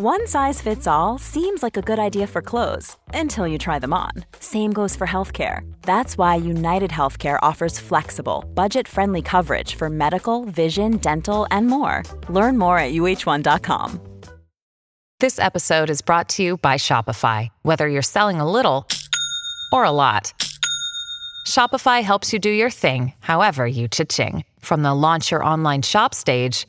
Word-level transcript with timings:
One 0.00 0.28
size 0.28 0.62
fits 0.62 0.86
all 0.86 1.18
seems 1.18 1.60
like 1.60 1.76
a 1.76 1.82
good 1.82 1.98
idea 1.98 2.28
for 2.28 2.40
clothes 2.40 2.96
until 3.12 3.48
you 3.48 3.58
try 3.58 3.80
them 3.80 3.92
on. 3.92 4.12
Same 4.38 4.72
goes 4.72 4.94
for 4.94 5.08
healthcare. 5.08 5.68
That's 5.82 6.16
why 6.16 6.36
United 6.36 6.92
Healthcare 6.92 7.36
offers 7.42 7.80
flexible, 7.80 8.44
budget 8.54 8.86
friendly 8.86 9.22
coverage 9.22 9.74
for 9.74 9.90
medical, 9.90 10.44
vision, 10.44 10.98
dental, 10.98 11.48
and 11.50 11.66
more. 11.66 12.04
Learn 12.28 12.56
more 12.58 12.78
at 12.78 12.92
uh1.com. 12.92 14.00
This 15.18 15.40
episode 15.40 15.90
is 15.90 16.00
brought 16.00 16.28
to 16.28 16.44
you 16.44 16.58
by 16.58 16.76
Shopify. 16.76 17.48
Whether 17.62 17.88
you're 17.88 18.00
selling 18.00 18.38
a 18.38 18.48
little 18.48 18.86
or 19.72 19.82
a 19.82 19.90
lot, 19.90 20.32
Shopify 21.44 22.04
helps 22.04 22.32
you 22.32 22.38
do 22.38 22.50
your 22.50 22.70
thing, 22.70 23.14
however 23.18 23.66
you 23.66 23.88
cha-ching. 23.88 24.44
From 24.60 24.84
the 24.84 24.94
launch 24.94 25.32
your 25.32 25.44
online 25.44 25.82
shop 25.82 26.14
stage, 26.14 26.68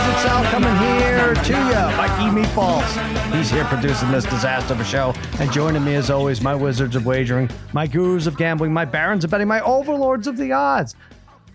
Meatballs. 2.31 3.33
He's 3.35 3.51
here 3.51 3.65
producing 3.65 4.09
this 4.11 4.23
disaster 4.23 4.73
of 4.73 4.79
a 4.79 4.85
show. 4.85 5.13
And 5.39 5.51
joining 5.51 5.83
me, 5.83 5.95
as 5.95 6.09
always, 6.09 6.41
my 6.41 6.55
wizards 6.55 6.95
of 6.95 7.05
wagering, 7.05 7.49
my 7.73 7.87
gurus 7.87 8.25
of 8.25 8.37
gambling, 8.37 8.71
my 8.71 8.85
barons 8.85 9.23
of 9.23 9.31
betting, 9.31 9.47
my 9.47 9.61
overlords 9.61 10.27
of 10.27 10.37
the 10.37 10.53
odds. 10.53 10.95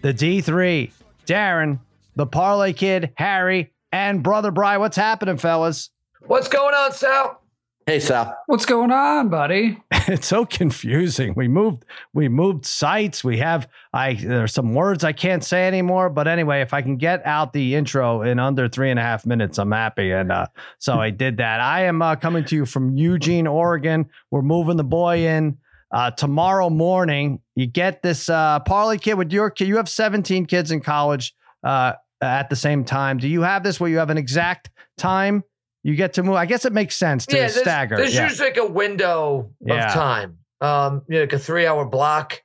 The 0.03 0.13
D3, 0.13 0.93
Darren, 1.27 1.79
the 2.15 2.27
Parlay 2.27 2.75
Kid, 2.75 3.13
Harry, 3.17 3.73
and 3.91 4.23
Brother 4.23 4.51
Bry. 4.51 4.77
What's 4.77 4.97
happening, 4.97 5.39
fellas? 5.39 5.91
What's 6.21 6.49
going 6.49 6.75
on, 6.75 6.93
Sal? 6.93 7.41
Hey, 7.89 8.01
Sal. 8.01 8.37
What's 8.47 8.67
going 8.67 8.91
on, 8.91 9.29
buddy? 9.29 9.81
it's 9.93 10.27
so 10.27 10.45
confusing. 10.45 11.35
We 11.37 11.47
moved 11.47 11.85
we 12.13 12.29
moved 12.29 12.67
sites. 12.67 13.23
We 13.23 13.39
have 13.39 13.69
I 13.93 14.15
there's 14.15 14.53
some 14.53 14.75
words 14.75 15.05
I 15.05 15.13
can't 15.13 15.45
say 15.45 15.69
anymore. 15.69 16.11
But 16.11 16.27
anyway, 16.27 16.63
if 16.63 16.75
I 16.75 16.83
can 16.83 16.97
get 16.97 17.25
out 17.25 17.53
the 17.53 17.77
intro 17.77 18.23
in 18.23 18.41
under 18.41 18.69
three 18.69 18.91
and 18.91 18.99
a 18.99 19.03
half 19.03 19.25
minutes, 19.25 19.57
I'm 19.59 19.71
happy. 19.71 20.11
And 20.11 20.33
uh, 20.33 20.47
so 20.81 20.99
I 20.99 21.11
did 21.11 21.37
that. 21.37 21.61
I 21.61 21.85
am 21.85 22.03
uh, 22.03 22.17
coming 22.17 22.45
to 22.47 22.57
you 22.57 22.67
from 22.67 22.97
Eugene, 22.97 23.47
Oregon. 23.47 24.11
We're 24.33 24.43
moving 24.43 24.79
the 24.79 24.83
boy 24.83 25.19
in 25.19 25.57
uh, 25.93 26.11
tomorrow 26.11 26.69
morning. 26.69 27.39
You 27.55 27.69
get 27.69 28.03
this 28.03 28.29
uh, 28.29 28.59
parlay 28.67 28.99
kid 28.99 29.15
with 29.15 29.31
your 29.31 29.49
kid. 29.49 29.69
You 29.69 29.77
have 29.77 29.89
17 29.89 30.47
kids 30.47 30.73
in 30.73 30.81
college 30.81 31.37
uh, 31.63 31.93
at 32.21 32.51
the 32.51 32.57
same 32.57 32.85
time. 32.85 33.19
Do 33.19 33.29
you 33.29 33.43
have 33.43 33.63
this 33.63 33.79
where 33.79 33.89
you 33.89 33.99
have 33.99 34.11
an 34.11 34.19
exact 34.19 34.71
time? 34.99 35.45
You 35.87 35.95
get 35.95 36.15
to 36.15 36.25
move. 36.25 36.35
I 36.35 36.47
guess 36.47 36.65
it 36.65 36.73
makes 36.73 36.97
sense 36.97 37.27
to 37.27 37.37
yeah, 37.37 37.43
there's, 37.43 37.61
stagger. 37.61 37.97
There's 37.97 38.13
yeah. 38.13 38.25
usually 38.29 38.49
like 38.49 38.57
a 38.57 38.67
window 38.67 39.53
Yeah. 39.65 39.87
of 39.87 39.93
time, 39.95 40.39
um, 40.61 41.03
you 41.07 41.15
know, 41.15 41.21
like 41.21 41.33
a 41.33 41.39
three-hour 41.39 41.85
block 41.85 42.43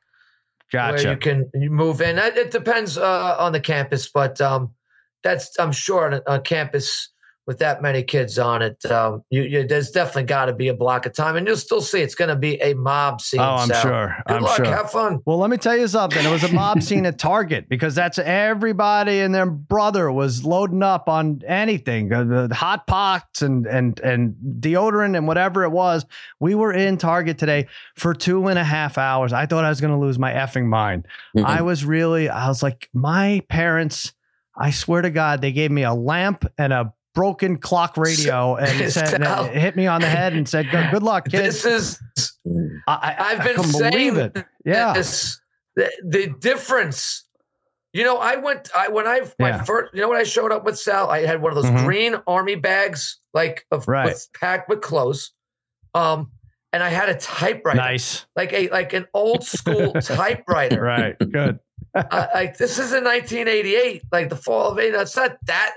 where 0.72 1.02
you 1.02 1.18
can 1.18 1.50
you 1.56 1.72
move 1.72 2.02
in. 2.02 2.20
It, 2.20 2.38
it 2.38 2.52
depends 2.52 3.00
uh, 3.00 3.36
on 3.40 3.52
the 3.52 3.60
campus, 3.60 4.08
but 4.08 4.40
um, 4.42 4.76
that's 5.24 5.58
I'm 5.58 5.72
sure 5.72 6.22
on 6.28 6.44
campus 6.44 7.10
with 7.48 7.60
that 7.60 7.82
many 7.82 8.04
kids 8.04 8.38
on 8.38 8.62
it, 8.62 8.86
um, 8.86 9.24
you, 9.30 9.42
you 9.44 9.68
there's 9.68 9.92
definitely 9.92 10.24
got 10.24 10.46
to 10.46 10.54
be 10.54 10.68
a 10.68 10.74
block 10.74 11.06
of 11.06 11.14
time, 11.14 11.36
and 11.36 11.48
you'll 11.48 11.58
still 11.58 11.82
see 11.82 12.00
it's 12.02 12.16
going 12.16 12.30
to 12.30 12.36
be 12.36 12.62
a 12.62 12.74
mob 12.76 13.20
scene. 13.20 13.40
Oh, 13.40 13.56
I'm 13.56 13.68
Sal. 13.68 13.82
sure. 13.82 14.16
Good 14.28 14.38
I'm 14.38 14.44
luck. 14.44 14.56
sure. 14.58 14.66
Have 14.66 14.92
fun. 14.92 15.20
Well, 15.26 15.38
let 15.38 15.50
me 15.50 15.58
tell 15.58 15.76
you 15.76 15.88
something. 15.88 16.24
It 16.24 16.30
was 16.30 16.44
a 16.44 16.54
mob 16.54 16.82
scene 16.84 17.06
at 17.06 17.18
Target 17.18 17.68
because 17.68 17.96
that's 17.96 18.20
everybody 18.20 19.20
and 19.20 19.34
their 19.34 19.46
brother 19.48 20.12
was 20.12 20.44
loading 20.46 20.84
up 20.84 21.10
on 21.10 21.42
anything, 21.48 22.12
uh, 22.14 22.24
the 22.48 22.54
hot 22.54 22.86
pots 22.88 23.42
and 23.42 23.66
and 23.66 24.00
and 24.02 24.36
deodorant 24.60 25.18
and 25.18 25.28
whatever 25.28 25.64
it 25.64 25.70
was. 25.72 26.06
We 26.40 26.56
were 26.56 26.72
in 26.74 26.98
Target 26.98 27.38
today 27.38 27.68
for 27.96 28.14
two 28.14 28.48
and 28.48 28.60
a 28.60 28.64
half 28.64 28.98
hours. 28.98 29.34
I 29.34 29.46
thought 29.46 29.64
I 29.66 29.70
was 29.70 29.82
going 29.82 29.94
to 29.94 30.00
lose 30.00 30.20
my 30.20 30.32
effing 30.32 30.66
mind. 30.66 31.08
Mhm. 31.36 31.46
I 31.46 31.62
was 31.62 31.84
really. 31.86 32.30
I 32.30 32.48
was 32.48 32.62
like, 32.62 32.90
my 32.94 33.42
parents. 33.50 34.14
I 34.58 34.70
swear 34.72 35.02
to 35.02 35.10
God, 35.10 35.42
they 35.42 35.54
gave 35.54 35.72
me 35.72 35.84
a 35.84 35.94
lamp 35.94 36.46
and 36.58 36.74
a 36.74 36.94
broken 37.14 37.58
clock 37.58 37.98
radio 37.98 38.56
and 38.56 38.92
said 38.92 39.22
and 39.22 39.50
hit 39.58 39.76
me 39.76 39.88
on 39.88 40.02
the 40.02 40.08
head 40.08 40.34
and 40.34 40.48
said, 40.48 40.70
"Good, 40.72 41.04
luck, 41.04 41.26
kids." 41.30 41.64
This 41.64 41.66
is 41.66 42.38
I, 42.88 42.94
I, 42.94 43.16
I've 43.32 43.44
been 43.44 43.56
couldn't 43.56 43.72
saying 43.72 44.16
it. 44.18 44.46
Yeah. 44.66 44.94
this, 44.94 45.40
the, 45.76 45.92
the 46.04 46.28
difference. 46.40 47.26
You 47.94 48.06
know, 48.06 48.18
I 48.18 48.38
went 48.38 48.70
I 48.76 48.88
when 48.88 49.06
I 49.08 49.22
my 49.40 49.50
Yeah. 49.50 49.64
first. 49.64 49.94
You 49.94 50.02
know 50.02 50.10
when 50.10 50.18
I 50.18 50.24
showed 50.24 50.52
up 50.52 50.64
with 50.64 50.78
Sal, 50.80 51.10
I 51.10 51.26
had 51.26 51.42
one 51.42 51.52
of 51.56 51.62
those 51.62 51.72
Mhm. 51.72 51.84
green 51.86 52.16
army 52.26 52.56
bags, 52.56 53.20
like 53.34 53.66
of 53.72 53.88
Right. 53.88 54.06
with, 54.06 54.28
packed 54.40 54.70
with 54.70 54.80
clothes, 54.82 55.32
um, 55.94 56.32
and 56.72 56.82
I 56.82 56.88
had 56.90 57.10
a 57.10 57.16
typewriter, 57.16 57.78
Nice. 57.78 58.26
like 58.36 58.54
a 58.54 58.70
like 58.70 58.94
an 58.94 59.08
old 59.14 59.44
school 59.46 59.92
typewriter. 60.02 60.82
Right. 60.82 61.18
Good. 61.20 61.60
I, 61.94 62.30
like 62.34 62.58
this 62.58 62.80
is 62.80 62.94
in 62.94 63.04
1988, 63.04 64.04
like 64.14 64.30
the 64.30 64.38
fall 64.38 64.72
of 64.72 64.80
'80. 64.80 64.96
It's 64.98 65.18
not 65.18 65.36
that. 65.48 65.74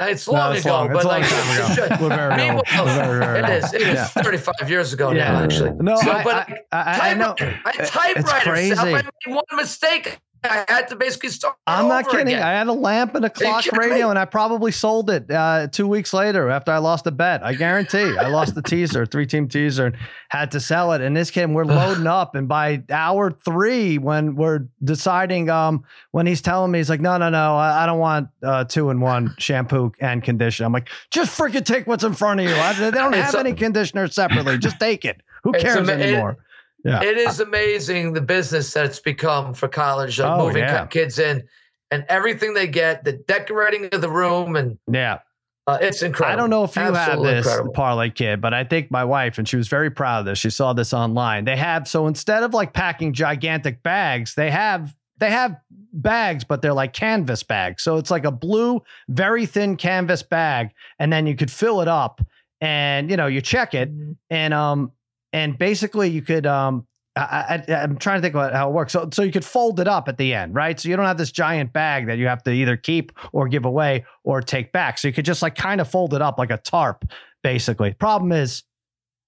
Uh, 0.00 0.04
It's 0.06 0.26
No, 0.26 0.32
long 0.34 0.56
it's 0.56 0.64
ago, 0.64 0.72
long. 0.74 0.86
It's 0.86 0.94
but 0.94 1.04
a 1.04 1.08
long 1.08 1.20
like 1.20 1.30
time 1.30 1.56
ago. 1.56 1.74
should- 1.74 2.00
We're 2.00 2.08
very 2.16 2.36
Meanwhile, 2.36 2.62
old. 2.78 2.86
We're 2.86 2.94
very, 2.94 3.18
very 3.20 3.38
it 3.40 3.64
is. 3.64 3.72
It 3.74 3.82
is 3.82 3.94
Yeah. 3.94 4.04
35 4.06 4.70
years 4.70 4.92
ago 4.92 5.10
Yeah. 5.12 5.32
now, 5.32 5.42
actually. 5.44 5.70
No, 5.80 5.96
So, 5.96 6.10
I, 6.12 6.24
but 6.24 6.48
I, 6.48 6.56
I, 6.72 7.10
I 7.10 7.14
know. 7.14 7.34
typewriter. 7.34 7.60
I 7.64 7.70
It's 7.78 7.90
typewriter. 7.90 8.54
I 8.54 8.92
made 8.92 9.06
one 9.34 9.44
mistake. 9.54 10.18
I 10.44 10.64
had 10.66 10.88
to 10.88 10.96
basically 10.96 11.28
start. 11.28 11.56
I'm 11.66 11.86
not 11.86 12.08
kidding. 12.08 12.28
again. 12.28 12.42
I 12.42 12.52
had 12.52 12.66
a 12.66 12.72
lamp 12.72 13.14
and 13.14 13.24
a 13.24 13.30
clock 13.30 13.64
radio, 13.72 14.06
me? 14.06 14.10
and 14.10 14.18
I 14.18 14.24
probably 14.24 14.72
sold 14.72 15.08
it 15.08 15.30
uh, 15.30 15.68
two 15.68 15.86
weeks 15.86 16.12
later 16.12 16.50
after 16.50 16.72
I 16.72 16.78
lost 16.78 17.06
a 17.06 17.12
bet. 17.12 17.44
I 17.44 17.54
guarantee. 17.54 18.16
I 18.18 18.26
lost 18.28 18.54
the 18.56 18.62
teaser, 18.62 19.06
three 19.06 19.26
team 19.26 19.46
teaser, 19.48 19.86
and 19.86 19.96
had 20.30 20.50
to 20.52 20.60
sell 20.60 20.92
it. 20.92 21.00
And 21.00 21.16
this 21.16 21.30
came, 21.30 21.54
we're 21.54 21.64
loading 21.64 22.08
up, 22.08 22.34
and 22.34 22.48
by 22.48 22.82
hour 22.90 23.30
three, 23.30 23.98
when 23.98 24.34
we're 24.34 24.66
deciding, 24.82 25.48
um, 25.48 25.84
when 26.10 26.26
he's 26.26 26.42
telling 26.42 26.72
me, 26.72 26.78
he's 26.80 26.90
like, 26.90 27.00
"No, 27.00 27.16
no, 27.18 27.30
no, 27.30 27.56
I, 27.56 27.84
I 27.84 27.86
don't 27.86 28.00
want 28.00 28.28
uh, 28.42 28.64
two 28.64 28.90
in 28.90 29.00
one 29.00 29.34
shampoo 29.38 29.92
and 30.00 30.24
conditioner." 30.24 30.66
I'm 30.66 30.72
like, 30.72 30.88
"Just 31.10 31.38
freaking 31.38 31.64
take 31.64 31.86
what's 31.86 32.04
in 32.04 32.14
front 32.14 32.40
of 32.40 32.46
you. 32.46 32.54
I, 32.54 32.72
they 32.72 32.90
don't 32.90 33.14
have 33.14 33.34
any 33.36 33.52
conditioner 33.52 34.08
separately. 34.08 34.58
Just 34.58 34.80
take 34.80 35.04
it. 35.04 35.20
Who 35.44 35.52
cares 35.52 35.76
ama- 35.76 35.92
it- 35.92 36.00
anymore?" 36.00 36.38
Yeah. 36.84 37.02
It 37.02 37.16
is 37.16 37.40
amazing 37.40 38.12
the 38.12 38.20
business 38.20 38.72
that 38.74 38.84
it's 38.86 38.98
become 38.98 39.54
for 39.54 39.68
college, 39.68 40.18
like 40.18 40.30
Oh, 40.40 40.46
moving 40.46 40.62
yeah. 40.64 40.86
kids 40.86 41.18
in 41.18 41.44
and 41.90 42.04
everything 42.08 42.54
they 42.54 42.66
get, 42.66 43.04
the 43.04 43.12
decorating 43.12 43.88
of 43.92 44.00
the 44.00 44.10
room, 44.10 44.56
and 44.56 44.78
yeah. 44.90 45.18
uh, 45.66 45.78
it's 45.80 46.02
incredible. 46.02 46.32
I 46.32 46.36
don't 46.36 46.50
know 46.50 46.64
if 46.64 46.74
you 46.74 46.82
Absolutely 46.82 47.28
have 47.34 47.36
this 47.44 47.46
incredible. 47.46 47.72
parlay 47.74 48.10
kid, 48.10 48.40
but 48.40 48.54
I 48.54 48.64
think 48.64 48.90
my 48.90 49.04
wife, 49.04 49.36
and 49.38 49.46
she 49.48 49.56
was 49.56 49.68
very 49.68 49.90
proud 49.90 50.20
of 50.20 50.24
this. 50.24 50.38
She 50.38 50.50
saw 50.50 50.72
this 50.72 50.92
online. 50.94 51.44
They 51.44 51.56
have 51.56 51.86
so 51.86 52.06
instead 52.06 52.42
of 52.42 52.54
like 52.54 52.72
packing 52.72 53.12
gigantic 53.12 53.82
bags, 53.82 54.34
they 54.34 54.50
have 54.50 54.96
they 55.18 55.30
have 55.30 55.56
bags, 55.92 56.42
but 56.42 56.62
they're 56.62 56.72
like 56.72 56.94
canvas 56.94 57.42
bags. 57.44 57.82
So 57.84 57.96
it's 57.98 58.10
like 58.10 58.24
a 58.24 58.32
blue, 58.32 58.82
very 59.08 59.46
thin 59.46 59.76
canvas 59.76 60.22
bag, 60.22 60.70
and 60.98 61.12
then 61.12 61.26
you 61.26 61.36
could 61.36 61.50
fill 61.50 61.80
it 61.82 61.88
up, 61.88 62.20
and 62.60 63.08
you 63.10 63.16
know 63.16 63.26
you 63.26 63.40
check 63.42 63.74
it, 63.74 63.90
and 64.30 64.54
um 64.54 64.90
and 65.32 65.56
basically 65.58 66.08
you 66.10 66.22
could 66.22 66.46
um 66.46 66.86
I, 67.14 67.62
I, 67.68 67.74
I'm 67.74 67.98
trying 67.98 68.16
to 68.18 68.22
think 68.22 68.34
about 68.34 68.54
how 68.54 68.70
it 68.70 68.72
works. 68.72 68.94
So, 68.94 69.06
so 69.12 69.22
you 69.22 69.32
could 69.32 69.44
fold 69.44 69.80
it 69.80 69.86
up 69.86 70.08
at 70.08 70.16
the 70.16 70.32
end, 70.32 70.54
right? 70.54 70.80
So 70.80 70.88
you 70.88 70.96
don't 70.96 71.04
have 71.04 71.18
this 71.18 71.30
giant 71.30 71.70
bag 71.74 72.06
that 72.06 72.16
you 72.16 72.26
have 72.26 72.42
to 72.44 72.50
either 72.50 72.74
keep 72.78 73.12
or 73.32 73.48
give 73.48 73.66
away 73.66 74.06
or 74.24 74.40
take 74.40 74.72
back. 74.72 74.96
So 74.96 75.08
you 75.08 75.12
could 75.14 75.26
just 75.26 75.42
like 75.42 75.54
kind 75.54 75.82
of 75.82 75.90
fold 75.90 76.14
it 76.14 76.22
up 76.22 76.38
like 76.38 76.50
a 76.50 76.56
tarp, 76.56 77.04
basically. 77.42 77.92
Problem 77.92 78.32
is, 78.32 78.62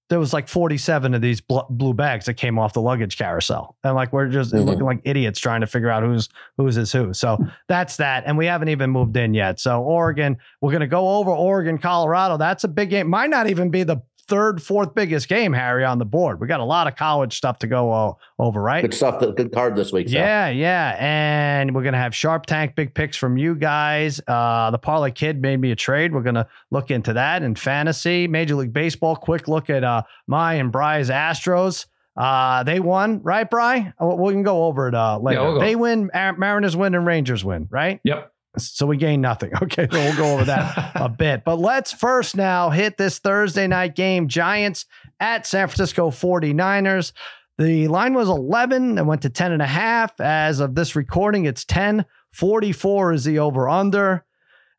there 0.09 0.19
was 0.19 0.33
like 0.33 0.47
47 0.47 1.13
of 1.15 1.21
these 1.21 1.41
bl- 1.41 1.59
blue 1.69 1.93
bags 1.93 2.25
that 2.25 2.35
came 2.35 2.57
off 2.59 2.73
the 2.73 2.81
luggage 2.81 3.17
carousel, 3.19 3.75
and 3.83 3.93
like 3.95 4.11
we're 4.13 4.29
just 4.29 4.51
Mhm. 4.53 4.65
looking 4.65 4.85
like 4.85 5.01
idiots 5.03 5.39
trying 5.39 5.61
to 5.61 5.67
figure 5.67 5.89
out 5.89 6.01
who's 6.03 6.29
who's 6.57 6.77
is 6.77 6.91
who. 6.91 7.11
So 7.13 7.37
that's 7.67 7.97
that, 7.97 8.23
and 8.27 8.35
we 8.37 8.45
haven't 8.47 8.69
even 8.69 8.89
moved 8.91 9.17
in 9.17 9.33
yet. 9.35 9.59
So 9.59 9.81
Oregon, 9.83 10.37
we're 10.61 10.71
gonna 10.71 10.85
go 10.87 11.17
over 11.17 11.31
Oregon, 11.31 11.77
Colorado. 11.79 12.37
That's 12.37 12.63
a 12.63 12.67
big 12.67 12.91
game. 12.91 13.07
Might 13.07 13.31
not 13.31 13.47
even 13.47 13.69
be 13.71 13.81
the 13.83 13.97
third, 14.27 14.61
fourth 14.61 14.95
biggest 14.95 15.27
game, 15.27 15.53
Harry, 15.53 15.83
on 15.85 15.99
the 15.99 16.05
board. 16.05 16.39
We 16.39 16.47
got 16.47 16.59
a 16.59 16.63
lot 16.65 16.87
of 16.87 16.95
college 16.95 17.35
stuff 17.37 17.59
to 17.59 17.67
go 17.67 17.91
uh, 17.91 18.13
over, 18.39 18.61
right? 18.61 18.81
Good 18.81 18.93
stuff. 18.93 19.19
Good 19.19 19.51
card 19.53 19.75
this 19.75 19.91
week. 19.91 20.09
Sal. 20.09 20.19
Yeah, 20.19 20.49
yeah. 20.49 20.95
And 20.99 21.73
we're 21.75 21.83
gonna 21.83 21.97
have 21.97 22.15
Sharp 22.15 22.45
Tank 22.45 22.75
big 22.75 22.93
picks 22.93 23.17
from 23.17 23.37
you 23.37 23.55
guys. 23.55 24.19
Uh 24.27 24.71
the 24.71 24.77
Parlay 24.79 25.11
Kid 25.11 25.41
made 25.41 25.57
me 25.59 25.71
a 25.71 25.75
trade. 25.75 26.13
We're 26.13 26.21
gonna 26.23 26.47
look 26.71 26.91
into 26.91 27.13
that 27.13 27.43
and 27.43 27.57
fantasy, 27.57 28.27
Major 28.27 28.55
League 28.55 28.73
Baseball. 28.73 29.15
Quick 29.15 29.47
look 29.47 29.69
at 29.69 29.83
uh 29.83 30.03
my 30.27 30.55
and 30.55 30.71
Bry's 30.71 31.09
Astros. 31.09 31.85
Uh 32.17 32.63
they 32.63 32.79
won, 32.79 33.21
right, 33.23 33.49
Bry? 33.49 33.93
Uh, 34.01 34.07
We 34.15 34.33
can 34.33 34.43
go 34.43 34.65
over 34.65 34.87
it 34.87 34.95
uh 34.95 35.19
later. 35.19 35.41
we'll 35.43 35.53
go. 35.55 35.59
they 35.59 35.75
win, 35.75 36.09
Mariners 36.13 36.75
win, 36.75 36.95
and 36.95 37.05
Rangers 37.05 37.43
win, 37.43 37.67
right? 37.69 37.99
Yep. 38.03 38.31
So 38.57 38.85
we 38.85 38.97
gain 38.97 39.21
nothing. 39.21 39.51
Okay, 39.61 39.87
so 39.91 39.97
we'll 39.97 40.15
go 40.15 40.33
over 40.33 40.45
that 40.45 40.91
a 40.95 41.09
bit. 41.17 41.43
But 41.43 41.57
let's 41.57 41.91
first 41.91 42.35
now 42.35 42.69
hit 42.69 42.97
this 42.97 43.19
Thursday 43.19 43.67
night 43.67 43.95
game 43.95 44.27
Giants 44.27 44.85
at 45.19 45.47
San 45.47 45.67
Francisco 45.67 46.11
49ers. 46.11 47.13
The 47.57 47.87
line 47.87 48.13
was 48.13 48.29
11 48.29 48.97
and 48.97 49.07
went 49.07 49.21
to 49.23 49.29
10 49.29 49.53
and 49.53 49.61
a 49.61 49.67
half. 49.67 50.19
As 50.19 50.59
of 50.59 50.75
this 50.75 50.95
recording, 50.95 51.45
it's 51.45 51.65
10. 51.65 52.05
44 52.31 53.13
is 53.13 53.23
the 53.23 53.39
over 53.39 53.69
under. 53.69 54.25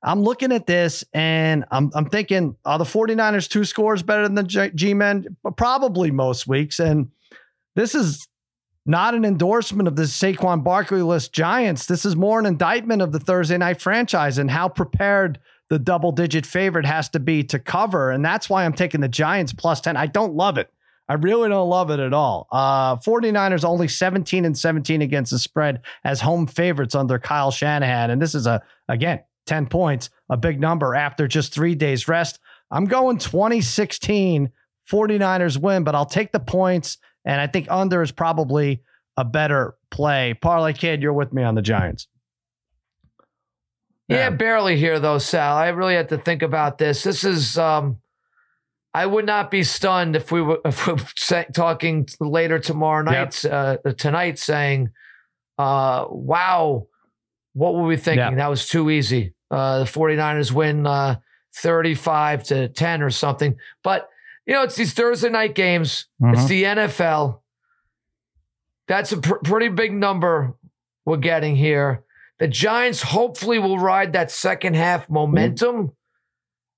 I'm 0.03 0.23
looking 0.23 0.53
at 0.53 0.67
this 0.67 1.05
and 1.13 1.65
I'm, 1.71 1.91
I'm 1.95 2.09
thinking, 2.09 2.57
are 2.65 2.79
the 2.79 2.85
49ers 2.85 3.49
two 3.49 3.65
scores 3.65 4.03
better 4.03 4.23
than 4.23 4.35
the 4.35 4.71
G 4.75 4.95
Men? 4.95 5.37
Probably 5.57 6.11
most 6.11 6.47
weeks. 6.47 6.79
And 6.79 7.11
this 7.75 7.95
is 7.95 8.29
not 8.87 9.15
an 9.15 9.25
endorsement 9.25 9.89
of 9.89 9.97
the 9.97 10.05
Saquon 10.05 10.63
Barkley 10.63 11.03
list 11.03 11.33
Giants. 11.33 11.87
This 11.87 12.05
is 12.05 12.17
more 12.17 12.39
an 12.39 12.47
indictment 12.47 13.03
of 13.03 13.13
the 13.13 13.21
Thursday 13.21 13.59
night 13.59 13.81
franchise 13.81 14.39
and 14.39 14.51
how 14.51 14.69
prepared 14.69 15.41
the 15.69 15.79
double 15.79 16.13
digit 16.13 16.47
favorite 16.47 16.87
has 16.87 17.09
to 17.11 17.21
be 17.21 17.43
to 17.45 17.59
cover. 17.59 18.11
And 18.11 18.25
that's 18.25 18.49
why 18.49 18.65
I'm 18.65 18.73
taking 18.73 19.01
the 19.01 19.09
Giants 19.09 19.53
plus 19.53 19.81
10. 19.81 19.97
I 19.97 20.07
don't 20.07 20.35
love 20.35 20.59
it. 20.59 20.73
I 21.09 21.15
really 21.15 21.49
don't 21.49 21.69
love 21.69 21.91
it 21.91 22.01
at 22.01 22.13
all. 22.13 22.49
Uh, 22.51 22.97
49ers 22.97 23.65
only 23.65 23.89
17 23.89 24.45
and 24.45 24.57
17 24.57 25.03
against 25.03 25.31
the 25.31 25.39
spread 25.39 25.83
as 26.05 26.21
home 26.21 26.47
favorites 26.47 26.95
under 26.95 27.19
Kyle 27.19 27.51
Shanahan. 27.51 28.11
And 28.11 28.21
this 28.21 28.35
is 28.35 28.47
a, 28.47 28.63
again, 28.89 29.21
10 29.47 29.67
points, 29.67 30.11
a 30.29 30.37
big 30.37 30.61
number 30.61 30.95
after 30.95 31.29
just 31.29 31.53
three 31.53 31.75
days 31.75 32.09
rest. 32.09 32.41
I'm 32.71 32.87
going 32.87 33.19
2016 33.19 34.51
49ers 34.91 35.59
win, 35.59 35.85
but 35.85 35.95
I'll 35.95 36.07
take 36.07 36.33
the 36.33 36.41
points. 36.41 36.99
And 37.27 37.41
I 37.41 37.47
think 37.47 37.67
under 37.71 38.01
is 38.01 38.13
probably 38.13 38.83
a 39.19 39.25
better 39.25 39.75
play. 39.91 40.35
Parlay 40.35 40.73
Kid, 40.73 41.03
you're 41.03 41.13
with 41.13 41.33
me 41.33 41.43
on 41.43 41.55
the 41.55 41.63
Giants. 41.63 42.07
Yeah, 44.09 44.17
yeah 44.17 44.31
barely 44.31 44.77
here 44.79 44.99
though, 44.99 45.19
Sal. 45.19 45.57
I 45.57 45.69
really 45.69 45.95
had 45.95 46.09
to 46.11 46.19
think 46.19 46.43
about 46.43 46.79
this. 46.79 47.03
This 47.03 47.25
is 47.25 47.59
um 47.59 47.99
I 48.97 49.05
would 49.05 49.27
not 49.27 49.51
be 49.51 49.63
stunned 49.63 50.17
if 50.17 50.33
we 50.33 50.41
were, 50.41 50.59
if 50.65 50.87
we 50.87 50.95
were 50.95 51.45
talking 51.53 52.09
later 52.19 52.59
tomorrow 52.59 53.03
night, 53.03 53.45
yep. 53.45 53.83
uh, 53.85 53.93
tonight, 53.93 54.39
saying, 54.39 54.89
uh, 55.59 56.07
wow, 56.09 56.87
what 57.53 57.75
were 57.75 57.85
we 57.85 57.99
thinking? 57.99 58.21
Yep. 58.21 58.37
That 58.37 58.49
was 58.49 58.67
too 58.67 58.89
easy. 58.89 59.35
Uh, 59.51 59.81
the 59.81 59.85
49ers 59.85 60.51
win 60.51 60.87
uh, 60.87 61.17
35 61.57 62.45
to 62.45 62.69
10 62.69 63.03
or 63.03 63.11
something. 63.11 63.59
But, 63.85 64.09
you 64.47 64.55
know, 64.55 64.63
it's 64.63 64.77
these 64.77 64.95
Thursday 64.95 65.29
night 65.29 65.55
games, 65.55 66.07
mm-hmm. 66.23 66.35
it's 66.35 66.47
the 66.47 66.65
NFL. 66.65 67.41
That's 68.89 69.13
a 69.13 69.19
pr- 69.19 69.35
pretty 69.43 69.69
big 69.69 69.93
number 69.93 70.55
we're 71.05 71.17
getting 71.17 71.57
here. 71.57 72.05
The 72.39 72.49
Giants 72.49 73.03
hopefully 73.03 73.59
will 73.59 73.79
ride 73.79 74.13
that 74.13 74.31
second 74.31 74.77
half 74.77 75.09
momentum. 75.09 75.77
Mm-hmm 75.77 75.93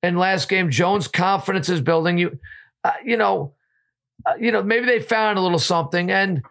and 0.02 0.18
last 0.18 0.48
game. 0.48 0.70
Jones' 0.70 1.08
confidence 1.08 1.68
is 1.68 1.80
building. 1.80 2.18
You, 2.18 2.38
uh, 2.84 2.92
you 3.04 3.16
know, 3.16 3.54
uh, 4.26 4.34
you 4.38 4.52
know, 4.52 4.62
maybe 4.62 4.86
they 4.86 5.00
found 5.00 5.38
a 5.38 5.42
little 5.42 5.58
something. 5.58 6.10
And 6.10 6.42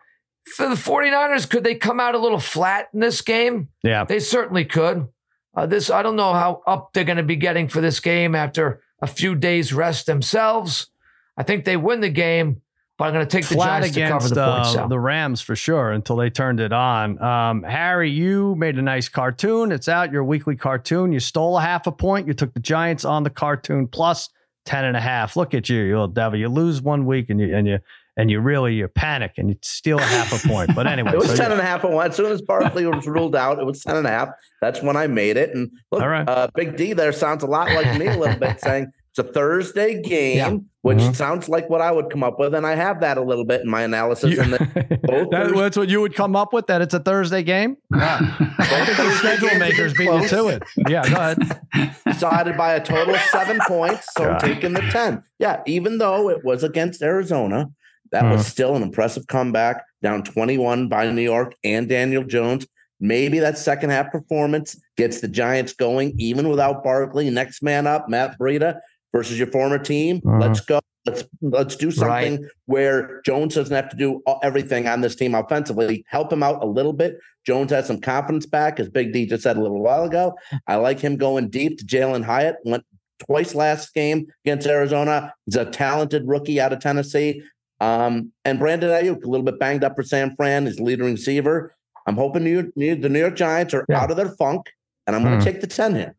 for 0.55 0.67
the 0.67 0.75
49ers, 0.75 1.49
could 1.49 1.63
they 1.63 1.75
come 1.75 1.99
out 1.99 2.15
a 2.15 2.19
little 2.19 2.39
flat 2.39 2.87
in 2.93 2.99
this 2.99 3.21
game? 3.21 3.69
Yeah, 3.83 4.05
they 4.05 4.19
certainly 4.19 4.65
could. 4.65 5.07
Uh, 5.55 5.65
this 5.65 5.89
I 5.89 6.03
don't 6.03 6.15
know 6.15 6.33
how 6.33 6.61
up 6.67 6.93
they're 6.93 7.03
going 7.03 7.17
to 7.17 7.23
be 7.23 7.35
getting 7.35 7.67
for 7.67 7.81
this 7.81 7.99
game 7.99 8.35
after 8.35 8.81
a 9.01 9.07
few 9.07 9.35
days 9.35 9.73
rest 9.73 10.05
themselves. 10.05 10.89
I 11.37 11.43
think 11.43 11.65
they 11.65 11.77
win 11.77 12.01
the 12.01 12.09
game 12.09 12.61
but 12.97 13.05
I'm 13.05 13.13
going 13.13 13.27
to 13.27 13.29
take 13.29 13.47
the 13.47 13.55
Giants 13.55 13.89
against, 13.89 14.29
to 14.29 14.35
cover 14.35 14.35
the 14.35 14.55
points. 14.63 14.75
Uh, 14.75 14.87
the 14.87 14.99
Rams 14.99 15.39
for 15.39 15.55
sure 15.55 15.91
until 15.91 16.15
they 16.15 16.31
turned 16.31 16.59
it 16.59 16.73
on. 16.73 17.21
Um, 17.21 17.61
Harry, 17.61 18.09
you 18.09 18.55
made 18.55 18.77
a 18.77 18.81
nice 18.81 19.07
cartoon. 19.07 19.71
It's 19.71 19.87
out 19.87 20.11
your 20.11 20.23
weekly 20.23 20.55
cartoon. 20.55 21.11
You 21.11 21.19
stole 21.19 21.57
a 21.59 21.61
half 21.61 21.85
a 21.85 21.91
point. 21.91 22.27
You 22.27 22.33
took 22.33 22.53
the 22.55 22.59
Giants 22.59 23.05
on 23.05 23.21
the 23.21 23.29
cartoon 23.29 23.87
plus 23.87 24.29
10 24.65 24.83
and 24.85 24.97
a 24.97 24.99
half. 24.99 25.35
Look 25.35 25.53
at 25.53 25.69
you, 25.69 25.81
you 25.81 25.91
little 25.91 26.07
devil. 26.07 26.39
You 26.39 26.49
lose 26.49 26.81
one 26.81 27.05
week 27.05 27.29
and 27.29 27.39
you 27.39 27.55
and 27.55 27.67
you 27.67 27.79
and 28.17 28.31
you 28.31 28.39
really 28.39 28.73
you 28.73 28.87
panic 28.87 29.33
and 29.37 29.49
you 29.49 29.57
steal 29.61 29.99
a 29.99 30.01
half 30.01 30.43
a 30.43 30.47
point. 30.47 30.73
But 30.73 30.87
anyway, 30.91 31.11
it 31.11 31.17
was 31.17 31.29
so 31.29 31.35
10 31.35 31.51
and 31.51 31.61
a 31.61 31.63
half. 31.63 31.85
As 31.85 32.15
soon 32.15 32.31
as 32.31 32.41
Barkley 32.41 32.87
was 32.87 33.07
ruled 33.07 33.35
out, 33.35 33.59
it 33.59 33.65
was 33.65 33.83
10 33.83 33.95
and 33.95 34.07
a 34.07 34.09
half. 34.09 34.29
That's 34.59 34.81
when 34.81 34.97
I 34.97 35.05
made 35.05 35.37
it. 35.37 35.53
And 35.53 35.69
look, 35.91 36.01
All 36.01 36.09
right. 36.09 36.27
uh, 36.27 36.47
Big 36.55 36.75
D 36.75 36.93
there 36.93 37.11
sounds 37.11 37.43
a 37.43 37.47
lot 37.47 37.71
like 37.73 37.97
me 37.99 38.07
a 38.07 38.17
little 38.17 38.39
bit 38.39 38.59
saying 38.59 38.91
it's 39.17 39.27
a 39.27 39.31
Thursday 39.31 40.01
game, 40.01 40.37
yeah. 40.37 40.57
which 40.81 40.99
mm-hmm. 40.99 41.13
sounds 41.13 41.49
like 41.49 41.69
what 41.69 41.81
I 41.81 41.91
would 41.91 42.11
come 42.11 42.23
up 42.23 42.39
with, 42.39 42.53
and 42.53 42.67
I 42.67 42.75
have 42.75 42.99
that 43.01 43.17
a 43.17 43.21
little 43.21 43.45
bit 43.45 43.61
in 43.61 43.69
my 43.69 43.81
analysis. 43.81 44.31
You, 44.31 44.35
that, 44.45 45.49
that's 45.53 45.77
what 45.77 45.89
you 45.89 46.01
would 46.01 46.13
come 46.13 46.35
up 46.35 46.53
with. 46.53 46.67
That 46.67 46.81
it's 46.81 46.93
a 46.93 46.99
Thursday 46.99 47.41
game. 47.41 47.77
Yeah. 47.91 48.19
I 48.59 48.85
think 48.85 48.97
the 48.97 49.11
schedule 49.13 49.57
makers 49.57 49.93
beat 49.93 50.05
you 50.05 50.27
to 50.27 50.47
it. 50.47 50.63
Yeah, 50.87 51.09
go 51.09 51.15
ahead. 51.15 51.95
Decided 52.05 52.57
by 52.57 52.73
a 52.73 52.83
total 52.83 53.15
of 53.15 53.21
seven 53.31 53.59
points, 53.67 54.07
so 54.13 54.23
yeah. 54.23 54.29
I'm 54.33 54.39
taking 54.39 54.73
the 54.73 54.81
ten. 54.81 55.23
Yeah, 55.39 55.63
even 55.65 55.97
though 55.97 56.29
it 56.29 56.43
was 56.45 56.63
against 56.63 57.01
Arizona, 57.01 57.71
that 58.11 58.23
was 58.23 58.41
mm-hmm. 58.41 58.49
still 58.49 58.75
an 58.75 58.83
impressive 58.83 59.27
comeback. 59.27 59.83
Down 60.03 60.23
21 60.23 60.89
by 60.89 61.09
New 61.09 61.23
York 61.23 61.55
and 61.63 61.89
Daniel 61.89 62.23
Jones. 62.23 62.67
Maybe 62.99 63.39
that 63.39 63.57
second 63.57 63.89
half 63.89 64.11
performance 64.11 64.79
gets 64.95 65.21
the 65.21 65.27
Giants 65.27 65.73
going, 65.73 66.13
even 66.19 66.49
without 66.49 66.83
Barkley. 66.83 67.31
Next 67.31 67.63
man 67.63 67.87
up, 67.87 68.07
Matt 68.07 68.37
Breida 68.39 68.79
versus 69.13 69.37
your 69.37 69.47
former 69.47 69.79
team. 69.79 70.21
Uh-huh. 70.25 70.37
Let's 70.39 70.59
go. 70.61 70.79
Let's 71.05 71.23
let's 71.41 71.75
do 71.77 71.89
something 71.89 72.41
right. 72.41 72.51
where 72.65 73.21
Jones 73.21 73.55
doesn't 73.55 73.73
have 73.73 73.89
to 73.89 73.97
do 73.97 74.21
everything 74.43 74.87
on 74.87 75.01
this 75.01 75.15
team 75.15 75.35
offensively. 75.35 76.03
Help 76.09 76.33
him 76.33 76.43
out 76.43 76.61
a 76.61 76.65
little 76.67 76.93
bit. 76.93 77.17
Jones 77.45 77.71
has 77.71 77.87
some 77.87 78.01
confidence 78.01 78.45
back, 78.45 78.77
as 78.79 78.89
Big 78.89 79.13
D 79.13 79.25
just 79.25 79.43
said 79.43 79.55
a 79.55 79.61
little 79.61 79.81
while 79.81 80.03
ago. 80.03 80.35
I 80.67 80.75
like 80.75 80.99
him 80.99 81.15
going 81.15 81.49
deep 81.49 81.77
to 81.77 81.85
Jalin 81.85 82.25
Hyatt. 82.25 82.57
Went 82.65 82.83
twice 83.19 83.55
last 83.55 83.93
game 83.93 84.27
against 84.45 84.67
Arizona. 84.67 85.33
He's 85.45 85.55
a 85.55 85.65
talented 85.65 86.27
rookie 86.27 86.59
out 86.59 86.73
of 86.73 86.79
Tennessee. 86.79 87.41
Um, 87.79 88.31
and 88.43 88.59
Brandon 88.59 88.89
Aiyuk, 88.89 89.23
a 89.23 89.27
little 89.27 89.45
bit 89.45 89.59
banged 89.59 89.83
up 89.83 89.95
for 89.95 90.03
San 90.03 90.35
Fran, 90.35 90.65
his 90.65 90.79
leading 90.79 91.05
receiver. 91.05 91.73
I'm 92.05 92.15
hoping 92.15 92.43
New 92.43 92.51
York, 92.51 93.01
the 93.01 93.09
New 93.09 93.19
York 93.19 93.35
Giants 93.35 93.73
are 93.73 93.85
yeah. 93.87 94.01
out 94.01 94.11
of 94.11 94.17
their 94.17 94.29
funk, 94.35 94.65
and 95.05 95.15
I'm 95.15 95.23
going 95.23 95.39
to 95.39 95.41
mm. 95.41 95.51
take 95.51 95.61
the 95.61 95.67
10 95.67 95.95
here. 95.95 96.15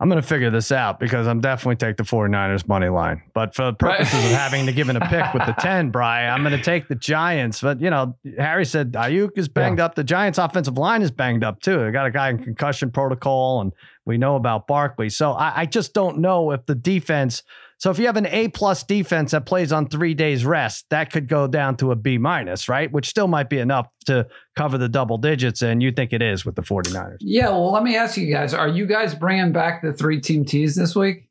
I'm 0.00 0.08
going 0.08 0.22
to 0.22 0.26
figure 0.26 0.50
this 0.50 0.70
out 0.70 1.00
because 1.00 1.26
I'm 1.26 1.40
definitely 1.40 1.74
take 1.74 1.96
the 1.96 2.04
49ers 2.04 2.68
money 2.68 2.88
line. 2.88 3.20
But 3.34 3.54
for 3.54 3.64
the 3.64 3.72
purposes 3.72 4.14
right. 4.14 4.26
of 4.26 4.30
having 4.30 4.66
to 4.66 4.72
give 4.72 4.88
in 4.88 4.96
a 4.96 5.08
pick 5.08 5.34
with 5.34 5.44
the 5.44 5.52
10, 5.58 5.90
Bry, 5.90 6.26
I'm 6.26 6.44
going 6.44 6.56
to 6.56 6.62
take 6.62 6.86
the 6.86 6.94
Giants. 6.94 7.60
But, 7.60 7.80
you 7.80 7.90
know, 7.90 8.16
Harry 8.38 8.64
said 8.64 8.92
Aiyuk 8.92 9.36
is 9.36 9.48
banged 9.48 9.78
yeah. 9.78 9.86
up. 9.86 9.96
The 9.96 10.04
Giants 10.04 10.38
offensive 10.38 10.78
line 10.78 11.02
is 11.02 11.10
banged 11.10 11.42
up 11.42 11.60
too. 11.60 11.78
They 11.78 11.90
got 11.90 12.06
a 12.06 12.12
guy 12.12 12.30
in 12.30 12.38
concussion 12.38 12.92
protocol 12.92 13.60
and 13.60 13.72
we 14.04 14.18
know 14.18 14.36
about 14.36 14.68
Barkley. 14.68 15.10
So 15.10 15.32
I, 15.32 15.62
I 15.62 15.66
just 15.66 15.94
don't 15.94 16.18
know 16.18 16.52
if 16.52 16.64
the 16.66 16.74
defense– 16.76 17.42
so 17.78 17.90
if 17.90 17.98
you 18.00 18.06
have 18.06 18.16
an 18.16 18.26
A 18.26 18.48
plus 18.48 18.82
defense 18.82 19.30
that 19.30 19.46
plays 19.46 19.70
on 19.70 19.88
three 19.88 20.12
days 20.12 20.44
rest, 20.44 20.86
that 20.90 21.12
could 21.12 21.28
go 21.28 21.46
down 21.46 21.76
to 21.76 21.92
a 21.92 21.96
B 21.96 22.18
minus, 22.18 22.68
right? 22.68 22.90
Which 22.90 23.08
still 23.08 23.28
might 23.28 23.48
be 23.48 23.58
enough 23.58 23.86
to 24.06 24.26
cover 24.56 24.78
the 24.78 24.88
double 24.88 25.16
digits. 25.16 25.62
And 25.62 25.80
you 25.80 25.92
think 25.92 26.12
it 26.12 26.20
is 26.20 26.44
with 26.44 26.56
the 26.56 26.62
49ers. 26.62 27.18
Yeah. 27.20 27.50
Well, 27.50 27.70
let 27.70 27.84
me 27.84 27.96
ask 27.96 28.16
you 28.16 28.32
guys 28.32 28.52
are 28.52 28.68
you 28.68 28.84
guys 28.84 29.14
bringing 29.14 29.52
back 29.52 29.82
the 29.82 29.92
three 29.92 30.20
team 30.20 30.44
teas 30.44 30.74
this 30.74 30.96
week? 30.96 31.28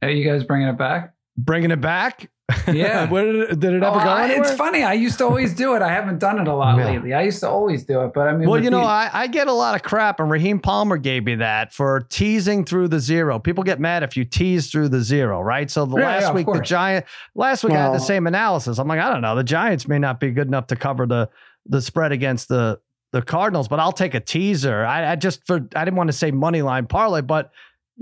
Are 0.00 0.10
you 0.10 0.28
guys 0.28 0.44
bringing 0.44 0.68
it 0.68 0.78
back? 0.78 1.12
Bringing 1.36 1.70
it 1.70 1.80
back? 1.80 2.30
Yeah. 2.72 3.08
Where 3.10 3.24
did 3.24 3.50
it, 3.50 3.60
did 3.60 3.72
it 3.74 3.82
ever 3.82 3.96
oh, 3.96 4.04
go? 4.04 4.10
I, 4.10 4.28
it's 4.28 4.52
funny. 4.52 4.82
I 4.82 4.92
used 4.94 5.18
to 5.18 5.24
always 5.24 5.54
do 5.54 5.74
it. 5.74 5.82
I 5.82 5.88
haven't 5.88 6.18
done 6.18 6.40
it 6.40 6.48
a 6.48 6.54
lot 6.54 6.78
yeah. 6.78 6.86
lately. 6.86 7.14
I 7.14 7.22
used 7.22 7.40
to 7.40 7.48
always 7.48 7.84
do 7.84 8.02
it, 8.02 8.12
but 8.14 8.28
I 8.28 8.36
mean, 8.36 8.48
well, 8.48 8.62
you 8.62 8.70
know, 8.70 8.80
I, 8.80 9.10
I 9.12 9.26
get 9.26 9.48
a 9.48 9.52
lot 9.52 9.74
of 9.74 9.82
crap, 9.82 10.20
and 10.20 10.30
Raheem 10.30 10.60
Palmer 10.60 10.96
gave 10.96 11.24
me 11.24 11.36
that 11.36 11.72
for 11.72 12.00
teasing 12.08 12.64
through 12.64 12.88
the 12.88 13.00
zero. 13.00 13.38
People 13.38 13.64
get 13.64 13.80
mad 13.80 14.02
if 14.02 14.16
you 14.16 14.24
tease 14.24 14.70
through 14.70 14.88
the 14.88 15.00
zero, 15.00 15.40
right? 15.40 15.70
So 15.70 15.86
the 15.86 15.98
yeah, 15.98 16.06
last 16.06 16.22
yeah, 16.22 16.32
week, 16.32 16.46
the 16.46 16.60
Giant, 16.60 17.06
last 17.34 17.64
week 17.64 17.72
well, 17.72 17.80
I 17.80 17.92
had 17.92 17.94
the 17.94 18.04
same 18.04 18.26
analysis. 18.26 18.78
I'm 18.78 18.88
like, 18.88 19.00
I 19.00 19.10
don't 19.12 19.22
know. 19.22 19.36
The 19.36 19.44
Giants 19.44 19.88
may 19.88 19.98
not 19.98 20.20
be 20.20 20.30
good 20.30 20.46
enough 20.46 20.68
to 20.68 20.76
cover 20.76 21.06
the 21.06 21.28
the 21.66 21.80
spread 21.80 22.12
against 22.12 22.48
the 22.48 22.80
the 23.12 23.22
Cardinals, 23.22 23.68
but 23.68 23.78
I'll 23.78 23.92
take 23.92 24.14
a 24.14 24.20
teaser. 24.20 24.84
I, 24.84 25.12
I 25.12 25.16
just 25.16 25.46
for 25.46 25.56
I 25.76 25.84
didn't 25.84 25.96
want 25.96 26.08
to 26.08 26.14
say 26.14 26.30
money 26.30 26.62
line 26.62 26.86
parlay, 26.86 27.20
but 27.20 27.52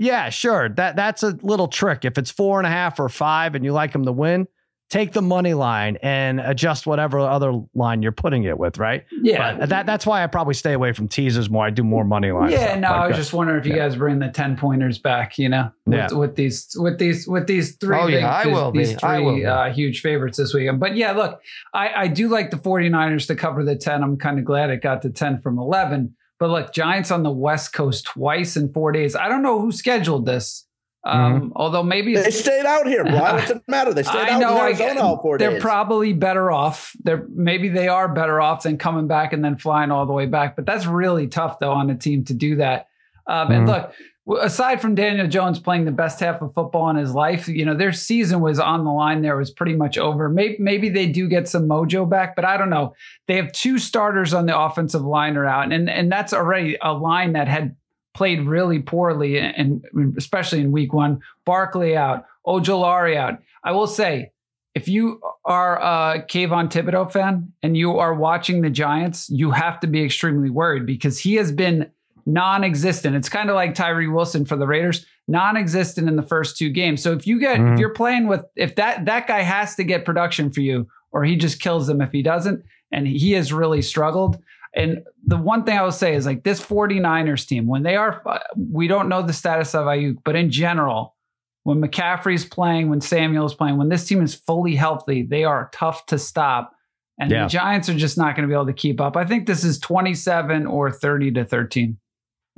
yeah, 0.01 0.29
sure. 0.29 0.67
That 0.67 0.95
that's 0.95 1.21
a 1.21 1.37
little 1.43 1.67
trick. 1.67 2.05
If 2.05 2.17
it's 2.17 2.31
four 2.31 2.59
and 2.59 2.65
a 2.65 2.71
half 2.71 2.99
or 2.99 3.07
five 3.07 3.53
and 3.53 3.63
you 3.63 3.71
like 3.71 3.93
them 3.93 4.03
to 4.05 4.11
win, 4.11 4.47
take 4.89 5.11
the 5.11 5.21
money 5.21 5.53
line 5.53 5.99
and 6.01 6.39
adjust 6.39 6.87
whatever 6.87 7.19
other 7.19 7.61
line 7.75 8.01
you're 8.01 8.11
putting 8.11 8.43
it 8.45 8.57
with, 8.57 8.79
right? 8.79 9.05
Yeah. 9.21 9.57
But 9.59 9.69
that 9.69 9.85
that's 9.85 10.07
why 10.07 10.23
I 10.23 10.27
probably 10.27 10.55
stay 10.55 10.73
away 10.73 10.91
from 10.93 11.07
teasers 11.07 11.51
more. 11.51 11.67
I 11.67 11.69
do 11.69 11.83
more 11.83 12.03
money 12.03 12.31
lines. 12.31 12.51
Yeah, 12.51 12.79
no, 12.79 12.87
I 12.87 13.09
was 13.09 13.15
just 13.15 13.31
wondering 13.31 13.59
if 13.59 13.67
you 13.67 13.73
yeah. 13.73 13.87
guys 13.87 13.95
bring 13.95 14.17
the 14.17 14.29
10 14.29 14.57
pointers 14.57 14.97
back, 14.97 15.37
you 15.37 15.47
know, 15.47 15.71
with, 15.85 15.95
yeah. 15.95 16.11
with 16.11 16.35
these 16.35 16.75
with 16.75 16.97
these 16.97 17.27
with 17.27 17.45
these 17.45 17.75
three 17.75 17.95
oh, 17.95 18.07
big, 18.07 18.21
yeah, 18.21 18.33
I 18.33 18.47
will 18.47 18.71
these 18.71 18.93
be. 18.93 18.95
three 18.95 19.09
I 19.09 19.19
will 19.19 19.47
uh, 19.47 19.71
huge 19.71 20.01
favorites 20.01 20.39
this 20.39 20.51
weekend. 20.51 20.79
But 20.79 20.95
yeah, 20.95 21.11
look, 21.11 21.41
I, 21.75 21.93
I 21.95 22.07
do 22.07 22.27
like 22.27 22.49
the 22.49 22.57
49ers 22.57 23.27
to 23.27 23.35
cover 23.35 23.63
the 23.63 23.75
10. 23.75 24.01
I'm 24.01 24.17
kind 24.17 24.39
of 24.39 24.45
glad 24.45 24.71
it 24.71 24.81
got 24.81 25.03
to 25.03 25.11
10 25.11 25.41
from 25.41 25.59
11. 25.59 26.15
But 26.41 26.49
look, 26.49 26.73
Giants 26.73 27.11
on 27.11 27.21
the 27.21 27.29
West 27.29 27.71
Coast 27.71 28.05
twice 28.05 28.57
in 28.57 28.73
four 28.73 28.91
days. 28.91 29.15
I 29.15 29.29
don't 29.29 29.43
know 29.43 29.61
who 29.61 29.71
scheduled 29.71 30.25
this. 30.25 30.65
Um, 31.05 31.19
mm-hmm. 31.19 31.47
Although 31.55 31.83
maybe 31.83 32.15
they 32.15 32.31
stayed 32.31 32.65
out 32.65 32.87
here. 32.87 33.03
Why 33.05 33.39
does 33.39 33.51
it 33.51 33.61
matter? 33.67 33.93
They 33.93 34.01
stayed 34.01 34.27
I 34.27 34.31
out 34.31 34.41
know, 34.41 34.55
in 34.55 34.61
Arizona 34.63 34.99
I, 35.01 35.03
all 35.03 35.21
four 35.21 35.37
they're 35.37 35.51
days. 35.51 35.61
probably 35.61 36.13
better 36.13 36.51
off. 36.51 36.95
They're 37.03 37.27
maybe 37.29 37.69
they 37.69 37.87
are 37.89 38.11
better 38.11 38.41
off 38.41 38.63
than 38.63 38.79
coming 38.79 39.05
back 39.05 39.33
and 39.33 39.45
then 39.45 39.55
flying 39.55 39.91
all 39.91 40.07
the 40.07 40.13
way 40.13 40.25
back. 40.25 40.55
But 40.55 40.65
that's 40.65 40.87
really 40.87 41.27
tough 41.27 41.59
though 41.59 41.73
on 41.73 41.91
a 41.91 41.95
team 41.95 42.25
to 42.25 42.33
do 42.33 42.55
that. 42.55 42.87
Um, 43.27 43.49
mm-hmm. 43.49 43.53
And 43.53 43.67
look, 43.67 43.93
aside 44.39 44.81
from 44.81 44.95
Daniel 44.95 45.27
Jones 45.27 45.59
playing 45.59 45.85
the 45.85 45.91
best 45.91 46.19
half 46.19 46.41
of 46.41 46.53
football 46.53 46.89
in 46.89 46.95
his 46.95 47.13
life, 47.13 47.47
you 47.47 47.65
know, 47.65 47.75
their 47.75 47.91
season 47.91 48.41
was 48.41 48.59
on 48.59 48.85
the 48.85 48.91
line 48.91 49.21
there, 49.21 49.35
was 49.35 49.51
pretty 49.51 49.75
much 49.75 49.97
over. 49.97 50.29
Maybe, 50.29 50.57
maybe 50.59 50.89
they 50.89 51.07
do 51.07 51.27
get 51.27 51.47
some 51.47 51.67
mojo 51.67 52.07
back, 52.07 52.35
but 52.35 52.45
I 52.45 52.57
don't 52.57 52.69
know. 52.69 52.93
They 53.27 53.35
have 53.37 53.51
two 53.51 53.79
starters 53.79 54.33
on 54.33 54.45
the 54.45 54.57
offensive 54.57 55.03
line 55.03 55.37
are 55.37 55.47
out, 55.47 55.71
and, 55.71 55.89
and 55.89 56.11
that's 56.11 56.33
already 56.33 56.77
a 56.81 56.93
line 56.93 57.33
that 57.33 57.47
had 57.47 57.75
played 58.13 58.45
really 58.45 58.79
poorly, 58.79 59.39
and 59.39 59.83
especially 60.17 60.59
in 60.59 60.71
week 60.71 60.93
one. 60.93 61.21
Barkley 61.45 61.95
out, 61.95 62.25
Ojulari 62.45 63.15
out. 63.15 63.39
I 63.63 63.71
will 63.71 63.87
say, 63.87 64.31
if 64.75 64.87
you 64.87 65.19
are 65.43 65.77
a 65.77 66.23
Kayvon 66.23 66.69
Thibodeaux 66.69 67.11
fan 67.11 67.51
and 67.61 67.75
you 67.75 67.97
are 67.99 68.13
watching 68.13 68.61
the 68.61 68.69
Giants, 68.69 69.29
you 69.29 69.51
have 69.51 69.79
to 69.81 69.87
be 69.87 70.03
extremely 70.03 70.49
worried 70.49 70.85
because 70.85 71.19
he 71.19 71.35
has 71.35 71.51
been 71.51 71.91
non-existent. 72.25 73.15
It's 73.15 73.29
kind 73.29 73.49
of 73.49 73.55
like 73.55 73.75
Tyree 73.75 74.07
Wilson 74.07 74.45
for 74.45 74.55
the 74.55 74.67
Raiders, 74.67 75.05
non-existent 75.27 76.07
in 76.07 76.15
the 76.15 76.23
first 76.23 76.57
two 76.57 76.69
games. 76.69 77.01
So 77.01 77.13
if 77.13 77.27
you 77.27 77.39
get 77.39 77.59
mm-hmm. 77.59 77.73
if 77.73 77.79
you're 77.79 77.93
playing 77.93 78.27
with 78.27 78.45
if 78.55 78.75
that 78.75 79.05
that 79.05 79.27
guy 79.27 79.41
has 79.41 79.75
to 79.75 79.83
get 79.83 80.05
production 80.05 80.51
for 80.51 80.61
you 80.61 80.87
or 81.11 81.23
he 81.23 81.35
just 81.35 81.59
kills 81.59 81.87
them 81.87 82.01
if 82.01 82.11
he 82.11 82.21
doesn't 82.21 82.63
and 82.91 83.07
he 83.07 83.31
has 83.33 83.53
really 83.53 83.81
struggled. 83.81 84.41
And 84.73 85.03
the 85.25 85.37
one 85.37 85.65
thing 85.65 85.77
I 85.77 85.83
will 85.83 85.91
say 85.91 86.15
is 86.15 86.25
like 86.25 86.43
this 86.43 86.61
49ers 86.61 87.45
team 87.45 87.67
when 87.67 87.83
they 87.83 87.95
are 87.95 88.23
we 88.55 88.87
don't 88.87 89.09
know 89.09 89.21
the 89.21 89.33
status 89.33 89.75
of 89.75 89.85
Aiyuk, 89.85 90.17
but 90.23 90.35
in 90.35 90.49
general 90.49 91.15
when 91.63 91.81
McCaffrey's 91.81 92.45
playing, 92.45 92.89
when 92.89 93.01
Samuel's 93.01 93.53
playing, 93.53 93.77
when 93.77 93.89
this 93.89 94.07
team 94.07 94.21
is 94.21 94.33
fully 94.33 94.75
healthy, 94.75 95.23
they 95.23 95.43
are 95.43 95.69
tough 95.73 96.05
to 96.07 96.17
stop. 96.17 96.73
And 97.19 97.29
yeah. 97.29 97.43
the 97.43 97.49
Giants 97.49 97.87
are 97.87 97.95
just 97.95 98.17
not 98.17 98.35
going 98.35 98.47
to 98.47 98.47
be 98.47 98.55
able 98.55 98.65
to 98.65 98.73
keep 98.73 98.99
up. 98.99 99.15
I 99.15 99.25
think 99.25 99.45
this 99.45 99.63
is 99.63 99.77
27 99.79 100.65
or 100.65 100.91
30 100.91 101.31
to 101.33 101.45
13. 101.45 101.97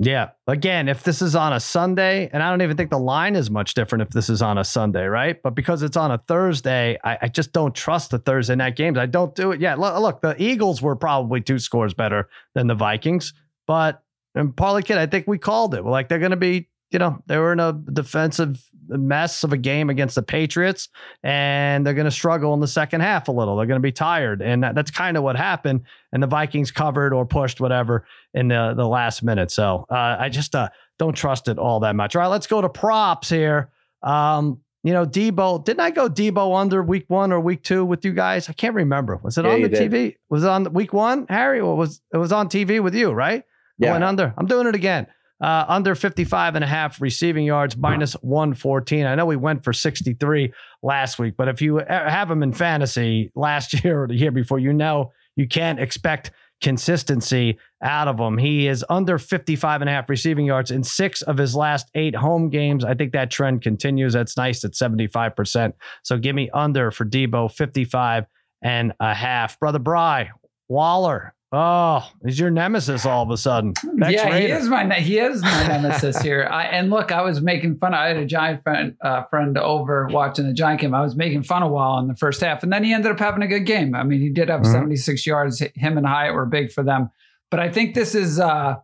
Yeah. 0.00 0.30
Again, 0.48 0.88
if 0.88 1.04
this 1.04 1.22
is 1.22 1.36
on 1.36 1.52
a 1.52 1.60
Sunday, 1.60 2.28
and 2.32 2.42
I 2.42 2.50
don't 2.50 2.62
even 2.62 2.76
think 2.76 2.90
the 2.90 2.98
line 2.98 3.36
is 3.36 3.50
much 3.50 3.74
different 3.74 4.02
if 4.02 4.10
this 4.10 4.28
is 4.28 4.42
on 4.42 4.58
a 4.58 4.64
Sunday, 4.64 5.04
right? 5.04 5.40
But 5.42 5.54
because 5.54 5.82
it's 5.82 5.96
on 5.96 6.10
a 6.10 6.18
Thursday, 6.18 6.98
I, 7.04 7.18
I 7.22 7.28
just 7.28 7.52
don't 7.52 7.74
trust 7.74 8.10
the 8.10 8.18
Thursday 8.18 8.56
night 8.56 8.74
games. 8.74 8.98
I 8.98 9.06
don't 9.06 9.34
do 9.34 9.52
it. 9.52 9.60
Yeah. 9.60 9.76
Look, 9.76 9.98
look, 10.00 10.20
the 10.20 10.42
Eagles 10.42 10.82
were 10.82 10.96
probably 10.96 11.40
two 11.40 11.60
scores 11.60 11.94
better 11.94 12.28
than 12.54 12.66
the 12.66 12.74
Vikings, 12.74 13.34
but 13.66 14.02
and 14.34 14.56
Parlay 14.56 14.82
Kid, 14.82 14.98
I 14.98 15.06
think 15.06 15.28
we 15.28 15.38
called 15.38 15.74
it. 15.74 15.84
We're 15.84 15.92
like, 15.92 16.08
they're 16.08 16.18
going 16.18 16.32
to 16.32 16.36
be, 16.36 16.68
you 16.90 16.98
know, 16.98 17.18
they 17.26 17.38
were 17.38 17.52
in 17.52 17.60
a 17.60 17.72
defensive 17.72 18.62
mess 18.88 19.44
of 19.44 19.52
a 19.52 19.56
game 19.56 19.90
against 19.90 20.14
the 20.14 20.22
Patriots, 20.22 20.88
and 21.22 21.86
they're 21.86 21.94
going 21.94 22.04
to 22.04 22.10
struggle 22.10 22.54
in 22.54 22.60
the 22.60 22.68
second 22.68 23.00
half 23.00 23.28
a 23.28 23.32
little. 23.32 23.56
They're 23.56 23.66
going 23.66 23.80
to 23.80 23.82
be 23.82 23.92
tired, 23.92 24.42
and 24.42 24.62
that, 24.62 24.74
that's 24.74 24.90
kind 24.90 25.16
of 25.16 25.22
what 25.22 25.36
happened. 25.36 25.82
And 26.12 26.22
the 26.22 26.26
Vikings 26.26 26.70
covered 26.70 27.12
or 27.12 27.26
pushed 27.26 27.60
whatever 27.60 28.06
in 28.34 28.48
the 28.48 28.74
the 28.76 28.86
last 28.86 29.22
minute. 29.22 29.50
So 29.50 29.86
uh, 29.90 30.16
I 30.18 30.28
just 30.28 30.54
uh, 30.54 30.68
don't 30.98 31.16
trust 31.16 31.48
it 31.48 31.58
all 31.58 31.80
that 31.80 31.96
much. 31.96 32.14
All 32.14 32.22
right, 32.22 32.28
let's 32.28 32.46
go 32.46 32.60
to 32.60 32.68
props 32.68 33.28
here. 33.28 33.70
Um, 34.02 34.60
you 34.82 34.92
know, 34.92 35.06
Deebo. 35.06 35.64
Didn't 35.64 35.80
I 35.80 35.90
go 35.90 36.08
Deebo 36.08 36.56
under 36.58 36.82
week 36.82 37.06
one 37.08 37.32
or 37.32 37.40
week 37.40 37.62
two 37.62 37.84
with 37.84 38.04
you 38.04 38.12
guys? 38.12 38.48
I 38.48 38.52
can't 38.52 38.74
remember. 38.74 39.18
Was 39.22 39.38
it 39.38 39.46
yeah, 39.46 39.52
on 39.52 39.62
the 39.62 39.68
did. 39.68 39.90
TV? 39.90 40.16
Was 40.28 40.44
it 40.44 40.50
on 40.50 40.72
week 40.74 40.92
one, 40.92 41.26
Harry? 41.28 41.58
Or 41.58 41.74
was 41.74 42.02
it 42.12 42.18
was 42.18 42.32
on 42.32 42.48
TV 42.48 42.82
with 42.82 42.94
you, 42.94 43.10
right? 43.10 43.42
Yeah. 43.78 43.88
I 43.88 43.92
went 43.92 44.04
under. 44.04 44.34
I'm 44.36 44.46
doing 44.46 44.66
it 44.66 44.74
again. 44.74 45.06
Uh, 45.44 45.66
under 45.68 45.94
55 45.94 46.54
and 46.54 46.64
a 46.64 46.66
half 46.66 47.02
receiving 47.02 47.44
yards, 47.44 47.76
minus 47.76 48.14
114. 48.22 49.04
I 49.04 49.14
know 49.14 49.26
we 49.26 49.36
went 49.36 49.62
for 49.62 49.74
63 49.74 50.50
last 50.82 51.18
week, 51.18 51.34
but 51.36 51.48
if 51.48 51.60
you 51.60 51.82
have 51.86 52.30
him 52.30 52.42
in 52.42 52.54
fantasy 52.54 53.30
last 53.34 53.74
year 53.84 54.04
or 54.04 54.08
the 54.08 54.14
year 54.14 54.30
before, 54.30 54.58
you 54.58 54.72
know 54.72 55.12
you 55.36 55.46
can't 55.46 55.78
expect 55.78 56.30
consistency 56.62 57.58
out 57.82 58.08
of 58.08 58.18
him. 58.18 58.38
He 58.38 58.68
is 58.68 58.86
under 58.88 59.18
55 59.18 59.82
and 59.82 59.90
a 59.90 59.92
half 59.92 60.08
receiving 60.08 60.46
yards 60.46 60.70
in 60.70 60.82
six 60.82 61.20
of 61.20 61.36
his 61.36 61.54
last 61.54 61.90
eight 61.94 62.16
home 62.16 62.48
games. 62.48 62.82
I 62.82 62.94
think 62.94 63.12
that 63.12 63.30
trend 63.30 63.60
continues. 63.60 64.14
That's 64.14 64.38
nice 64.38 64.64
at 64.64 64.70
75%. 64.70 65.74
So 66.04 66.16
give 66.16 66.34
me 66.34 66.48
under 66.54 66.90
for 66.90 67.04
Deebo, 67.04 67.52
55 67.52 68.24
and 68.62 68.94
a 68.98 69.12
half. 69.12 69.60
Brother 69.60 69.78
Bry, 69.78 70.30
Waller, 70.70 71.33
Oh, 71.56 72.04
he's 72.24 72.40
your 72.40 72.50
nemesis 72.50 73.06
all 73.06 73.22
of 73.22 73.30
a 73.30 73.36
sudden. 73.36 73.74
yeah, 73.96 74.28
Raider. 74.28 74.38
he 74.38 74.52
is 74.52 74.68
my 74.68 74.92
he 74.94 75.18
is 75.18 75.40
my 75.40 75.66
nemesis 75.68 76.20
here. 76.20 76.48
I, 76.50 76.64
and 76.64 76.90
look, 76.90 77.12
I 77.12 77.22
was 77.22 77.40
making 77.40 77.78
fun. 77.78 77.94
Of, 77.94 78.00
I 78.00 78.08
had 78.08 78.16
a 78.16 78.26
giant 78.26 78.64
friend, 78.64 78.96
uh, 79.00 79.22
friend 79.26 79.56
over 79.56 80.08
watching 80.10 80.48
the 80.48 80.52
giant 80.52 80.80
game. 80.80 80.94
I 80.94 81.02
was 81.02 81.14
making 81.14 81.44
fun 81.44 81.62
of 81.62 81.70
Wall 81.70 82.00
in 82.00 82.08
the 82.08 82.16
first 82.16 82.40
half, 82.40 82.64
and 82.64 82.72
then 82.72 82.82
he 82.82 82.92
ended 82.92 83.12
up 83.12 83.20
having 83.20 83.42
a 83.42 83.46
good 83.46 83.66
game. 83.66 83.94
I 83.94 84.02
mean, 84.02 84.20
he 84.20 84.30
did 84.30 84.48
have 84.48 84.62
mm-hmm. 84.62 84.72
76 84.72 85.24
yards. 85.24 85.62
Him 85.76 85.96
and 85.96 86.04
Hyatt 86.04 86.34
were 86.34 86.44
big 86.44 86.72
for 86.72 86.82
them, 86.82 87.10
but 87.52 87.60
I 87.60 87.70
think 87.70 87.94
this 87.94 88.16
is 88.16 88.40
uh, 88.40 88.74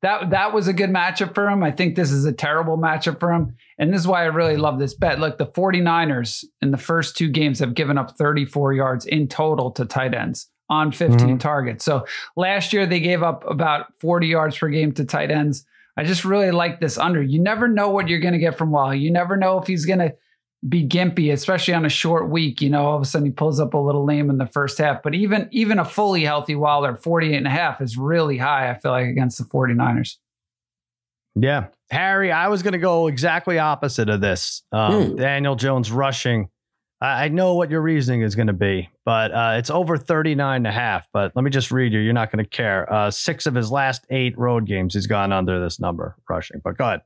that 0.00 0.30
that 0.30 0.54
was 0.54 0.66
a 0.66 0.72
good 0.72 0.90
matchup 0.90 1.34
for 1.34 1.46
him. 1.46 1.62
I 1.62 1.72
think 1.72 1.94
this 1.94 2.10
is 2.10 2.24
a 2.24 2.32
terrible 2.32 2.78
matchup 2.78 3.20
for 3.20 3.34
him. 3.34 3.54
And 3.78 3.92
this 3.92 4.00
is 4.00 4.08
why 4.08 4.22
I 4.22 4.26
really 4.26 4.56
love 4.56 4.78
this 4.78 4.94
bet. 4.94 5.20
Look, 5.20 5.36
the 5.36 5.46
49ers 5.46 6.46
in 6.62 6.70
the 6.70 6.78
first 6.78 7.18
two 7.18 7.28
games 7.28 7.58
have 7.58 7.74
given 7.74 7.98
up 7.98 8.16
34 8.16 8.72
yards 8.72 9.04
in 9.04 9.28
total 9.28 9.72
to 9.72 9.84
tight 9.84 10.14
ends 10.14 10.48
on 10.68 10.92
15 10.92 11.18
mm-hmm. 11.18 11.36
targets. 11.38 11.84
So 11.84 12.06
last 12.36 12.72
year 12.72 12.86
they 12.86 13.00
gave 13.00 13.22
up 13.22 13.48
about 13.48 13.86
40 14.00 14.26
yards 14.26 14.58
per 14.58 14.68
game 14.68 14.92
to 14.92 15.04
tight 15.04 15.30
ends. 15.30 15.64
I 15.96 16.04
just 16.04 16.24
really 16.24 16.50
like 16.50 16.80
this 16.80 16.98
under. 16.98 17.22
You 17.22 17.40
never 17.40 17.68
know 17.68 17.90
what 17.90 18.08
you're 18.08 18.20
going 18.20 18.32
to 18.32 18.38
get 18.38 18.58
from 18.58 18.70
Waller. 18.70 18.94
You 18.94 19.12
never 19.12 19.36
know 19.36 19.58
if 19.58 19.66
he's 19.66 19.86
going 19.86 20.00
to 20.00 20.14
be 20.68 20.86
gimpy, 20.86 21.32
especially 21.32 21.74
on 21.74 21.84
a 21.84 21.90
short 21.90 22.30
week. 22.30 22.60
You 22.60 22.70
know, 22.70 22.86
all 22.86 22.96
of 22.96 23.02
a 23.02 23.04
sudden 23.04 23.26
he 23.26 23.32
pulls 23.32 23.60
up 23.60 23.74
a 23.74 23.78
little 23.78 24.04
lame 24.04 24.30
in 24.30 24.38
the 24.38 24.46
first 24.46 24.78
half. 24.78 25.02
But 25.02 25.14
even 25.14 25.48
even 25.52 25.78
a 25.78 25.84
fully 25.84 26.24
healthy 26.24 26.54
Waller, 26.56 26.96
48 26.96 27.36
and 27.36 27.46
a 27.46 27.50
half 27.50 27.80
is 27.80 27.96
really 27.96 28.38
high, 28.38 28.70
I 28.70 28.78
feel 28.78 28.90
like, 28.90 29.06
against 29.06 29.38
the 29.38 29.44
49ers. 29.44 30.16
Yeah. 31.36 31.66
Harry, 31.90 32.32
I 32.32 32.48
was 32.48 32.62
going 32.62 32.72
to 32.72 32.78
go 32.78 33.06
exactly 33.06 33.58
opposite 33.58 34.08
of 34.08 34.20
this. 34.20 34.62
Um, 34.72 34.92
mm. 34.92 35.16
Daniel 35.16 35.56
Jones 35.56 35.92
rushing 35.92 36.48
I 37.04 37.28
know 37.28 37.54
what 37.54 37.70
your 37.70 37.80
reasoning 37.80 38.22
is 38.22 38.34
going 38.34 38.46
to 38.46 38.52
be, 38.52 38.88
but 39.04 39.32
uh, 39.32 39.54
it's 39.58 39.70
over 39.70 39.96
39 39.96 40.56
and 40.56 40.66
a 40.66 40.72
half. 40.72 41.06
But 41.12 41.32
let 41.34 41.42
me 41.42 41.50
just 41.50 41.70
read 41.70 41.92
you. 41.92 42.00
You're 42.00 42.12
not 42.12 42.32
going 42.32 42.44
to 42.44 42.48
care. 42.48 42.90
Uh, 42.92 43.10
six 43.10 43.46
of 43.46 43.54
his 43.54 43.70
last 43.70 44.06
eight 44.10 44.36
road 44.38 44.66
games, 44.66 44.94
he's 44.94 45.06
gone 45.06 45.32
under 45.32 45.62
this 45.62 45.80
number 45.80 46.16
rushing. 46.28 46.60
But 46.62 46.78
go 46.78 46.84
ahead. 46.84 47.00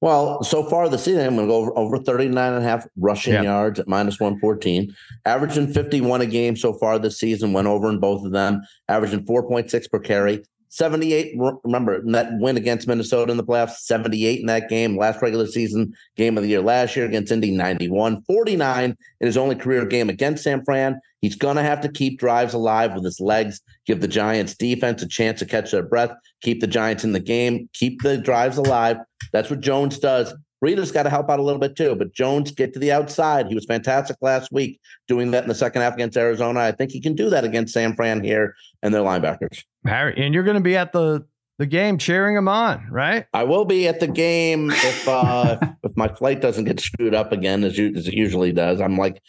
Well, 0.00 0.44
so 0.44 0.62
far 0.62 0.88
this 0.88 1.04
season, 1.04 1.26
I'm 1.26 1.34
going 1.34 1.48
to 1.48 1.52
go 1.52 1.56
over, 1.56 1.76
over 1.76 1.98
39 1.98 2.52
and 2.52 2.64
a 2.64 2.66
half 2.66 2.86
rushing 2.96 3.32
yeah. 3.34 3.42
yards 3.42 3.80
at 3.80 3.88
minus 3.88 4.20
114. 4.20 4.94
Averaging 5.24 5.72
51 5.72 6.20
a 6.20 6.26
game 6.26 6.56
so 6.56 6.72
far 6.72 6.98
this 6.98 7.18
season, 7.18 7.52
went 7.52 7.66
over 7.66 7.88
in 7.90 7.98
both 7.98 8.24
of 8.24 8.30
them. 8.30 8.62
Averaging 8.88 9.26
4.6 9.26 9.90
per 9.90 9.98
carry. 9.98 10.44
78. 10.68 11.34
Remember 11.64 12.02
that 12.12 12.30
win 12.38 12.56
against 12.56 12.86
Minnesota 12.86 13.30
in 13.30 13.36
the 13.36 13.44
playoffs, 13.44 13.78
78 13.78 14.40
in 14.40 14.46
that 14.46 14.68
game, 14.68 14.96
last 14.96 15.22
regular 15.22 15.46
season 15.46 15.94
game 16.16 16.36
of 16.36 16.42
the 16.42 16.50
year 16.50 16.60
last 16.60 16.96
year 16.96 17.06
against 17.06 17.32
Indy, 17.32 17.50
91, 17.50 18.22
49 18.22 18.96
in 19.20 19.26
his 19.26 19.36
only 19.36 19.54
career 19.54 19.84
game 19.84 20.08
against 20.08 20.44
San 20.44 20.64
Fran. 20.64 21.00
He's 21.20 21.36
going 21.36 21.56
to 21.56 21.62
have 21.62 21.80
to 21.80 21.88
keep 21.88 22.18
drives 22.18 22.54
alive 22.54 22.94
with 22.94 23.04
his 23.04 23.20
legs, 23.20 23.60
give 23.86 24.00
the 24.00 24.08
Giants 24.08 24.54
defense 24.54 25.02
a 25.02 25.08
chance 25.08 25.40
to 25.40 25.46
catch 25.46 25.70
their 25.72 25.82
breath, 25.82 26.12
keep 26.42 26.60
the 26.60 26.66
Giants 26.66 27.04
in 27.04 27.12
the 27.12 27.20
game, 27.20 27.68
keep 27.72 28.02
the 28.02 28.16
drives 28.18 28.56
alive. 28.56 28.98
That's 29.32 29.50
what 29.50 29.60
Jones 29.60 29.98
does. 29.98 30.32
Breida's 30.64 30.90
got 30.90 31.04
to 31.04 31.10
help 31.10 31.30
out 31.30 31.38
a 31.38 31.42
little 31.42 31.60
bit 31.60 31.76
too, 31.76 31.94
but 31.94 32.12
Jones 32.12 32.50
get 32.50 32.72
to 32.74 32.78
the 32.78 32.90
outside. 32.92 33.46
He 33.46 33.54
was 33.54 33.64
fantastic 33.64 34.16
last 34.20 34.50
week 34.50 34.80
doing 35.06 35.30
that 35.30 35.44
in 35.44 35.48
the 35.48 35.54
second 35.54 35.82
half 35.82 35.94
against 35.94 36.16
Arizona. 36.16 36.60
I 36.60 36.72
think 36.72 36.90
he 36.90 37.00
can 37.00 37.14
do 37.14 37.30
that 37.30 37.44
against 37.44 37.72
San 37.72 37.94
Fran 37.94 38.22
here 38.22 38.54
and 38.82 38.92
their 38.92 39.02
linebackers. 39.02 39.64
Harry, 39.86 40.14
and 40.16 40.34
you're 40.34 40.44
going 40.44 40.56
to 40.56 40.62
be 40.62 40.76
at 40.76 40.92
the 40.92 41.24
the 41.58 41.66
game 41.66 41.98
cheering 41.98 42.36
him 42.36 42.46
on, 42.46 42.86
right? 42.88 43.26
I 43.34 43.42
will 43.42 43.64
be 43.64 43.88
at 43.88 43.98
the 43.98 44.06
game 44.06 44.70
if 44.70 45.08
uh 45.08 45.58
if 45.82 45.96
my 45.96 46.08
flight 46.08 46.40
doesn't 46.40 46.64
get 46.64 46.80
screwed 46.80 47.14
up 47.14 47.32
again 47.32 47.64
as, 47.64 47.76
you, 47.76 47.92
as 47.96 48.06
it 48.06 48.14
usually 48.14 48.52
does. 48.52 48.80
I'm 48.80 48.96
like 48.96 49.20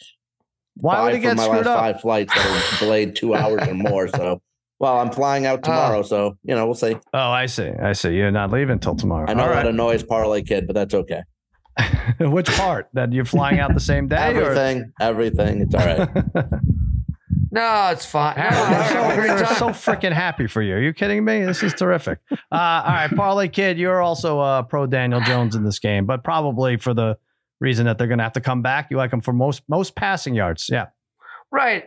why 0.75 1.03
would 1.03 1.15
it 1.15 1.19
get 1.19 1.35
my 1.35 1.43
screwed 1.43 1.65
last 1.65 1.67
up? 1.67 1.79
Five 1.79 2.01
flights 2.01 2.33
that 2.33 2.45
are 2.45 2.79
delayed 2.79 3.15
two 3.15 3.35
hours 3.35 3.67
or 3.67 3.73
more. 3.73 4.07
So 4.07 4.41
well, 4.79 4.97
I'm 4.99 5.11
flying 5.11 5.45
out 5.45 5.63
tomorrow, 5.63 5.99
uh, 5.99 6.03
so 6.03 6.37
you 6.43 6.55
know 6.55 6.65
we'll 6.65 6.75
see. 6.75 6.95
Oh, 7.13 7.19
I 7.31 7.45
see. 7.47 7.69
I 7.69 7.93
see. 7.93 8.15
You're 8.15 8.31
not 8.31 8.51
leaving 8.51 8.73
until 8.73 8.95
tomorrow. 8.95 9.25
I 9.29 9.33
know 9.33 9.43
All 9.43 9.49
that 9.49 9.55
right. 9.55 9.67
annoys 9.67 10.03
Parlay 10.03 10.41
Kid, 10.41 10.67
but 10.67 10.73
that's 10.73 10.93
okay. 10.93 11.23
Which 12.19 12.47
part? 12.47 12.89
That 12.93 13.11
you're 13.11 13.25
flying 13.25 13.59
out 13.59 13.73
the 13.73 13.79
same 13.79 14.07
day? 14.07 14.17
everything. 14.17 14.91
Or? 14.99 15.05
Everything. 15.05 15.61
It's 15.61 15.75
all 15.75 15.85
right. 15.85 16.09
no, 17.51 17.89
it's 17.91 18.05
fine. 18.05 18.35
No, 18.37 19.15
we're 19.17 19.45
so, 19.45 19.53
so 19.53 19.69
freaking 19.69 20.13
happy 20.13 20.47
for 20.47 20.61
you. 20.61 20.75
Are 20.75 20.81
you 20.81 20.93
kidding 20.93 21.23
me? 21.23 21.43
This 21.43 21.61
is 21.63 21.73
terrific. 21.73 22.19
Uh, 22.31 22.35
all 22.51 22.93
right, 22.93 23.11
Parlay 23.15 23.47
Kid, 23.49 23.77
you're 23.77 24.01
also 24.01 24.39
uh, 24.39 24.63
pro 24.63 24.87
Daniel 24.87 25.21
Jones 25.21 25.55
in 25.55 25.63
this 25.63 25.79
game, 25.79 26.05
but 26.05 26.23
probably 26.23 26.77
for 26.77 26.93
the 26.93 27.17
reason 27.59 27.85
that 27.85 27.97
they're 27.97 28.07
going 28.07 28.19
to 28.19 28.23
have 28.23 28.33
to 28.33 28.41
come 28.41 28.61
back. 28.61 28.89
You 28.91 28.97
like 28.97 29.11
him 29.11 29.21
for 29.21 29.33
most 29.33 29.63
most 29.67 29.95
passing 29.95 30.35
yards. 30.35 30.69
Yeah. 30.71 30.87
Right. 31.51 31.85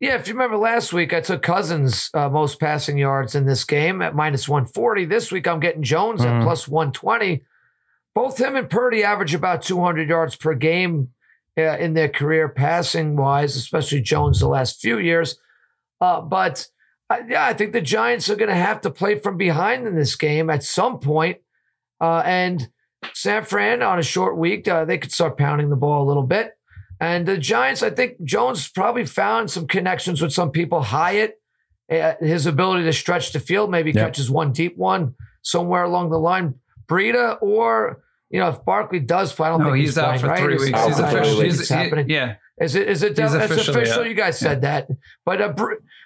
Yeah, 0.00 0.16
if 0.16 0.28
you 0.28 0.34
remember 0.34 0.56
last 0.56 0.92
week, 0.92 1.12
I 1.12 1.20
took 1.20 1.42
Cousins 1.42 2.10
uh, 2.14 2.28
most 2.28 2.60
passing 2.60 2.98
yards 2.98 3.34
in 3.34 3.46
this 3.46 3.64
game 3.64 4.02
at 4.02 4.14
minus 4.14 4.48
140. 4.48 5.04
This 5.06 5.32
week, 5.32 5.46
I'm 5.46 5.60
getting 5.60 5.82
Jones 5.82 6.20
mm-hmm. 6.20 6.40
at 6.40 6.42
plus 6.42 6.68
120 6.68 7.44
both 8.14 8.38
him 8.38 8.56
and 8.56 8.70
Purdy 8.70 9.02
average 9.02 9.34
about 9.34 9.62
200 9.62 10.08
yards 10.08 10.36
per 10.36 10.54
game 10.54 11.10
uh, 11.58 11.76
in 11.78 11.94
their 11.94 12.08
career, 12.08 12.48
passing 12.48 13.16
wise, 13.16 13.56
especially 13.56 14.00
Jones 14.00 14.40
the 14.40 14.48
last 14.48 14.80
few 14.80 14.98
years. 14.98 15.36
Uh, 16.00 16.20
but 16.20 16.66
I, 17.10 17.22
yeah, 17.28 17.44
I 17.44 17.54
think 17.54 17.72
the 17.72 17.80
Giants 17.80 18.30
are 18.30 18.36
going 18.36 18.48
to 18.48 18.54
have 18.54 18.80
to 18.82 18.90
play 18.90 19.18
from 19.18 19.36
behind 19.36 19.86
in 19.86 19.96
this 19.96 20.16
game 20.16 20.48
at 20.48 20.62
some 20.62 21.00
point. 21.00 21.38
Uh, 22.00 22.22
and 22.24 22.68
San 23.12 23.44
Fran 23.44 23.82
on 23.82 23.98
a 23.98 24.02
short 24.02 24.36
week, 24.36 24.68
uh, 24.68 24.84
they 24.84 24.98
could 24.98 25.12
start 25.12 25.36
pounding 25.36 25.70
the 25.70 25.76
ball 25.76 26.04
a 26.04 26.08
little 26.08 26.22
bit. 26.22 26.52
And 27.00 27.26
the 27.26 27.36
Giants, 27.36 27.82
I 27.82 27.90
think 27.90 28.22
Jones 28.22 28.68
probably 28.68 29.06
found 29.06 29.50
some 29.50 29.66
connections 29.66 30.22
with 30.22 30.32
some 30.32 30.50
people. 30.50 30.80
Hyatt, 30.80 31.40
uh, 31.90 32.14
his 32.20 32.46
ability 32.46 32.84
to 32.84 32.92
stretch 32.92 33.32
the 33.32 33.40
field, 33.40 33.70
maybe 33.70 33.90
yep. 33.90 34.06
catches 34.06 34.30
one 34.30 34.52
deep 34.52 34.76
one 34.76 35.14
somewhere 35.42 35.84
along 35.84 36.10
the 36.10 36.18
line. 36.18 36.54
Breida, 36.86 37.38
or 37.40 38.02
you 38.30 38.40
know, 38.40 38.48
if 38.48 38.64
Barkley 38.64 39.00
does 39.00 39.32
play, 39.32 39.48
I 39.48 39.50
don't 39.50 39.60
no, 39.60 39.66
think 39.66 39.78
he's, 39.78 39.90
he's 39.90 39.98
out 39.98 40.04
playing, 40.04 40.20
for 40.20 40.26
right? 40.28 40.40
three 40.40 40.56
weeks. 40.56 40.84
He's, 40.84 40.98
official. 40.98 41.40
He's, 41.40 41.68
happening. 41.68 42.08
Yeah. 42.08 42.36
Is 42.60 42.74
it? 42.74 42.88
Is 42.88 43.02
it? 43.02 43.18
He's 43.18 43.34
it's 43.34 43.68
official. 43.68 44.06
You 44.06 44.14
guys 44.14 44.38
said 44.38 44.62
yeah. 44.62 44.82
that, 44.82 44.88
but 45.24 45.40
uh, 45.40 45.52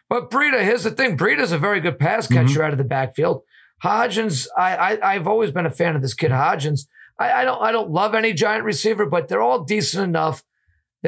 but 0.09 0.30
Breida. 0.30 0.62
Here's 0.62 0.85
the 0.85 0.90
thing. 0.90 1.16
Breida's 1.16 1.52
a 1.52 1.59
very 1.59 1.80
good 1.80 1.99
pass 1.99 2.26
catcher 2.26 2.49
mm-hmm. 2.49 2.62
out 2.62 2.73
of 2.73 2.78
the 2.78 2.85
backfield. 2.85 3.42
Hodgins. 3.83 4.47
I, 4.57 4.99
I 5.02 5.12
have 5.14 5.28
always 5.28 5.50
been 5.50 5.66
a 5.66 5.71
fan 5.71 5.95
of 5.95 6.02
this 6.02 6.14
kid 6.14 6.30
Hodgins. 6.30 6.87
I, 7.18 7.33
I, 7.33 7.45
don't 7.45 7.62
I 7.62 7.73
don't 7.73 7.90
love 7.90 8.14
any 8.14 8.33
giant 8.33 8.64
receiver, 8.64 9.07
but 9.07 9.28
they're 9.28 9.42
all 9.42 9.64
decent 9.64 10.04
enough 10.04 10.42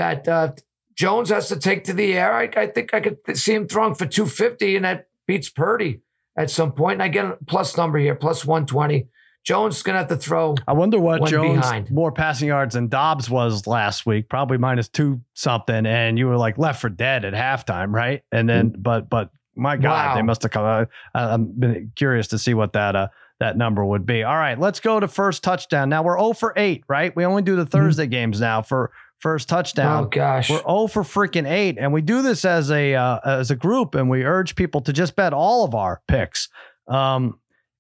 that 0.00 0.28
uh, 0.28 0.52
Jones 0.96 1.28
has 1.28 1.48
to 1.48 1.56
take 1.56 1.84
to 1.84 1.92
the 1.92 2.14
air. 2.14 2.32
I, 2.32 2.48
I 2.56 2.66
think 2.66 2.94
I 2.94 3.00
could 3.00 3.18
see 3.36 3.54
him 3.54 3.68
throwing 3.68 3.94
for 3.94 4.06
250, 4.06 4.76
and 4.76 4.84
that 4.84 5.08
beats 5.26 5.50
Purdy 5.50 6.00
at 6.38 6.50
some 6.50 6.72
point. 6.72 6.94
And 6.94 7.02
I 7.02 7.08
get 7.08 7.26
a 7.26 7.38
plus 7.46 7.76
number 7.76 7.98
here, 7.98 8.14
plus 8.14 8.44
120. 8.44 9.06
Jones 9.44 9.76
is 9.76 9.82
going 9.82 9.94
to 9.94 10.00
have 10.00 10.08
to 10.08 10.16
throw. 10.16 10.54
I 10.66 10.72
wonder 10.72 10.98
what 10.98 11.26
Jones 11.26 11.60
behind. 11.60 11.90
more 11.90 12.12
passing 12.12 12.48
yards 12.48 12.74
than 12.74 12.88
Dobbs 12.88 13.30
was 13.30 13.66
last 13.66 14.04
week, 14.04 14.28
probably 14.28 14.58
minus 14.58 14.88
two 14.88 15.20
something. 15.34 15.86
And 15.86 16.18
you 16.18 16.26
were 16.26 16.36
like 16.36 16.58
left 16.58 16.80
for 16.80 16.90
dead 16.90 17.24
at 17.24 17.32
halftime, 17.32 17.94
right? 17.94 18.22
And 18.32 18.48
then, 18.48 18.70
mm-hmm. 18.70 18.82
but, 18.82 19.08
but 19.08 19.30
my 19.56 19.76
God, 19.76 20.08
wow. 20.08 20.14
they 20.14 20.22
must 20.22 20.42
have 20.42 20.50
come. 20.50 20.64
Uh, 20.64 20.84
I'm 21.14 21.46
been 21.58 21.92
curious 21.96 22.28
to 22.28 22.38
see 22.38 22.52
what 22.52 22.74
that, 22.74 22.94
uh, 22.94 23.08
that 23.38 23.56
number 23.56 23.82
would 23.82 24.04
be. 24.04 24.22
All 24.22 24.36
right, 24.36 24.58
let's 24.58 24.80
go 24.80 25.00
to 25.00 25.08
first 25.08 25.42
touchdown. 25.42 25.88
Now 25.88 26.02
we're 26.02 26.18
0 26.18 26.34
for 26.34 26.52
8, 26.54 26.84
right? 26.88 27.16
We 27.16 27.24
only 27.24 27.40
do 27.40 27.56
the 27.56 27.62
mm-hmm. 27.62 27.70
Thursday 27.70 28.04
mm-hmm. 28.04 28.10
games 28.10 28.40
now 28.40 28.60
for 28.60 28.92
first 29.20 29.48
touchdown. 29.48 30.04
Oh 30.04 30.08
gosh, 30.08 30.50
we're 30.50 30.58
0 30.58 30.88
for 30.88 31.02
freaking 31.02 31.48
8, 31.48 31.78
and 31.78 31.92
we 31.92 32.02
do 32.02 32.22
this 32.22 32.44
as 32.44 32.70
a 32.70 32.94
uh, 32.94 33.20
as 33.24 33.50
a 33.50 33.56
group, 33.56 33.94
and 33.94 34.10
we 34.10 34.24
urge 34.24 34.56
people 34.56 34.80
to 34.82 34.92
just 34.92 35.16
bet 35.16 35.32
all 35.32 35.64
of 35.64 35.74
our 35.74 36.02
picks. 36.08 36.48
Um, 36.88 37.38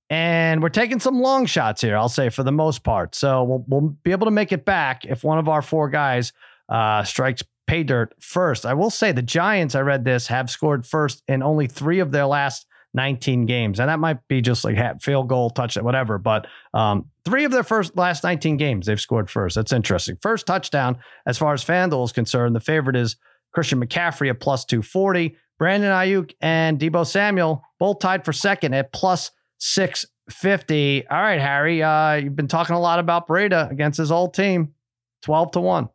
and 0.08 0.60
we're 0.60 0.70
taking 0.70 0.98
some 0.98 1.20
long 1.20 1.46
shots 1.46 1.80
here, 1.80 1.96
I'll 1.96 2.08
say, 2.08 2.30
for 2.30 2.42
the 2.42 2.52
most 2.52 2.82
part. 2.82 3.14
So 3.14 3.44
we'll, 3.44 3.64
we'll 3.68 3.96
be 4.02 4.10
able 4.10 4.26
to 4.26 4.32
make 4.32 4.50
it 4.50 4.64
back 4.64 5.04
if 5.04 5.22
one 5.22 5.38
of 5.38 5.48
our 5.48 5.62
four 5.62 5.88
guys 5.88 6.32
uh, 6.68 7.04
strikes 7.04 7.44
pay 7.68 7.84
dirt 7.84 8.12
first. 8.20 8.66
I 8.66 8.74
will 8.74 8.90
say 8.90 9.12
the 9.12 9.22
Giants, 9.22 9.76
I 9.76 9.80
read 9.82 10.04
this, 10.04 10.26
have 10.26 10.50
scored 10.50 10.84
first 10.84 11.22
in 11.28 11.44
only 11.44 11.68
three 11.68 12.00
of 12.00 12.10
their 12.10 12.26
last 12.26 12.66
19 12.94 13.46
games. 13.46 13.78
And 13.78 13.88
that 13.88 13.98
might 13.98 14.26
be 14.28 14.40
just 14.40 14.64
like 14.64 15.00
field 15.00 15.28
goal, 15.28 15.50
touchdown, 15.50 15.84
whatever. 15.84 16.18
But 16.18 16.46
um, 16.74 17.06
three 17.24 17.44
of 17.44 17.52
their 17.52 17.62
first 17.62 17.96
last 17.96 18.24
19 18.24 18.56
games, 18.56 18.86
they've 18.86 19.00
scored 19.00 19.30
first. 19.30 19.56
That's 19.56 19.72
interesting. 19.72 20.16
First 20.20 20.46
touchdown, 20.46 20.98
as 21.26 21.38
far 21.38 21.52
as 21.52 21.64
FanDuel 21.64 22.04
is 22.04 22.12
concerned, 22.12 22.56
the 22.56 22.60
favorite 22.60 22.96
is 22.96 23.16
Christian 23.52 23.84
McCaffrey 23.84 24.30
at 24.30 24.40
plus 24.40 24.64
240. 24.64 25.36
Brandon 25.58 25.90
Aiyuk 25.90 26.32
and 26.40 26.78
Deebo 26.78 27.06
Samuel 27.06 27.62
both 27.78 27.98
tied 27.98 28.24
for 28.24 28.32
second 28.32 28.74
at 28.74 28.92
plus 28.92 29.30
650. 29.58 31.06
All 31.08 31.20
right, 31.20 31.40
Harry, 31.40 31.82
uh, 31.82 32.14
you've 32.14 32.36
been 32.36 32.48
talking 32.48 32.74
a 32.74 32.80
lot 32.80 32.98
about 32.98 33.28
Breida 33.28 33.70
against 33.70 33.98
his 33.98 34.10
old 34.10 34.34
team, 34.34 34.74
12 35.22 35.52
to 35.52 35.60
1. 35.60 35.88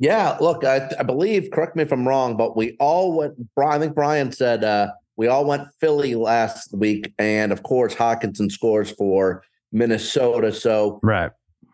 Yeah, 0.00 0.36
look, 0.40 0.64
I, 0.64 0.90
I 0.98 1.02
believe, 1.02 1.50
correct 1.52 1.74
me 1.74 1.82
if 1.82 1.92
I'm 1.92 2.06
wrong, 2.06 2.36
but 2.36 2.56
we 2.56 2.76
all 2.78 3.16
went, 3.16 3.34
I 3.56 3.78
think 3.78 3.94
Brian 3.94 4.30
said 4.30 4.62
uh, 4.62 4.92
we 5.18 5.26
all 5.26 5.44
went 5.44 5.68
Philly 5.80 6.14
last 6.14 6.72
week. 6.72 7.12
And 7.18 7.52
of 7.52 7.62
course, 7.64 7.94
Hockenson 7.94 8.50
scores 8.50 8.90
for 8.92 9.42
Minnesota. 9.72 10.52
So, 10.52 11.00
right. 11.02 11.32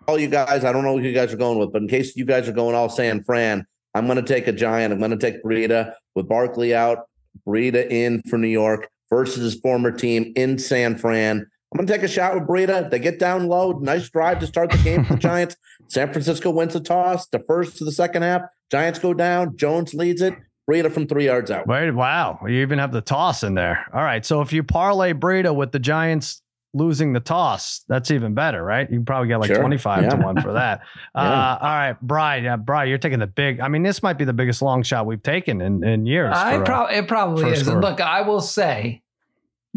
All 0.09 0.19
you 0.19 0.29
guys, 0.29 0.65
I 0.65 0.73
don't 0.73 0.83
know 0.83 0.99
who 0.99 1.05
you 1.05 1.15
guys 1.15 1.33
are 1.33 1.37
going 1.37 1.59
with, 1.59 1.73
but 1.73 1.83
in 1.83 1.89
case 1.89 2.17
you 2.17 2.25
guys 2.25 2.49
are 2.49 2.53
going 2.53 2.75
all 2.75 2.89
San 2.89 3.23
Fran, 3.23 3.67
I'm 3.95 4.07
going 4.07 4.17
to 4.17 4.23
take 4.23 4.49
a 4.49 4.53
giant. 4.53 4.93
I'm 4.93 4.99
going 4.99 5.13
to 5.13 5.17
take 5.17 5.43
Breida 5.43 5.95
with 6.15 6.29
Barkley 6.29 6.75
out, 6.75 7.07
Breida 7.47 7.89
in 7.91 8.23
for 8.29 8.39
New 8.39 8.49
York 8.49 8.89
versus 9.09 9.43
his 9.43 9.55
former 9.61 9.91
team 9.91 10.33
in 10.37 10.59
San 10.59 10.99
Fran. 10.99 11.39
I'm 11.39 11.77
going 11.77 11.87
to 11.87 11.93
take 11.93 12.03
a 12.03 12.09
shot 12.09 12.35
with 12.35 12.47
Breida. 12.47 12.91
They 12.91 12.99
get 12.99 13.19
down 13.19 13.47
low. 13.47 13.73
Nice 13.73 14.09
drive 14.09 14.41
to 14.41 14.47
start 14.47 14.71
the 14.71 14.79
game 14.79 15.05
for 15.05 15.15
the 15.15 15.19
Giants. 15.21 15.57
San 15.89 16.13
Francisco 16.13 16.51
wins 16.51 16.73
the 16.73 16.81
toss, 16.81 17.27
the 17.29 17.41
first 17.41 17.79
to 17.79 17.85
the 17.85 17.93
second 17.93 18.23
half. 18.23 18.43
Giants 18.71 18.99
go 18.99 19.15
down. 19.15 19.57
Jones 19.57 19.95
leads 19.95 20.23
it. 20.23 20.35
Breida 20.71 20.91
from 20.91 21.07
three 21.07 21.27
yards 21.27 21.51
out. 21.51 21.67
Wait, 21.67 21.91
wow. 21.91 22.39
You 22.43 22.63
even 22.63 22.79
have 22.79 22.93
the 22.93 23.03
toss 23.03 23.43
in 23.43 23.55
there. 23.55 23.87
All 23.93 24.03
right. 24.03 24.25
So 24.25 24.41
if 24.41 24.53
you 24.53 24.63
parlay 24.63 25.13
Breida 25.13 25.55
with 25.55 25.73
the 25.73 25.79
Giants 25.79 26.43
losing 26.73 27.13
the 27.13 27.21
toss, 27.21 27.85
that's 27.87 28.11
even 28.11 28.35
better, 28.35 28.65
right? 28.65 28.91
You 28.91 29.03
probably 29.03 29.29
get 29.29 29.41
like 29.41 29.49
sure. 29.49 29.61
25 29.61 30.03
yeah. 30.03 30.09
to 30.11 30.17
1 30.17 30.43
for 30.43 30.53
that. 30.55 30.81
yeah. 31.15 31.21
uh, 31.23 31.59
all 31.61 31.69
right, 31.69 31.97
Brian, 32.01 32.45
yeah, 32.45 32.57
Brian, 32.57 32.89
you're 32.89 32.99
taking 32.99 33.19
the 33.19 33.27
big. 33.27 33.61
I 33.61 33.69
mean, 33.69 33.83
this 33.83 34.03
might 34.03 34.19
be 34.19 34.25
the 34.25 34.33
biggest 34.33 34.63
long 34.63 34.83
shot 34.83 35.07
we've 35.07 35.23
taken 35.23 35.61
in, 35.61 35.85
in 35.85 36.07
years. 36.07 36.35
I 36.35 36.59
pro- 36.59 36.87
it 36.87 37.07
probably 37.09 37.51
is. 37.51 37.69
And 37.69 37.81
look, 37.81 38.01
I 38.01 38.23
will 38.23 38.41
say 38.41 39.03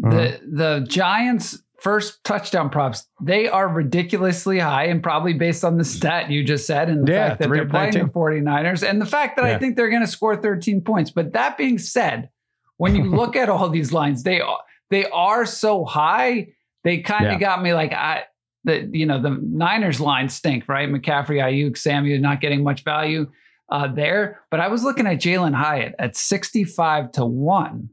mm-hmm. 0.00 0.10
the 0.10 0.40
the 0.46 0.86
Giants 0.88 1.62
first 1.80 2.22
touchdown 2.24 2.70
props, 2.70 3.06
they 3.20 3.48
are 3.48 3.68
ridiculously 3.68 4.58
high 4.58 4.84
and 4.84 5.02
probably 5.02 5.32
based 5.32 5.64
on 5.64 5.78
the 5.78 5.84
stat 5.84 6.30
you 6.30 6.44
just 6.44 6.66
said 6.66 6.88
and 6.88 7.06
the 7.06 7.12
yeah, 7.12 7.28
fact 7.28 7.40
that 7.40 7.50
they're 7.50 7.68
playing 7.68 7.94
19. 7.94 8.06
the 8.06 8.12
49ers 8.12 8.88
and 8.88 9.00
the 9.00 9.06
fact 9.06 9.36
that 9.36 9.46
yeah. 9.46 9.54
I 9.54 9.58
think 9.58 9.76
they're 9.76 9.90
going 9.90 10.04
to 10.04 10.08
score 10.08 10.36
13 10.36 10.80
points. 10.80 11.10
But 11.10 11.32
that 11.32 11.56
being 11.56 11.78
said, 11.78 12.30
when 12.76 12.96
you 12.96 13.04
look 13.16 13.36
at 13.36 13.48
all 13.48 13.68
these 13.68 13.92
lines, 13.92 14.22
they 14.22 14.40
are 14.40 14.60
they 14.90 15.06
are 15.10 15.44
so 15.44 15.84
high 15.84 16.48
they 16.84 16.98
kind 16.98 17.26
of 17.26 17.32
yeah. 17.32 17.38
got 17.38 17.62
me 17.62 17.74
like 17.74 17.92
I 17.92 18.24
the 18.64 18.88
you 18.92 19.06
know 19.06 19.20
the 19.20 19.38
Niners 19.42 20.00
line 20.00 20.28
stink, 20.28 20.68
right? 20.68 20.88
McCaffrey, 20.88 21.42
Aiyuk, 21.42 21.76
Samuel 21.76 22.20
not 22.20 22.40
getting 22.40 22.62
much 22.62 22.84
value 22.84 23.30
uh, 23.70 23.88
there. 23.92 24.40
But 24.50 24.60
I 24.60 24.68
was 24.68 24.82
looking 24.82 25.06
at 25.06 25.18
Jalin 25.18 25.54
Hyatt 25.54 25.94
at 25.98 26.16
65 26.16 27.12
to 27.12 27.26
1. 27.26 27.90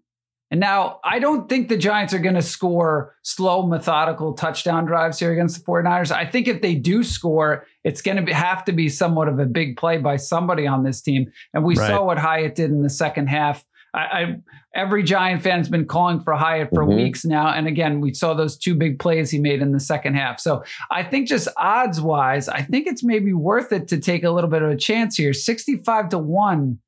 And 0.51 0.60
now 0.60 0.99
I 1.03 1.19
don't 1.19 1.49
think 1.49 1.69
the 1.69 1.77
Giants 1.77 2.13
are 2.13 2.19
going 2.19 2.36
to 2.36 2.41
score 2.41 3.15
slow, 3.23 3.65
methodical 3.65 4.34
touchdown 4.34 4.86
drives 4.86 5.19
here 5.19 5.34
against 5.34 5.58
the 5.58 5.71
49ers. 5.71 6.12
I 6.12 6.25
think 6.25 6.47
if 6.47 6.62
they 6.62 6.75
do 6.75 7.03
score, 7.03 7.65
it's 7.84 8.01
going 8.01 8.23
to 8.23 8.34
have 8.34 8.63
to 8.65 8.71
be 8.71 8.88
somewhat 8.88 9.27
of 9.27 9.39
a 9.39 9.45
big 9.45 9.75
play 9.75 9.97
by 9.97 10.17
somebody 10.17 10.67
on 10.67 10.84
this 10.84 11.01
team. 11.01 11.31
And 11.53 11.63
we 11.63 11.75
right. 11.75 11.88
saw 11.88 12.05
what 12.05 12.19
Hyatt 12.19 12.55
did 12.55 12.69
in 12.69 12.84
the 12.84 12.89
second 12.89 13.27
half 13.27 13.65
I, 13.95 13.99
I 13.99 14.36
every 14.75 15.03
Giant 15.03 15.41
fan's 15.41 15.69
been 15.69 15.86
calling 15.86 16.19
for 16.19 16.34
Hyatt 16.34 16.69
for 16.73 16.84
mm-hmm. 16.84 16.97
weeks 16.97 17.23
now. 17.23 17.47
And 17.53 17.65
again, 17.65 18.01
we 18.01 18.13
saw 18.13 18.34
those 18.34 18.58
two 18.58 18.75
big 18.75 18.99
plays 18.99 19.31
he 19.31 19.39
made 19.39 19.62
in 19.62 19.71
the 19.71 19.79
second 19.79 20.15
half. 20.15 20.39
So 20.39 20.63
I 20.91 21.03
think 21.03 21.29
just 21.29 21.47
odds 21.58 22.01
wise, 22.01 22.49
I 22.49 22.62
think 22.62 22.88
it's 22.88 23.03
maybe 23.03 23.34
worth 23.34 23.71
it 23.71 23.88
to 23.88 23.99
take 23.99 24.23
a 24.23 24.31
little 24.31 24.49
bit 24.49 24.62
of 24.62 24.69
a 24.69 24.75
chance 24.75 25.15
here. 25.15 25.34
65 25.34 26.10
to 26.10 26.17
1 26.17 26.79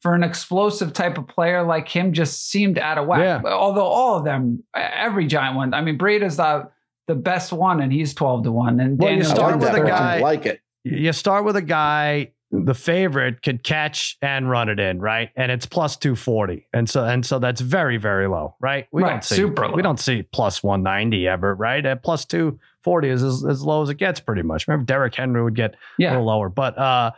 for 0.00 0.14
an 0.14 0.22
explosive 0.22 0.92
type 0.92 1.18
of 1.18 1.26
player 1.26 1.62
like 1.62 1.88
him 1.88 2.12
just 2.12 2.50
seemed 2.50 2.78
out 2.78 2.98
of 2.98 3.06
whack. 3.06 3.20
Yeah. 3.20 3.50
Although 3.50 3.86
all 3.86 4.18
of 4.18 4.24
them, 4.24 4.62
every 4.74 5.26
giant 5.26 5.56
one. 5.56 5.74
I 5.74 5.80
mean, 5.80 5.98
Breida's 5.98 6.36
the 6.36 6.70
the 7.06 7.14
best 7.14 7.52
one, 7.52 7.80
and 7.80 7.92
he's 7.92 8.14
12 8.14 8.44
to 8.44 8.52
1. 8.52 8.80
And 8.80 8.98
well, 8.98 9.12
you 9.12 9.24
start 9.24 9.58
with 9.58 9.74
a 9.74 9.80
guy 9.80 10.20
like 10.20 10.46
it. 10.46 10.60
You 10.84 11.12
start 11.12 11.44
with 11.44 11.56
a 11.56 11.62
guy 11.62 12.32
the 12.52 12.74
favorite 12.74 13.42
could 13.42 13.62
catch 13.62 14.16
and 14.22 14.48
run 14.48 14.68
it 14.68 14.78
in, 14.78 15.00
right? 15.00 15.30
And 15.36 15.50
it's 15.50 15.66
plus 15.66 15.96
240. 15.96 16.66
And 16.72 16.88
so 16.88 17.04
and 17.04 17.24
so 17.24 17.38
that's 17.38 17.60
very, 17.60 17.96
very 17.96 18.28
low, 18.28 18.54
right? 18.60 18.86
We 18.92 19.02
right, 19.02 19.10
don't 19.10 19.24
see 19.24 19.34
super 19.36 19.70
we 19.72 19.82
don't 19.82 20.00
see 20.00 20.22
plus 20.22 20.62
190 20.62 21.28
ever, 21.28 21.54
right? 21.54 21.84
At 21.84 22.02
plus 22.02 22.24
240 22.24 23.08
is 23.08 23.22
as, 23.22 23.44
as 23.44 23.62
low 23.62 23.82
as 23.82 23.90
it 23.90 23.96
gets 23.96 24.20
pretty 24.20 24.42
much. 24.42 24.68
Remember 24.68 24.84
Derrick 24.84 25.14
Henry 25.14 25.42
would 25.42 25.56
get 25.56 25.74
yeah. 25.98 26.10
a 26.10 26.12
little 26.12 26.26
lower. 26.26 26.48
But 26.48 26.78
uh 26.78 27.12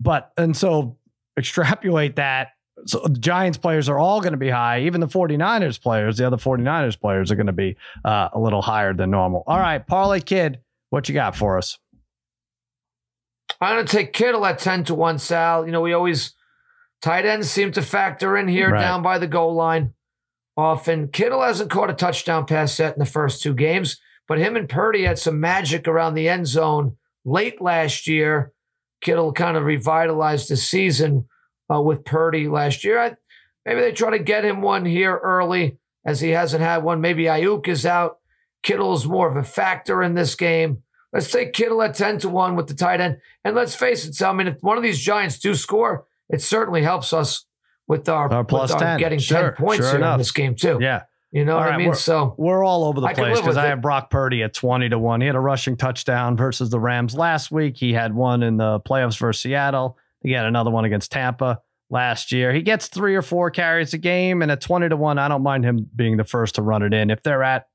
but 0.00 0.32
and 0.36 0.56
so 0.56 0.96
extrapolate 1.38 2.16
that. 2.16 2.48
So 2.86 3.00
the 3.00 3.18
Giants 3.18 3.58
players 3.58 3.88
are 3.88 3.98
all 3.98 4.20
going 4.20 4.32
to 4.32 4.38
be 4.38 4.50
high. 4.50 4.82
Even 4.82 5.00
the 5.00 5.08
49ers 5.08 5.80
players, 5.80 6.18
the 6.18 6.26
other 6.26 6.36
49ers 6.36 6.98
players 7.00 7.32
are 7.32 7.34
going 7.34 7.46
to 7.46 7.52
be 7.52 7.76
uh, 8.04 8.28
a 8.32 8.38
little 8.38 8.62
higher 8.62 8.94
than 8.94 9.10
normal. 9.10 9.42
All 9.46 9.58
right, 9.58 9.84
Parlay 9.84 10.20
Kid, 10.20 10.60
what 10.90 11.08
you 11.08 11.14
got 11.14 11.34
for 11.34 11.58
us? 11.58 11.78
I'm 13.60 13.76
going 13.76 13.86
to 13.86 13.96
take 13.96 14.12
Kittle 14.12 14.46
at 14.46 14.58
10 14.58 14.84
to 14.84 14.94
1, 14.94 15.18
Sal. 15.18 15.66
You 15.66 15.72
know, 15.72 15.80
we 15.80 15.92
always, 15.92 16.34
tight 17.02 17.26
ends 17.26 17.50
seem 17.50 17.72
to 17.72 17.82
factor 17.82 18.36
in 18.36 18.46
here 18.46 18.70
right. 18.70 18.80
down 18.80 19.02
by 19.02 19.18
the 19.18 19.26
goal 19.26 19.54
line 19.54 19.94
often. 20.56 21.08
Kittle 21.08 21.42
hasn't 21.42 21.70
caught 21.70 21.90
a 21.90 21.94
touchdown 21.94 22.46
pass 22.46 22.78
yet 22.78 22.94
in 22.94 23.00
the 23.00 23.06
first 23.06 23.42
two 23.42 23.54
games, 23.54 23.98
but 24.26 24.38
him 24.38 24.56
and 24.56 24.68
Purdy 24.68 25.04
had 25.04 25.18
some 25.18 25.40
magic 25.40 25.88
around 25.88 26.14
the 26.14 26.28
end 26.28 26.46
zone 26.46 26.96
late 27.24 27.60
last 27.60 28.06
year. 28.06 28.52
Kittle 29.00 29.32
kind 29.32 29.56
of 29.56 29.64
revitalized 29.64 30.48
the 30.48 30.56
season 30.56 31.26
uh, 31.72 31.80
with 31.80 32.04
Purdy 32.04 32.48
last 32.48 32.84
year. 32.84 32.98
I, 32.98 33.16
maybe 33.64 33.80
they 33.80 33.92
try 33.92 34.10
to 34.10 34.22
get 34.22 34.44
him 34.44 34.62
one 34.62 34.84
here 34.84 35.16
early 35.16 35.78
as 36.04 36.20
he 36.20 36.30
hasn't 36.30 36.62
had 36.62 36.82
one. 36.82 37.00
Maybe 37.00 37.24
Aiyuk 37.24 37.68
is 37.68 37.86
out. 37.86 38.18
Kittle 38.62 38.94
is 38.94 39.06
more 39.06 39.28
of 39.28 39.36
a 39.36 39.44
factor 39.44 40.02
in 40.02 40.14
this 40.14 40.34
game. 40.34 40.82
Let's 41.12 41.30
take 41.30 41.52
Kittle 41.52 41.82
at 41.82 41.94
10 41.94 42.18
to 42.20 42.28
1 42.28 42.56
with 42.56 42.66
the 42.66 42.74
tight 42.74 43.00
end. 43.00 43.18
And 43.44 43.54
let's 43.54 43.74
face 43.74 44.04
it, 44.04 44.14
so 44.14 44.28
I 44.28 44.32
mean, 44.32 44.48
if 44.48 44.56
one 44.60 44.76
of 44.76 44.82
these 44.82 44.98
Giants 44.98 45.38
do 45.38 45.54
score, 45.54 46.06
it 46.28 46.42
certainly 46.42 46.82
helps 46.82 47.12
us 47.12 47.46
with 47.86 48.08
our, 48.08 48.30
our 48.32 48.44
plus 48.44 48.70
with 48.72 48.80
10. 48.80 48.98
Getting 48.98 49.18
sure, 49.18 49.52
10 49.52 49.64
points 49.64 49.88
sure 49.88 50.02
in 50.02 50.18
this 50.18 50.32
game, 50.32 50.54
too. 50.54 50.78
Yeah. 50.80 51.02
You 51.30 51.44
know 51.44 51.52
all 51.52 51.60
what 51.60 51.70
right, 51.70 51.74
I 51.74 51.78
mean? 51.78 51.94
So 51.94 52.34
we're 52.38 52.64
all 52.64 52.84
over 52.84 53.00
the 53.00 53.08
place 53.08 53.38
because 53.38 53.56
I 53.56 53.66
have 53.66 53.82
Brock 53.82 54.10
Purdy 54.10 54.42
at 54.42 54.54
20 54.54 54.88
to 54.88 54.98
1. 54.98 55.20
He 55.20 55.26
had 55.26 55.36
a 55.36 55.40
rushing 55.40 55.76
touchdown 55.76 56.36
versus 56.36 56.70
the 56.70 56.80
Rams 56.80 57.14
last 57.14 57.50
week. 57.50 57.76
He 57.76 57.92
had 57.92 58.14
one 58.14 58.42
in 58.42 58.56
the 58.56 58.80
playoffs 58.80 59.18
versus 59.18 59.42
Seattle. 59.42 59.98
He 60.22 60.32
had 60.32 60.46
another 60.46 60.70
one 60.70 60.84
against 60.86 61.12
Tampa 61.12 61.60
last 61.90 62.32
year. 62.32 62.52
He 62.52 62.62
gets 62.62 62.88
three 62.88 63.14
or 63.14 63.22
four 63.22 63.50
carries 63.50 63.92
a 63.92 63.98
game, 63.98 64.40
and 64.40 64.50
at 64.50 64.60
20 64.60 64.88
to 64.88 64.96
1, 64.96 65.18
I 65.18 65.28
don't 65.28 65.42
mind 65.42 65.64
him 65.64 65.88
being 65.94 66.16
the 66.16 66.24
first 66.24 66.54
to 66.54 66.62
run 66.62 66.82
it 66.82 66.94
in. 66.94 67.10
If 67.10 67.22
they're 67.22 67.42
at 67.42 67.68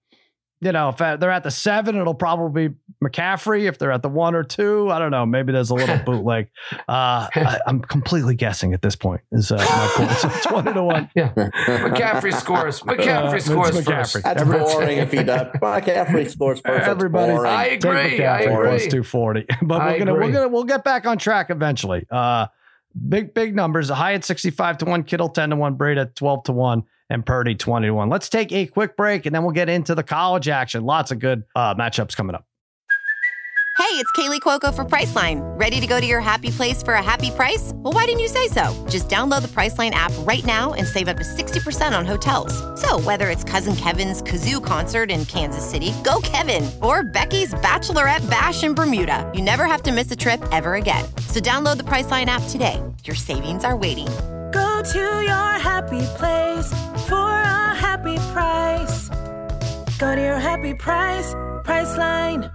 you 0.63 0.71
know, 0.71 0.89
if 0.89 0.97
they're 0.97 1.31
at 1.31 1.43
the 1.43 1.51
seven, 1.51 1.95
it'll 1.95 2.13
probably 2.13 2.69
be 2.69 2.75
McCaffrey. 3.03 3.67
If 3.67 3.79
they're 3.79 3.91
at 3.91 4.01
the 4.01 4.09
one 4.09 4.35
or 4.35 4.43
two, 4.43 4.89
I 4.91 4.99
don't 4.99 5.11
know. 5.11 5.25
Maybe 5.25 5.51
there's 5.51 5.69
a 5.69 5.75
little 5.75 5.97
bootleg. 6.05 6.49
Uh, 6.71 7.27
I, 7.35 7.59
am 7.67 7.81
completely 7.81 8.35
guessing 8.35 8.73
at 8.73 8.81
this 8.81 8.95
point. 8.95 9.21
Is 9.31 9.51
uh, 9.51 9.57
my 9.57 9.91
point? 9.95 10.17
So 10.17 10.49
twenty 10.49 10.73
to 10.73 10.83
one. 10.83 11.09
Yeah, 11.15 11.33
McCaffrey 11.33 12.33
scores. 12.33 12.81
Uh, 12.93 12.95
McCaffrey 12.95 13.35
uh, 13.35 13.39
scores 13.39 13.71
McCaffrey. 13.71 13.85
first. 13.85 14.23
That's 14.23 14.43
boring 14.43 14.97
if 14.97 15.11
he 15.11 15.23
does. 15.23 15.47
McCaffrey 15.61 16.29
scores 16.29 16.59
first. 16.59 16.87
Everybody, 16.87 17.31
I 17.31 17.65
agree. 17.65 18.23
I 18.23 18.41
agree. 18.41 18.67
Plus 18.67 18.87
two 18.87 19.03
forty. 19.03 19.45
But 19.61 19.79
we're 19.79 19.99
gonna 19.99 20.13
we're 20.13 20.31
gonna 20.31 20.47
we'll 20.47 20.63
get 20.63 20.83
back 20.83 21.05
on 21.05 21.17
track 21.17 21.49
eventually. 21.49 22.05
Uh, 22.11 22.47
big 23.09 23.33
big 23.33 23.55
numbers. 23.55 23.89
A 23.89 23.95
high 23.95 24.13
at 24.13 24.25
sixty 24.25 24.51
five 24.51 24.77
to 24.79 24.85
one. 24.85 25.03
Kittle 25.03 25.29
ten 25.29 25.49
to 25.49 25.55
one. 25.55 25.77
Breida 25.77 26.01
at 26.01 26.15
twelve 26.15 26.43
to 26.43 26.51
one 26.51 26.83
and 27.13 27.25
Purdy 27.25 27.55
21. 27.55 28.09
Let's 28.09 28.29
take 28.29 28.51
a 28.51 28.65
quick 28.65 28.97
break 28.97 29.25
and 29.25 29.33
then 29.33 29.43
we'll 29.43 29.53
get 29.53 29.69
into 29.69 29.95
the 29.95 30.03
college 30.03 30.49
action. 30.49 30.83
Lots 30.83 31.11
of 31.11 31.19
good 31.19 31.43
uh, 31.55 31.75
matchups 31.75 32.15
coming 32.15 32.35
up. 32.35 32.45
Hey, 33.75 33.99
it's 33.99 34.11
Kaley 34.13 34.39
Cuoco 34.39 34.73
for 34.73 34.85
Priceline. 34.85 35.41
Ready 35.59 35.79
to 35.79 35.85
go 35.85 35.99
to 35.99 36.05
your 36.05 36.19
happy 36.19 36.49
place 36.51 36.81
for 36.81 36.93
a 36.93 37.03
happy 37.03 37.31
price? 37.31 37.73
Well, 37.75 37.93
why 37.93 38.05
didn't 38.05 38.21
you 38.21 38.27
say 38.27 38.47
so? 38.47 38.73
Just 38.89 39.09
download 39.09 39.41
the 39.41 39.47
Priceline 39.47 39.91
app 39.91 40.11
right 40.19 40.43
now 40.45 40.73
and 40.73 40.87
save 40.87 41.07
up 41.07 41.17
to 41.17 41.23
60% 41.23 41.97
on 41.97 42.05
hotels. 42.05 42.53
So, 42.79 42.99
whether 43.01 43.29
it's 43.29 43.43
Cousin 43.43 43.75
Kevin's 43.75 44.21
Kazoo 44.21 44.63
concert 44.63 45.11
in 45.11 45.25
Kansas 45.25 45.69
City, 45.69 45.93
go 46.03 46.21
Kevin, 46.23 46.69
or 46.81 47.03
Becky's 47.03 47.53
Bachelorette 47.55 48.27
Bash 48.29 48.63
in 48.63 48.73
Bermuda, 48.73 49.29
you 49.35 49.41
never 49.41 49.65
have 49.65 49.83
to 49.83 49.91
miss 49.91 50.09
a 50.11 50.15
trip 50.15 50.41
ever 50.51 50.75
again. 50.75 51.05
So, 51.27 51.39
download 51.39 51.77
the 51.77 51.83
Priceline 51.83 52.27
app 52.27 52.43
today. 52.49 52.81
Your 53.03 53.15
savings 53.15 53.63
are 53.63 53.75
waiting 53.75 54.07
Go 54.53 54.83
to 54.83 54.99
your 54.99 55.51
happy 55.59 56.05
place 56.17 56.71
for 57.07 57.15
a 57.15 57.73
happy 57.73 58.17
price. 58.31 59.09
Go 59.97 60.15
to 60.15 60.21
your 60.21 60.37
happy 60.37 60.75
price, 60.75 61.33
Priceline. 61.63 62.51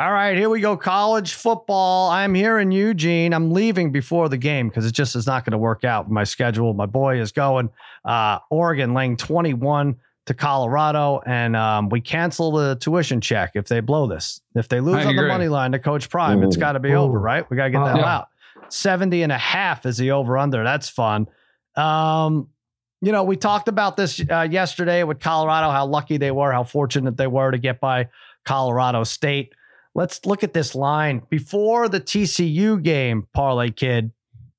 All 0.00 0.12
right, 0.12 0.36
here 0.36 0.48
we 0.48 0.60
go. 0.60 0.76
College 0.76 1.34
football. 1.34 2.10
I'm 2.10 2.34
here 2.34 2.58
in 2.58 2.72
Eugene. 2.72 3.32
I'm 3.32 3.52
leaving 3.52 3.92
before 3.92 4.28
the 4.28 4.36
game 4.36 4.68
because 4.68 4.84
it 4.84 4.92
just 4.92 5.14
is 5.14 5.26
not 5.26 5.44
going 5.44 5.52
to 5.52 5.58
work 5.58 5.84
out. 5.84 6.10
My 6.10 6.24
schedule. 6.24 6.74
My 6.74 6.86
boy 6.86 7.20
is 7.20 7.30
going. 7.30 7.70
Uh, 8.04 8.40
Oregon 8.50 8.94
laying 8.94 9.16
21 9.16 9.96
to 10.26 10.34
Colorado, 10.34 11.20
and 11.24 11.54
um, 11.56 11.88
we 11.88 12.00
cancel 12.00 12.50
the 12.52 12.76
tuition 12.76 13.20
check 13.20 13.52
if 13.54 13.66
they 13.66 13.80
blow 13.80 14.06
this. 14.06 14.40
If 14.54 14.68
they 14.68 14.80
lose 14.80 15.06
on 15.06 15.14
the 15.14 15.26
money 15.26 15.48
line 15.48 15.72
to 15.72 15.78
Coach 15.78 16.10
Prime, 16.10 16.42
Ooh. 16.42 16.46
it's 16.46 16.56
got 16.56 16.72
to 16.72 16.80
be 16.80 16.90
Ooh. 16.90 16.96
over, 16.96 17.18
right? 17.18 17.48
We 17.48 17.56
got 17.56 17.64
to 17.64 17.70
get 17.70 17.80
uh, 17.80 17.86
that 17.86 17.96
yeah. 17.96 18.16
out. 18.16 18.28
70 18.72 19.22
and 19.22 19.32
a 19.32 19.38
half 19.38 19.86
is 19.86 19.96
the 19.96 20.12
over 20.12 20.38
under. 20.38 20.64
That's 20.64 20.88
fun. 20.88 21.26
Um, 21.76 22.48
you 23.00 23.12
know, 23.12 23.22
we 23.22 23.36
talked 23.36 23.68
about 23.68 23.96
this 23.96 24.20
uh, 24.30 24.48
yesterday 24.50 25.04
with 25.04 25.20
Colorado, 25.20 25.70
how 25.70 25.86
lucky 25.86 26.16
they 26.16 26.30
were, 26.30 26.52
how 26.52 26.64
fortunate 26.64 27.16
they 27.16 27.28
were 27.28 27.50
to 27.50 27.58
get 27.58 27.80
by 27.80 28.08
Colorado 28.44 29.04
State. 29.04 29.54
Let's 29.94 30.24
look 30.26 30.42
at 30.42 30.52
this 30.52 30.74
line. 30.74 31.22
Before 31.28 31.88
the 31.88 32.00
TCU 32.00 32.82
game, 32.82 33.26
Parlay 33.32 33.70
Kid, 33.70 34.12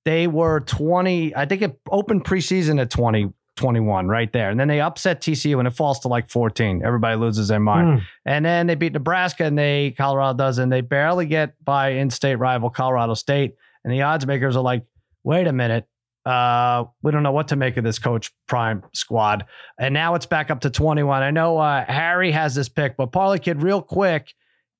they 0.05 0.27
were 0.27 0.61
20, 0.61 1.35
I 1.35 1.45
think 1.45 1.61
it 1.61 1.79
opened 1.89 2.23
preseason 2.23 2.79
at 2.81 2.89
20, 2.89 3.33
21 3.55 4.07
right 4.07 4.31
there. 4.31 4.49
And 4.49 4.59
then 4.59 4.69
they 4.69 4.79
upset 4.79 5.21
TCU 5.21 5.59
and 5.59 5.67
it 5.67 5.71
falls 5.71 5.99
to 5.99 6.07
like 6.07 6.29
14. 6.29 6.81
Everybody 6.83 7.17
loses 7.17 7.49
their 7.49 7.59
mind. 7.59 7.99
Mm. 7.99 8.03
And 8.25 8.45
then 8.45 8.67
they 8.67 8.75
beat 8.75 8.93
Nebraska 8.93 9.43
and 9.43 9.57
they, 9.57 9.93
Colorado 9.97 10.37
does, 10.37 10.57
and 10.59 10.71
they 10.71 10.81
barely 10.81 11.25
get 11.25 11.53
by 11.63 11.89
in 11.89 12.09
state 12.09 12.35
rival 12.35 12.69
Colorado 12.69 13.13
State. 13.13 13.55
And 13.83 13.93
the 13.93 14.01
odds 14.01 14.25
makers 14.25 14.55
are 14.55 14.63
like, 14.63 14.85
wait 15.23 15.47
a 15.47 15.53
minute. 15.53 15.87
Uh, 16.25 16.85
we 17.01 17.11
don't 17.11 17.23
know 17.23 17.31
what 17.31 17.47
to 17.47 17.55
make 17.55 17.77
of 17.77 17.83
this 17.83 17.97
coach 17.97 18.31
prime 18.47 18.83
squad. 18.93 19.45
And 19.79 19.93
now 19.93 20.15
it's 20.15 20.25
back 20.25 20.51
up 20.51 20.61
to 20.61 20.69
21. 20.69 21.23
I 21.23 21.31
know 21.31 21.57
uh, 21.57 21.85
Harry 21.85 22.31
has 22.31 22.53
this 22.55 22.69
pick, 22.69 22.97
but 22.97 23.07
Parlay 23.07 23.39
Kid, 23.39 23.61
real 23.61 23.81
quick, 23.81 24.33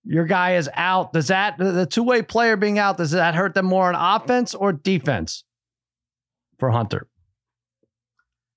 your 0.04 0.26
guy 0.26 0.56
is 0.56 0.70
out. 0.74 1.14
Does 1.14 1.28
that, 1.28 1.58
the 1.58 1.86
two 1.86 2.04
way 2.04 2.22
player 2.22 2.58
being 2.58 2.78
out, 2.78 2.98
does 2.98 3.12
that 3.12 3.36
hurt 3.36 3.54
them 3.54 3.66
more 3.66 3.92
on 3.92 3.96
offense 3.96 4.54
or 4.54 4.74
defense 4.74 5.44
for 6.58 6.72
Hunter? 6.72 7.08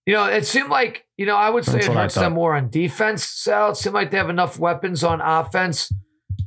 You 0.07 0.15
know, 0.15 0.25
it 0.25 0.47
seemed 0.47 0.69
like, 0.69 1.07
you 1.17 1.27
know, 1.27 1.37
I 1.37 1.49
would 1.49 1.65
say 1.65 1.75
That's 1.75 1.87
it 1.87 1.93
hurts 1.93 2.15
them 2.17 2.33
more 2.33 2.57
on 2.57 2.71
defense, 2.71 3.25
Sal. 3.25 3.71
It 3.71 3.77
seemed 3.77 3.95
like 3.95 4.11
they 4.11 4.17
have 4.17 4.31
enough 4.31 4.59
weapons 4.59 5.05
on 5.05 5.21
offense. 5.21 5.93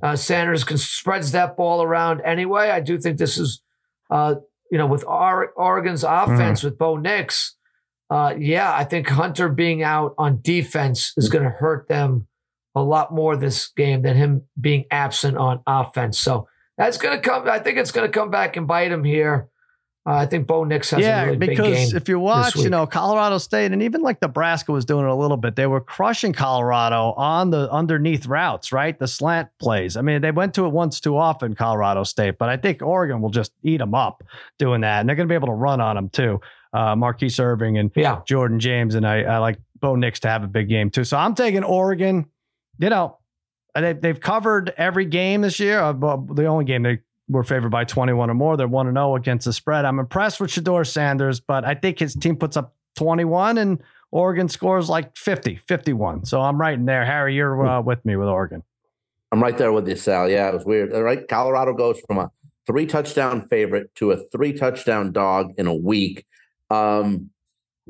Uh, 0.04 0.16
Sanders 0.16 0.66
can 0.66 0.78
spreads 0.78 1.32
that 1.32 1.56
ball 1.56 1.82
around 1.82 2.22
anyway. 2.22 2.70
I 2.70 2.82
do 2.82 3.00
think 3.00 3.18
this 3.18 3.38
is 3.38 3.62
uh, 4.10 4.36
you 4.72 4.78
know, 4.78 4.88
with 4.88 5.04
Oregon's 5.06 6.04
offense 6.04 6.62
mm 6.62 6.64
with 6.66 6.78
Bo 6.78 6.98
Nix, 6.98 7.56
uh, 8.10 8.34
yeah, 8.38 8.74
I 8.74 8.84
think 8.84 9.10
Hunter 9.10 9.50
being 9.50 9.84
out 9.84 10.14
on 10.18 10.40
defense 10.42 11.14
is 11.18 11.30
going 11.30 11.44
to 11.44 11.50
hurt 11.50 11.88
them 11.88 12.28
a 12.76 12.82
lot 12.82 13.14
more 13.14 13.36
this 13.36 13.70
game 13.70 14.02
than 14.02 14.16
him 14.18 14.44
being 14.60 14.86
absent 14.92 15.38
on 15.38 15.62
offense. 15.66 16.20
So 16.20 16.48
that's 16.78 16.98
going 16.98 17.20
to 17.20 17.22
come. 17.22 17.48
I 17.48 17.60
think 17.60 17.78
it's 17.78 17.92
going 17.92 18.10
to 18.10 18.12
come 18.12 18.30
back 18.30 18.58
and 18.58 18.68
bite 18.68 18.92
him 18.92 19.04
here. 19.04 19.50
Uh, 20.08 20.14
I 20.18 20.28
think 20.28 20.46
Bo 20.46 20.64
Nix 20.64 20.92
has 20.92 21.00
yeah, 21.00 21.24
a 21.24 21.26
really 21.26 21.38
good 21.38 21.50
game. 21.50 21.58
Yeah, 21.58 21.70
because 21.72 21.94
if 21.94 22.08
you 22.08 22.20
watch, 22.20 22.56
you 22.56 22.70
know, 22.70 22.86
Colorado 22.86 23.40
State 23.40 23.72
and 23.72 23.82
even 23.82 24.02
like 24.02 24.22
Nebraska 24.22 24.72
was 24.72 24.86
doing 24.86 25.04
it 25.04 25.10
a 25.10 25.16
little 25.16 25.38
bit. 25.38 25.56
They 25.56 25.66
were 25.66 25.82
crushing 25.82 26.32
Colorado 26.32 27.14
on 27.14 27.50
the 27.50 27.72
underneath 27.72 28.28
routes, 28.28 28.72
right? 28.72 28.98
The 29.00 29.08
slant 29.08 29.50
plays. 29.60 29.98
I 29.98 30.02
mean, 30.02 30.22
they 30.22 30.30
went 30.30 30.54
to 30.56 30.66
it 30.66 30.70
once 30.70 31.00
too 31.00 31.18
often, 31.18 31.56
Colorado 31.56 32.04
State, 32.04 32.38
but 32.38 32.50
I 32.50 32.58
think 32.58 32.84
Oregon 32.84 33.20
will 33.20 33.32
just 33.32 33.52
eat 33.64 33.78
them 33.78 33.96
up 33.96 34.24
doing 34.60 34.82
that, 34.82 35.00
and 35.00 35.10
they're 35.10 35.16
going 35.16 35.28
to 35.28 35.32
be 35.32 35.36
able 35.36 35.48
to 35.48 35.54
run 35.54 35.82
on 35.82 35.96
them 35.96 36.10
too. 36.10 36.40
Uh, 36.72 36.96
Marquise 36.96 37.40
Irving 37.40 37.80
and 37.80 37.90
yeah. 37.96 38.22
Jordan 38.28 38.60
James, 38.60 38.94
and 38.94 39.08
I, 39.08 39.24
I 39.24 39.38
like 39.40 39.58
Bo 39.80 39.96
Nix 39.96 40.20
to 40.20 40.28
have 40.28 40.44
a 40.44 40.48
big 40.48 40.70
game 40.70 40.92
too. 40.92 41.04
So 41.04 41.18
I'm 41.18 41.34
taking 41.34 41.64
Oregon. 41.64 42.28
You 42.78 42.90
know, 42.90 43.18
they, 43.74 43.94
they've 43.94 44.20
covered 44.20 44.72
every 44.78 45.06
game 45.06 45.42
this 45.42 45.60
year. 45.60 45.80
Uh, 45.80 45.94
the 45.94 46.46
only 46.46 46.66
game 46.66 46.84
they 46.84 47.00
were 47.28 47.44
favored 47.44 47.70
by 47.70 47.84
21 47.84 48.30
or 48.30 48.34
more. 48.34 48.58
They're 48.58 48.68
1 48.68 48.94
0 48.94 49.16
against 49.16 49.46
the 49.46 49.54
spread. 49.54 49.86
I'm 49.86 50.00
impressed 50.00 50.40
with 50.40 50.52
Shedeur 50.52 50.86
Sanders, 50.86 51.40
but 51.40 51.66
I 51.66 51.76
think 51.76 52.00
his 52.00 52.14
team 52.16 52.36
puts 52.36 52.58
up 52.58 52.76
21 52.98 53.58
and 53.58 53.82
Oregon 54.12 54.48
scores 54.48 54.90
like 54.90 55.16
50, 55.18 55.58
51. 55.68 56.26
So 56.26 56.42
I'm 56.42 56.60
right 56.60 56.74
in 56.74 56.86
there. 56.86 57.06
Harry, 57.06 57.36
you're 57.36 57.66
uh, 57.66 57.82
with 57.82 58.04
me 58.06 58.16
with 58.16 58.28
Oregon. 58.28 58.64
I'm 59.32 59.42
right 59.42 59.58
there 59.58 59.74
with 59.74 59.88
you, 59.88 59.96
Sal. 59.96 60.30
Yeah, 60.30 60.48
it 60.48 60.54
was 60.54 60.66
weird. 60.66 60.94
All 60.94 61.04
right. 61.04 61.28
Colorado 61.28 61.74
goes 61.74 62.00
from 62.08 62.20
a 62.20 62.32
three 62.66 62.86
touchdown 62.86 63.48
favorite 63.50 63.94
to 63.96 64.12
a 64.12 64.18
three 64.30 64.54
touchdown 64.54 65.12
dog 65.12 65.54
in 65.58 65.68
a 65.68 65.74
week. 65.74 66.26
Um, 66.70 67.30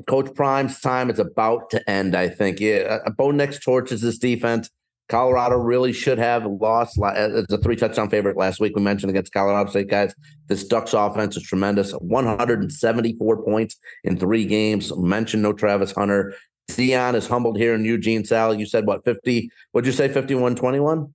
Coach 0.06 0.34
Prime's 0.34 0.80
time 0.80 1.08
is 1.08 1.18
about 1.18 1.70
to 1.70 1.90
end, 1.90 2.14
I 2.14 2.28
think. 2.28 2.60
Yeah, 2.60 2.98
uh, 3.06 3.10
Bo 3.10 3.30
Nix 3.30 3.58
torches 3.58 4.02
this 4.02 4.18
defense. 4.18 4.68
Colorado 5.08 5.56
really 5.56 5.92
should 5.92 6.18
have 6.18 6.44
lost. 6.44 6.98
It's 7.00 7.52
a 7.52 7.58
three 7.58 7.76
touchdown 7.76 8.10
favorite 8.10 8.36
last 8.36 8.60
week. 8.60 8.74
We 8.74 8.82
mentioned 8.82 9.10
against 9.10 9.32
Colorado 9.32 9.70
State, 9.70 9.88
guys. 9.88 10.14
This 10.48 10.64
Ducks 10.64 10.94
offense 10.94 11.36
is 11.36 11.44
tremendous. 11.44 11.92
174 11.92 13.44
points 13.44 13.76
in 14.04 14.18
three 14.18 14.44
games. 14.44 14.96
Mentioned 14.96 15.42
no 15.42 15.52
Travis 15.52 15.92
Hunter. 15.92 16.34
Deion 16.70 17.14
is 17.14 17.28
humbled 17.28 17.56
here 17.56 17.74
in 17.74 17.84
Eugene. 17.84 18.24
Sal, 18.24 18.54
you 18.54 18.66
said 18.66 18.86
what, 18.86 19.04
50? 19.04 19.50
What'd 19.72 19.86
you 19.86 19.92
say, 19.92 20.08
51 20.08 20.56
21? 20.56 21.14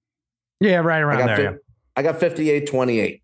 Yeah, 0.62 0.78
right 0.78 1.02
around 1.02 1.30
I 1.30 1.36
there. 1.36 1.62
I 1.98 2.02
got 2.04 2.20
58 2.20 2.68
28. 2.68 3.24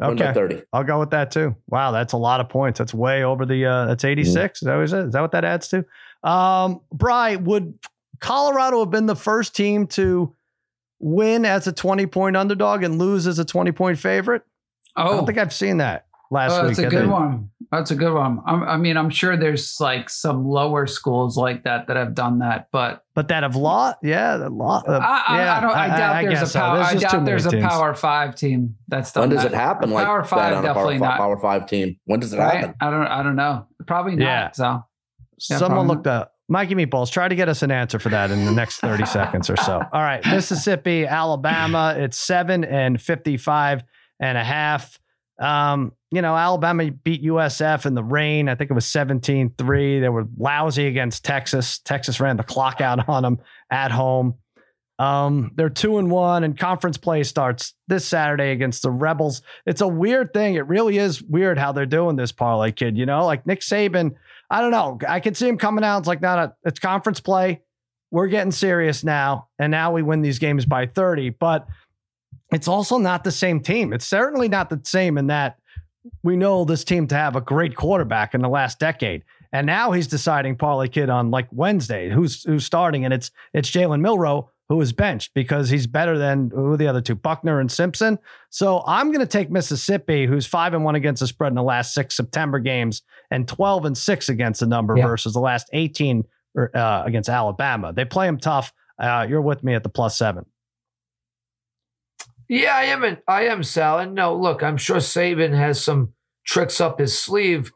Okay. 0.00 0.32
30. 0.32 0.62
I'll 0.72 0.84
go 0.84 1.00
with 1.00 1.10
that 1.10 1.30
too. 1.30 1.56
Wow, 1.66 1.90
that's 1.90 2.12
a 2.12 2.16
lot 2.16 2.40
of 2.40 2.48
points. 2.48 2.78
That's 2.78 2.94
way 2.94 3.24
over 3.24 3.44
the 3.44 3.66
uh 3.66 3.86
that's 3.86 4.04
86. 4.04 4.60
Mm-hmm. 4.60 4.82
Is 4.82 4.90
that 4.90 4.98
what 5.00 5.06
Is 5.06 5.12
that 5.12 5.20
what 5.20 5.32
that 5.32 5.44
adds 5.44 5.68
to? 5.68 5.84
Um, 6.22 6.80
Bry, 6.92 7.36
would 7.36 7.74
Colorado 8.20 8.80
have 8.80 8.90
been 8.90 9.06
the 9.06 9.16
first 9.16 9.54
team 9.54 9.86
to 9.88 10.34
win 11.00 11.44
as 11.44 11.66
a 11.66 11.72
20 11.72 12.06
point 12.06 12.36
underdog 12.36 12.82
and 12.82 12.98
lose 12.98 13.26
as 13.26 13.38
a 13.38 13.44
20 13.44 13.72
point 13.72 13.98
favorite. 13.98 14.42
Oh, 14.96 15.02
I 15.02 15.04
don't 15.06 15.22
oh. 15.22 15.26
think 15.26 15.38
I've 15.38 15.52
seen 15.52 15.78
that 15.78 16.06
last 16.30 16.52
oh, 16.52 16.68
week. 16.68 16.76
That's 16.76 16.92
a 16.92 16.96
good 16.96 17.08
one. 17.08 17.50
That's 17.70 17.90
a 17.90 17.94
good 17.94 18.14
one. 18.14 18.40
I'm, 18.46 18.62
i 18.62 18.76
mean, 18.78 18.96
I'm 18.96 19.10
sure 19.10 19.36
there's 19.36 19.78
like 19.78 20.08
some 20.08 20.46
lower 20.48 20.86
schools 20.86 21.36
like 21.36 21.64
that 21.64 21.86
that 21.88 21.96
have 21.96 22.14
done 22.14 22.38
that, 22.38 22.68
but 22.72 23.04
but 23.14 23.28
that 23.28 23.42
have 23.42 23.56
lost. 23.56 23.98
Yeah, 24.02 24.38
the 24.38 24.48
law. 24.48 24.82
Uh, 24.86 24.92
I, 24.92 25.38
yeah, 25.38 25.56
I, 25.56 25.60
don't. 25.60 25.70
I 25.76 25.88
doubt 25.88 26.16
I, 26.16 26.26
there's 26.26 26.54
a 26.54 26.58
power. 26.58 26.84
So. 26.84 26.90
There's 26.90 27.04
I 27.04 27.08
doubt 27.08 27.24
there's 27.26 27.46
a 27.46 27.50
teams. 27.50 27.64
Power 27.64 27.94
Five 27.94 28.34
team 28.36 28.76
that's 28.88 29.12
done. 29.12 29.22
When 29.22 29.30
does 29.30 29.42
that. 29.42 29.52
it 29.52 29.56
happen? 29.56 29.90
Like 29.90 30.06
Power 30.06 30.24
Five, 30.24 30.62
definitely 30.62 30.98
power, 30.98 31.08
not. 31.08 31.18
Power 31.18 31.38
Five 31.38 31.68
team. 31.68 31.98
When 32.06 32.20
does 32.20 32.32
it 32.32 32.38
right? 32.38 32.56
happen? 32.56 32.74
I 32.80 32.90
don't. 32.90 33.06
I 33.06 33.22
don't 33.22 33.36
know. 33.36 33.66
Probably 33.86 34.16
not. 34.16 34.24
Yeah. 34.24 34.50
So 34.52 34.84
yeah, 35.50 35.58
someone 35.58 35.86
looked 35.86 36.06
up 36.06 36.37
Mikey 36.48 36.74
Meatballs, 36.74 37.10
try 37.10 37.28
to 37.28 37.34
get 37.34 37.48
us 37.48 37.62
an 37.62 37.70
answer 37.70 37.98
for 37.98 38.08
that 38.08 38.30
in 38.30 38.46
the 38.46 38.52
next 38.52 38.78
30 38.78 39.04
seconds 39.06 39.50
or 39.50 39.56
so. 39.56 39.82
All 39.92 40.00
right. 40.00 40.24
Mississippi, 40.26 41.06
Alabama, 41.06 41.94
it's 41.96 42.16
seven 42.16 42.64
and 42.64 43.00
55 43.00 43.84
and 44.20 44.38
a 44.38 44.44
half. 44.44 44.98
Um, 45.38 45.92
you 46.10 46.22
know, 46.22 46.34
Alabama 46.34 46.90
beat 46.90 47.22
USF 47.22 47.84
in 47.84 47.94
the 47.94 48.02
rain. 48.02 48.48
I 48.48 48.54
think 48.54 48.70
it 48.70 48.74
was 48.74 48.86
17 48.86 49.54
3. 49.58 50.00
They 50.00 50.08
were 50.08 50.26
lousy 50.38 50.86
against 50.86 51.24
Texas. 51.24 51.78
Texas 51.80 52.18
ran 52.18 52.38
the 52.38 52.42
clock 52.42 52.80
out 52.80 53.08
on 53.08 53.22
them 53.22 53.38
at 53.70 53.92
home. 53.92 54.34
Um, 54.98 55.52
they're 55.54 55.68
two 55.68 55.98
and 55.98 56.10
one, 56.10 56.42
and 56.42 56.58
conference 56.58 56.96
play 56.96 57.22
starts 57.22 57.74
this 57.86 58.04
Saturday 58.04 58.50
against 58.50 58.82
the 58.82 58.90
Rebels. 58.90 59.42
It's 59.64 59.80
a 59.80 59.86
weird 59.86 60.32
thing. 60.32 60.56
It 60.56 60.66
really 60.66 60.98
is 60.98 61.22
weird 61.22 61.56
how 61.56 61.70
they're 61.70 61.86
doing 61.86 62.16
this 62.16 62.32
parlay 62.32 62.72
kid. 62.72 62.96
You 62.96 63.06
know, 63.06 63.24
like 63.24 63.46
Nick 63.46 63.60
Saban. 63.60 64.14
I 64.50 64.60
don't 64.60 64.70
know. 64.70 64.98
I 65.06 65.20
could 65.20 65.36
see 65.36 65.48
him 65.48 65.58
coming 65.58 65.84
out. 65.84 65.98
It's 65.98 66.08
like 66.08 66.22
not 66.22 66.38
a. 66.38 66.54
It's 66.64 66.78
conference 66.78 67.20
play. 67.20 67.62
We're 68.10 68.28
getting 68.28 68.52
serious 68.52 69.04
now, 69.04 69.48
and 69.58 69.70
now 69.70 69.92
we 69.92 70.02
win 70.02 70.22
these 70.22 70.38
games 70.38 70.64
by 70.64 70.86
thirty. 70.86 71.30
But 71.30 71.66
it's 72.52 72.68
also 72.68 72.98
not 72.98 73.24
the 73.24 73.30
same 73.30 73.60
team. 73.60 73.92
It's 73.92 74.06
certainly 74.06 74.48
not 74.48 74.70
the 74.70 74.80
same 74.84 75.18
in 75.18 75.26
that 75.26 75.58
we 76.22 76.36
know 76.36 76.64
this 76.64 76.84
team 76.84 77.06
to 77.08 77.14
have 77.14 77.36
a 77.36 77.40
great 77.40 77.76
quarterback 77.76 78.34
in 78.34 78.40
the 78.40 78.48
last 78.48 78.78
decade. 78.78 79.24
And 79.52 79.66
now 79.66 79.92
he's 79.92 80.06
deciding 80.06 80.56
parlay 80.56 80.88
kid 80.88 81.10
on 81.10 81.30
like 81.30 81.48
Wednesday 81.52 82.10
who's 82.10 82.42
who's 82.44 82.64
starting, 82.64 83.04
and 83.04 83.14
it's 83.14 83.30
it's 83.52 83.70
Jalen 83.70 84.00
Milroe 84.00 84.50
who 84.68 84.76
was 84.76 84.92
benched 84.92 85.32
because 85.34 85.70
he's 85.70 85.86
better 85.86 86.18
than 86.18 86.50
who 86.54 86.76
the 86.76 86.86
other 86.86 87.00
two, 87.00 87.14
Buchner 87.14 87.58
and 87.58 87.72
Simpson. 87.72 88.18
So 88.50 88.82
I'm 88.86 89.08
going 89.08 89.20
to 89.20 89.26
take 89.26 89.50
Mississippi, 89.50 90.26
who's 90.26 90.46
five 90.46 90.74
and 90.74 90.84
one 90.84 90.94
against 90.94 91.20
the 91.20 91.26
spread 91.26 91.48
in 91.48 91.54
the 91.54 91.62
last 91.62 91.94
six 91.94 92.16
September 92.16 92.58
games 92.58 93.02
and 93.30 93.48
12 93.48 93.86
and 93.86 93.96
six 93.96 94.28
against 94.28 94.60
the 94.60 94.66
number 94.66 94.96
yeah. 94.96 95.06
versus 95.06 95.32
the 95.32 95.40
last 95.40 95.68
18 95.72 96.24
er, 96.56 96.70
uh, 96.74 97.02
against 97.06 97.30
Alabama. 97.30 97.92
They 97.92 98.04
play 98.04 98.26
them 98.26 98.38
tough. 98.38 98.72
Uh, 98.98 99.26
you're 99.28 99.40
with 99.40 99.64
me 99.64 99.74
at 99.74 99.82
the 99.82 99.88
plus 99.88 100.18
seven. 100.18 100.44
Yeah, 102.48 102.74
I 102.74 102.84
am. 102.84 103.04
In, 103.04 103.18
I 103.26 103.44
am, 103.44 103.62
Sal. 103.62 103.98
And 103.98 104.14
no, 104.14 104.34
look, 104.34 104.62
I'm 104.62 104.78
sure 104.78 104.96
Saban 104.96 105.54
has 105.54 105.82
some 105.82 106.14
tricks 106.46 106.80
up 106.80 106.98
his 106.98 107.18
sleeve 107.18 107.72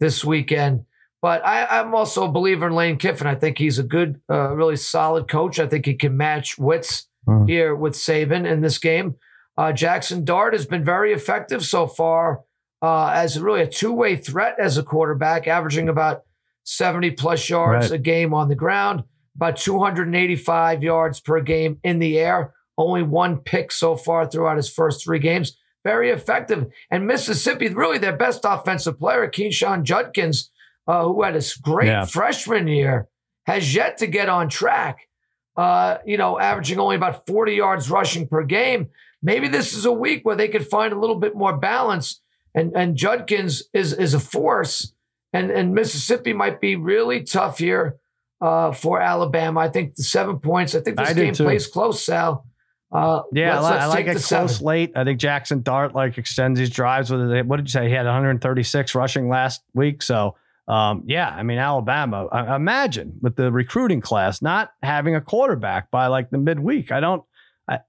this 0.00 0.24
weekend. 0.24 0.84
But 1.24 1.42
I, 1.42 1.80
am 1.80 1.94
also 1.94 2.24
a 2.24 2.30
believer 2.30 2.66
in 2.66 2.74
Lane 2.74 2.98
Kiffin. 2.98 3.26
I 3.26 3.34
think 3.34 3.56
he's 3.56 3.78
a 3.78 3.82
good, 3.82 4.20
uh, 4.28 4.50
really 4.50 4.76
solid 4.76 5.26
coach. 5.26 5.58
I 5.58 5.66
think 5.66 5.86
he 5.86 5.94
can 5.94 6.18
match 6.18 6.58
wits 6.58 7.08
mm. 7.26 7.48
here 7.48 7.74
with 7.74 7.94
Saban 7.94 8.46
in 8.46 8.60
this 8.60 8.76
game. 8.76 9.14
Uh, 9.56 9.72
Jackson 9.72 10.26
Dart 10.26 10.52
has 10.52 10.66
been 10.66 10.84
very 10.84 11.14
effective 11.14 11.64
so 11.64 11.86
far 11.86 12.42
uh, 12.82 13.06
as 13.06 13.40
really 13.40 13.62
a 13.62 13.66
two 13.66 13.94
way 13.94 14.16
threat 14.16 14.56
as 14.58 14.76
a 14.76 14.82
quarterback, 14.82 15.48
averaging 15.48 15.88
about 15.88 16.24
70 16.64 17.12
plus 17.12 17.48
yards 17.48 17.90
right. 17.90 17.98
a 17.98 18.02
game 18.02 18.34
on 18.34 18.50
the 18.50 18.54
ground, 18.54 19.04
about 19.34 19.56
285 19.56 20.82
yards 20.82 21.20
per 21.20 21.40
game 21.40 21.78
in 21.82 22.00
the 22.00 22.18
air. 22.18 22.52
Only 22.76 23.02
one 23.02 23.38
pick 23.38 23.72
so 23.72 23.96
far 23.96 24.26
throughout 24.26 24.58
his 24.58 24.68
first 24.68 25.02
three 25.02 25.20
games. 25.20 25.56
Very 25.84 26.10
effective. 26.10 26.66
And 26.90 27.06
Mississippi, 27.06 27.68
really 27.68 27.96
their 27.96 28.14
best 28.14 28.42
offensive 28.44 28.98
player, 28.98 29.26
Quinshon 29.30 29.84
Judkins, 29.84 30.50
uh, 30.86 31.04
who 31.04 31.22
had 31.22 31.36
a 31.36 31.42
great 31.62 31.88
yeah. 31.88 32.04
freshman 32.04 32.68
year, 32.68 33.08
has 33.46 33.74
yet 33.74 33.98
to 33.98 34.06
get 34.06 34.28
on 34.28 34.48
track. 34.48 35.08
Uh, 35.56 35.98
you 36.04 36.16
know, 36.16 36.38
averaging 36.38 36.80
only 36.80 36.96
about 36.96 37.26
40 37.26 37.54
yards 37.54 37.88
rushing 37.88 38.26
per 38.26 38.42
game. 38.42 38.88
Maybe 39.22 39.46
this 39.46 39.72
is 39.72 39.84
a 39.84 39.92
week 39.92 40.24
where 40.24 40.34
they 40.34 40.48
could 40.48 40.66
find 40.66 40.92
a 40.92 40.98
little 40.98 41.18
bit 41.18 41.36
more 41.36 41.56
balance. 41.56 42.20
And 42.54 42.72
and 42.76 42.96
Judkins 42.96 43.64
is 43.72 43.92
is 43.92 44.14
a 44.14 44.20
force, 44.20 44.92
and 45.32 45.50
and 45.50 45.74
Mississippi 45.74 46.32
might 46.32 46.60
be 46.60 46.76
really 46.76 47.24
tough 47.24 47.58
here 47.58 47.96
uh, 48.40 48.70
for 48.70 49.00
Alabama. 49.00 49.60
I 49.60 49.70
think 49.70 49.96
the 49.96 50.04
seven 50.04 50.38
points. 50.38 50.74
I 50.74 50.80
think 50.80 50.96
this 50.96 51.08
I 51.08 51.14
game 51.14 51.34
plays 51.34 51.66
close, 51.66 52.04
Sal. 52.04 52.46
Uh, 52.92 53.22
yeah, 53.32 53.58
let's, 53.58 53.70
let's 53.70 53.82
I 53.82 53.86
like 53.86 54.06
it 54.06 54.10
close 54.12 54.26
seven. 54.56 54.66
late. 54.66 54.92
I 54.94 55.02
think 55.02 55.18
Jackson 55.18 55.62
Dart 55.62 55.96
like 55.96 56.16
extends 56.16 56.60
these 56.60 56.70
drives 56.70 57.10
with 57.10 57.28
it. 57.32 57.44
What 57.44 57.56
did 57.56 57.66
you 57.66 57.72
say? 57.72 57.88
He 57.88 57.94
had 57.94 58.06
136 58.06 58.94
rushing 58.94 59.28
last 59.28 59.62
week, 59.74 60.00
so 60.00 60.36
um, 60.66 61.02
yeah, 61.06 61.28
I 61.28 61.42
mean, 61.42 61.58
Alabama, 61.58 62.26
I, 62.32 62.56
imagine 62.56 63.18
with 63.20 63.36
the 63.36 63.52
recruiting 63.52 64.00
class 64.00 64.40
not 64.40 64.72
having 64.82 65.14
a 65.14 65.20
quarterback 65.20 65.90
by 65.90 66.06
like 66.06 66.30
the 66.30 66.38
midweek. 66.38 66.90
I 66.90 67.00
don't, 67.00 67.22
I, 67.68 67.80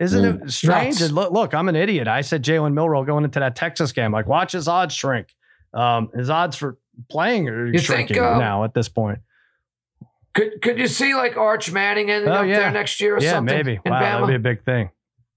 isn't 0.00 0.40
mm, 0.40 0.44
it 0.44 0.50
strange? 0.50 1.00
Look, 1.00 1.30
look, 1.30 1.54
I'm 1.54 1.68
an 1.68 1.76
idiot. 1.76 2.08
I 2.08 2.22
said 2.22 2.42
Jalen 2.42 2.74
Milroe 2.74 3.04
going 3.04 3.24
into 3.24 3.38
that 3.38 3.54
Texas 3.54 3.92
game. 3.92 4.10
Like, 4.10 4.26
watch 4.26 4.52
his 4.52 4.66
odds 4.66 4.94
shrink. 4.94 5.28
Um, 5.72 6.10
his 6.14 6.28
odds 6.28 6.56
for 6.56 6.78
playing 7.08 7.48
are 7.48 7.66
you 7.66 7.78
shrinking 7.78 8.14
think, 8.14 8.26
uh, 8.26 8.38
now 8.38 8.64
at 8.64 8.74
this 8.74 8.88
point. 8.88 9.20
Could 10.34 10.60
could 10.62 10.78
you 10.78 10.88
see 10.88 11.14
like 11.14 11.36
Arch 11.36 11.70
Manning 11.70 12.10
ending 12.10 12.30
oh, 12.30 12.36
up 12.36 12.46
yeah. 12.46 12.58
there 12.58 12.70
next 12.72 13.00
year 13.00 13.16
or 13.16 13.20
yeah, 13.20 13.32
something? 13.32 13.56
Yeah, 13.56 13.62
maybe. 13.62 13.80
Wow, 13.84 14.00
Bama? 14.00 14.26
that'd 14.26 14.28
be 14.28 14.34
a 14.34 14.54
big 14.54 14.64
thing. 14.64 14.90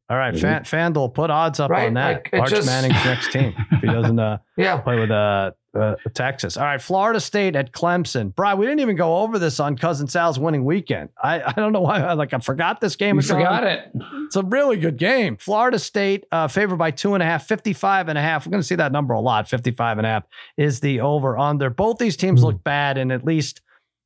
All 0.09 0.17
right, 0.17 0.33
mm-hmm. 0.33 0.75
FanDuel, 0.75 1.13
put 1.13 1.29
odds 1.29 1.59
up 1.59 1.69
right? 1.69 1.87
on 1.87 1.95
that. 1.95 2.27
Like, 2.31 2.41
Arch 2.41 2.49
just, 2.49 2.65
Manning's 2.65 3.03
next 3.05 3.31
team 3.31 3.53
if 3.71 3.81
he 3.81 3.87
doesn't 3.87 4.17
uh, 4.17 4.37
yeah. 4.57 4.77
play 4.77 4.97
with 4.97 5.11
uh, 5.11 5.51
uh, 5.77 5.95
Texas. 6.13 6.57
All 6.57 6.63
right, 6.63 6.81
Florida 6.81 7.19
State 7.19 7.55
at 7.55 7.71
Clemson. 7.71 8.33
Brian, 8.33 8.57
we 8.57 8.65
didn't 8.65 8.79
even 8.79 8.95
go 8.95 9.17
over 9.17 9.39
this 9.39 9.59
on 9.59 9.77
Cousin 9.77 10.07
Sal's 10.07 10.39
winning 10.39 10.65
weekend. 10.65 11.09
I, 11.21 11.41
I 11.41 11.51
don't 11.53 11.71
know 11.71 11.81
why. 11.81 12.01
I, 12.01 12.13
like 12.13 12.33
I 12.33 12.39
forgot 12.39 12.81
this 12.81 12.95
game. 12.95 13.15
You 13.15 13.21
forgot 13.21 13.63
on. 13.63 13.69
it. 13.69 13.91
It's 14.25 14.35
a 14.35 14.43
really 14.43 14.77
good 14.77 14.97
game. 14.97 15.37
Florida 15.37 15.79
State 15.79 16.25
uh, 16.31 16.47
favored 16.47 16.77
by 16.77 16.91
two 16.91 17.13
and 17.13 17.23
a 17.23 17.25
half, 17.25 17.47
55 17.47 18.09
and 18.09 18.17
a 18.17 18.21
half. 18.21 18.45
We're 18.45 18.51
going 18.51 18.61
to 18.61 18.67
see 18.67 18.75
that 18.75 18.91
number 18.91 19.13
a 19.13 19.21
lot. 19.21 19.47
55 19.47 19.97
and 19.97 20.07
a 20.07 20.09
half 20.09 20.23
is 20.57 20.79
the 20.79 21.01
over 21.01 21.37
under. 21.37 21.69
Both 21.69 21.97
these 21.97 22.17
teams 22.17 22.39
mm-hmm. 22.39 22.47
look 22.47 22.63
bad 22.63 22.97
in 22.97 23.11
at 23.11 23.23
least 23.23 23.61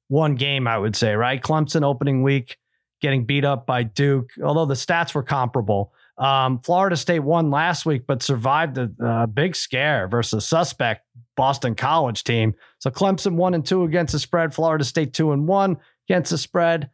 one 0.08 0.36
game, 0.36 0.68
I 0.68 0.78
would 0.78 0.96
say, 0.96 1.14
right? 1.14 1.42
Clemson 1.42 1.84
opening 1.84 2.22
week 2.22 2.58
getting 3.02 3.26
beat 3.26 3.44
up 3.44 3.66
by 3.66 3.84
Duke, 3.84 4.30
although 4.44 4.66
the 4.66 4.76
stats 4.76 5.14
were 5.14 5.24
comparable. 5.24 5.92
Um, 6.18 6.60
Florida 6.60 6.96
State 6.96 7.22
won 7.22 7.50
last 7.50 7.86
week, 7.86 8.04
but 8.08 8.22
survived 8.22 8.78
a, 8.78 8.92
a 9.04 9.28
big 9.28 9.56
scare 9.56 10.08
versus 10.08 10.48
suspect 10.48 11.06
Boston 11.36 11.76
College 11.76 12.24
team. 12.24 12.54
So 12.80 12.90
Clemson 12.90 13.36
one 13.36 13.54
and 13.54 13.66
two 13.66 13.84
against 13.84 14.14
the 14.14 14.20
spread. 14.20 14.54
Florida 14.54 14.84
State 14.84 15.14
two 15.14 15.32
and 15.32 15.48
one 15.48 15.78
against 16.08 16.32
the 16.32 16.38
spread. 16.38 16.90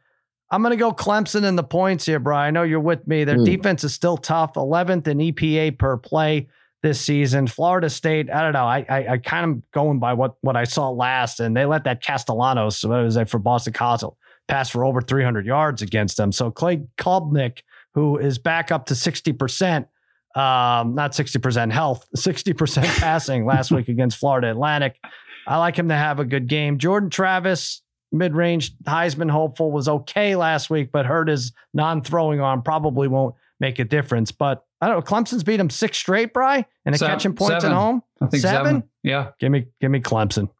I'm 0.50 0.62
going 0.62 0.70
to 0.70 0.76
go 0.76 0.92
Clemson 0.92 1.44
in 1.44 1.56
the 1.56 1.62
points 1.64 2.06
here, 2.06 2.18
Brian. 2.18 2.56
I 2.56 2.60
know 2.60 2.64
you're 2.64 2.80
with 2.80 3.06
me. 3.06 3.24
Their 3.24 3.36
mm. 3.36 3.44
defense 3.44 3.84
is 3.84 3.92
still 3.92 4.16
tough, 4.16 4.54
11th 4.54 5.06
in 5.06 5.18
EPA 5.18 5.78
per 5.78 5.98
play 5.98 6.48
this 6.82 6.98
season. 6.98 7.46
Florida 7.46 7.90
State, 7.90 8.30
I 8.30 8.40
don't 8.40 8.54
know. 8.54 8.64
I 8.64 8.86
I, 8.88 9.08
I 9.08 9.18
kind 9.18 9.50
of 9.50 9.70
going 9.72 9.98
by 9.98 10.14
what 10.14 10.36
what 10.40 10.56
I 10.56 10.64
saw 10.64 10.88
last, 10.90 11.40
and 11.40 11.56
they 11.56 11.66
let 11.66 11.84
that 11.84 12.02
Castellanos, 12.02 12.84
what 12.84 13.02
was 13.02 13.16
that 13.16 13.28
for 13.28 13.38
Boston 13.38 13.72
College, 13.72 14.04
pass 14.46 14.70
for 14.70 14.84
over 14.84 15.00
300 15.00 15.44
yards 15.44 15.82
against 15.82 16.16
them. 16.16 16.32
So 16.32 16.50
Cade 16.50 16.86
Klubnik 16.96 17.60
who 17.98 18.16
is 18.16 18.38
back 18.38 18.70
up 18.70 18.86
to 18.86 18.94
60%, 18.94 19.86
um, 20.38 20.94
not 20.94 21.12
60% 21.12 21.72
health, 21.72 22.06
60% 22.16 22.84
passing 23.00 23.44
last 23.44 23.72
week 23.72 23.88
against 23.88 24.18
Florida 24.18 24.50
Atlantic. 24.50 24.96
I 25.48 25.56
like 25.56 25.76
him 25.76 25.88
to 25.88 25.96
have 25.96 26.20
a 26.20 26.24
good 26.24 26.46
game. 26.46 26.78
Jordan 26.78 27.10
Travis, 27.10 27.82
mid 28.12 28.34
range 28.34 28.76
Heisman 28.84 29.30
hopeful, 29.30 29.72
was 29.72 29.88
okay 29.88 30.36
last 30.36 30.70
week, 30.70 30.90
but 30.92 31.06
hurt 31.06 31.28
his 31.28 31.52
non 31.74 32.02
throwing 32.02 32.40
arm. 32.40 32.62
Probably 32.62 33.08
won't 33.08 33.34
make 33.58 33.80
a 33.80 33.84
difference. 33.84 34.30
But 34.30 34.64
I 34.80 34.86
don't 34.86 34.96
know. 34.96 35.02
Clemson's 35.02 35.42
beat 35.42 35.58
him 35.58 35.70
six 35.70 35.96
straight, 35.96 36.32
Bry, 36.32 36.64
and 36.84 36.94
a 36.94 36.98
catching 36.98 37.34
points 37.34 37.62
seven. 37.62 37.72
at 37.72 37.74
home. 37.74 38.02
I 38.20 38.26
think 38.26 38.42
seven? 38.42 38.66
seven. 38.66 38.82
Yeah. 39.02 39.30
Give 39.40 39.50
me, 39.50 39.66
give 39.80 39.90
me 39.90 40.00
Clemson. 40.00 40.50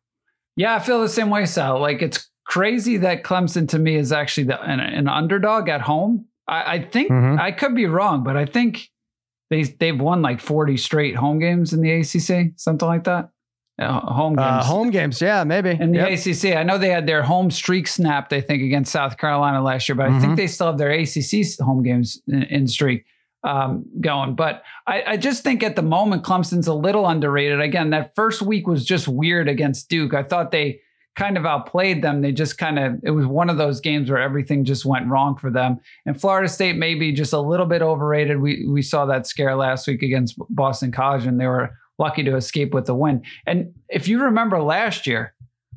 Yeah, 0.57 0.75
I 0.75 0.81
feel 0.81 1.01
the 1.01 1.09
same 1.09 1.31
way, 1.31 1.47
Sal. 1.47 1.79
Like 1.79 2.03
it's 2.03 2.29
crazy 2.45 2.97
that 2.97 3.23
Clemson 3.23 3.69
to 3.69 3.79
me 3.79 3.95
is 3.95 4.11
actually 4.11 4.45
the, 4.45 4.61
an, 4.61 4.81
an 4.81 5.07
underdog 5.07 5.69
at 5.69 5.83
home. 5.83 6.25
I, 6.49 6.75
I 6.75 6.83
think 6.83 7.13
mm-hmm. 7.13 7.39
I 7.39 7.53
could 7.53 7.77
be 7.77 7.87
wrong, 7.87 8.25
but 8.25 8.37
I 8.37 8.45
think 8.45 8.91
they 9.51 9.63
they've 9.63 9.99
won 9.99 10.23
like 10.23 10.41
40 10.41 10.77
straight 10.77 11.17
home 11.17 11.39
games 11.39 11.73
in 11.73 11.81
the 11.81 11.93
ACC, 11.93 12.53
something 12.57 12.89
like 12.89 13.05
that. 13.05 13.31
Uh, 13.79 14.01
home 14.01 14.39
uh, 14.39 14.43
games. 14.43 14.65
Uh, 14.65 14.67
home 14.67 14.91
games, 14.91 15.21
yeah, 15.21 15.45
maybe. 15.45 15.71
In 15.71 15.93
the 15.93 15.99
yep. 15.99 16.19
ACC, 16.19 16.57
I 16.57 16.65
know 16.65 16.79
they 16.79 16.89
had 16.89 17.07
their 17.07 17.23
home 17.23 17.51
streak 17.51 17.87
snapped, 17.87 18.33
I 18.33 18.41
think, 18.41 18.63
against 18.63 18.91
South 18.91 19.19
Carolina 19.19 19.63
last 19.63 19.89
year, 19.89 19.95
but 19.95 20.07
mm-hmm. 20.07 20.17
I 20.17 20.19
think 20.19 20.31
mm-hmm. 20.31 20.37
they 20.37 20.47
still 20.49 20.67
have 20.67 20.79
their 20.79 20.91
ACC 20.91 21.59
home 21.61 21.85
games 21.85 22.21
in, 22.27 22.43
in 22.45 22.67
streak 22.67 23.05
um, 23.45 23.85
going. 24.01 24.35
But 24.35 24.65
I, 24.87 25.03
I, 25.07 25.17
just 25.17 25.45
think 25.45 25.63
at 25.63 25.77
the 25.77 25.83
moment, 25.83 26.25
Clemson's 26.25 26.67
a 26.67 26.75
little 26.75 27.07
underrated. 27.07 27.61
Again, 27.61 27.91
that 27.91 28.17
first 28.17 28.43
week 28.43 28.67
was 28.67 28.85
just 28.85 29.07
weird 29.07 29.49
against 29.49 29.89
Duke. 29.89 30.13
I 30.13 30.25
thought 30.25 30.51
they 30.51 30.81
kind 31.19 31.37
of 31.37 31.45
outplayed 31.45 32.01
them. 32.01 32.23
They 32.23 32.31
just 32.31 32.59
kind 32.59 32.79
of, 32.79 33.01
it 33.03 33.11
was 33.11 33.27
one 33.27 33.51
of 33.51 33.57
those 33.57 33.81
games 33.81 34.09
where 34.09 34.21
everything 34.21 34.65
just 34.65 34.85
went 34.85 35.09
wrong 35.09 35.37
for 35.37 35.51
them. 35.51 35.81
And 36.07 36.19
Florida 36.19 36.49
State 36.49 36.77
maybe 36.77 37.11
just 37.11 37.33
a 37.33 37.41
little 37.41 37.67
bit 37.67 37.83
overrated. 37.83 38.41
We, 38.41 38.65
we 38.69 38.83
saw 38.83 39.05
that 39.07 39.27
scare 39.27 39.57
last 39.57 39.89
week 39.89 40.05
against 40.05 40.37
Boston 40.49 40.93
College 40.93 41.27
and 41.27 41.41
they 41.41 41.49
were 41.49 41.77
lucky 41.99 42.23
to 42.23 42.37
escape 42.37 42.73
with 42.73 42.87
the 42.87 42.95
win. 42.95 43.25
And 43.49 43.75
if 43.89 44.07
you 44.07 44.23
remember 44.23 44.63
last 44.63 45.09
year, 45.09 45.35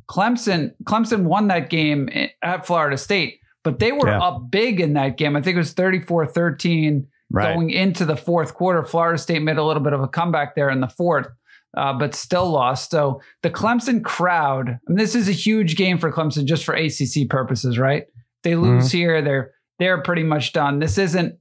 Clemson, 0.07 0.73
Clemson 0.83 1.23
won 1.23 1.47
that 1.47 1.71
game 1.71 2.07
eh, 2.11 2.27
at 2.43 2.67
Florida 2.67 2.95
State, 2.95 3.39
but 3.63 3.79
they 3.79 3.91
were 3.91 4.09
yeah. 4.09 4.21
up 4.21 4.51
big 4.51 4.79
in 4.79 4.93
that 4.93 5.17
game. 5.17 5.35
I 5.35 5.41
think 5.41 5.55
it 5.55 5.59
was 5.59 5.73
34 5.73 6.27
13 6.27 7.07
right. 7.31 7.51
going 7.51 7.71
into 7.71 8.05
the 8.05 8.15
fourth 8.15 8.53
quarter. 8.53 8.83
Florida 8.83 9.17
State 9.17 9.41
made 9.41 9.57
a 9.57 9.63
little 9.63 9.81
bit 9.81 9.93
of 9.93 10.01
a 10.01 10.07
comeback 10.07 10.53
there 10.53 10.69
in 10.69 10.81
the 10.81 10.87
fourth 10.87 11.29
uh, 11.77 11.93
but 11.93 12.15
still 12.15 12.49
lost. 12.49 12.91
So 12.91 13.21
the 13.43 13.49
Clemson 13.49 14.03
crowd, 14.03 14.79
and 14.87 14.99
this 14.99 15.15
is 15.15 15.29
a 15.29 15.33
huge 15.33 15.75
game 15.75 15.97
for 15.97 16.11
Clemson 16.11 16.45
just 16.45 16.65
for 16.65 16.73
ACC 16.73 17.29
purposes, 17.29 17.79
right? 17.79 18.05
They 18.43 18.55
lose 18.55 18.87
mm-hmm. 18.87 18.97
here, 18.97 19.21
they're 19.21 19.53
they're 19.79 20.01
pretty 20.01 20.23
much 20.23 20.53
done. 20.53 20.79
This 20.79 20.97
isn't 20.97 21.35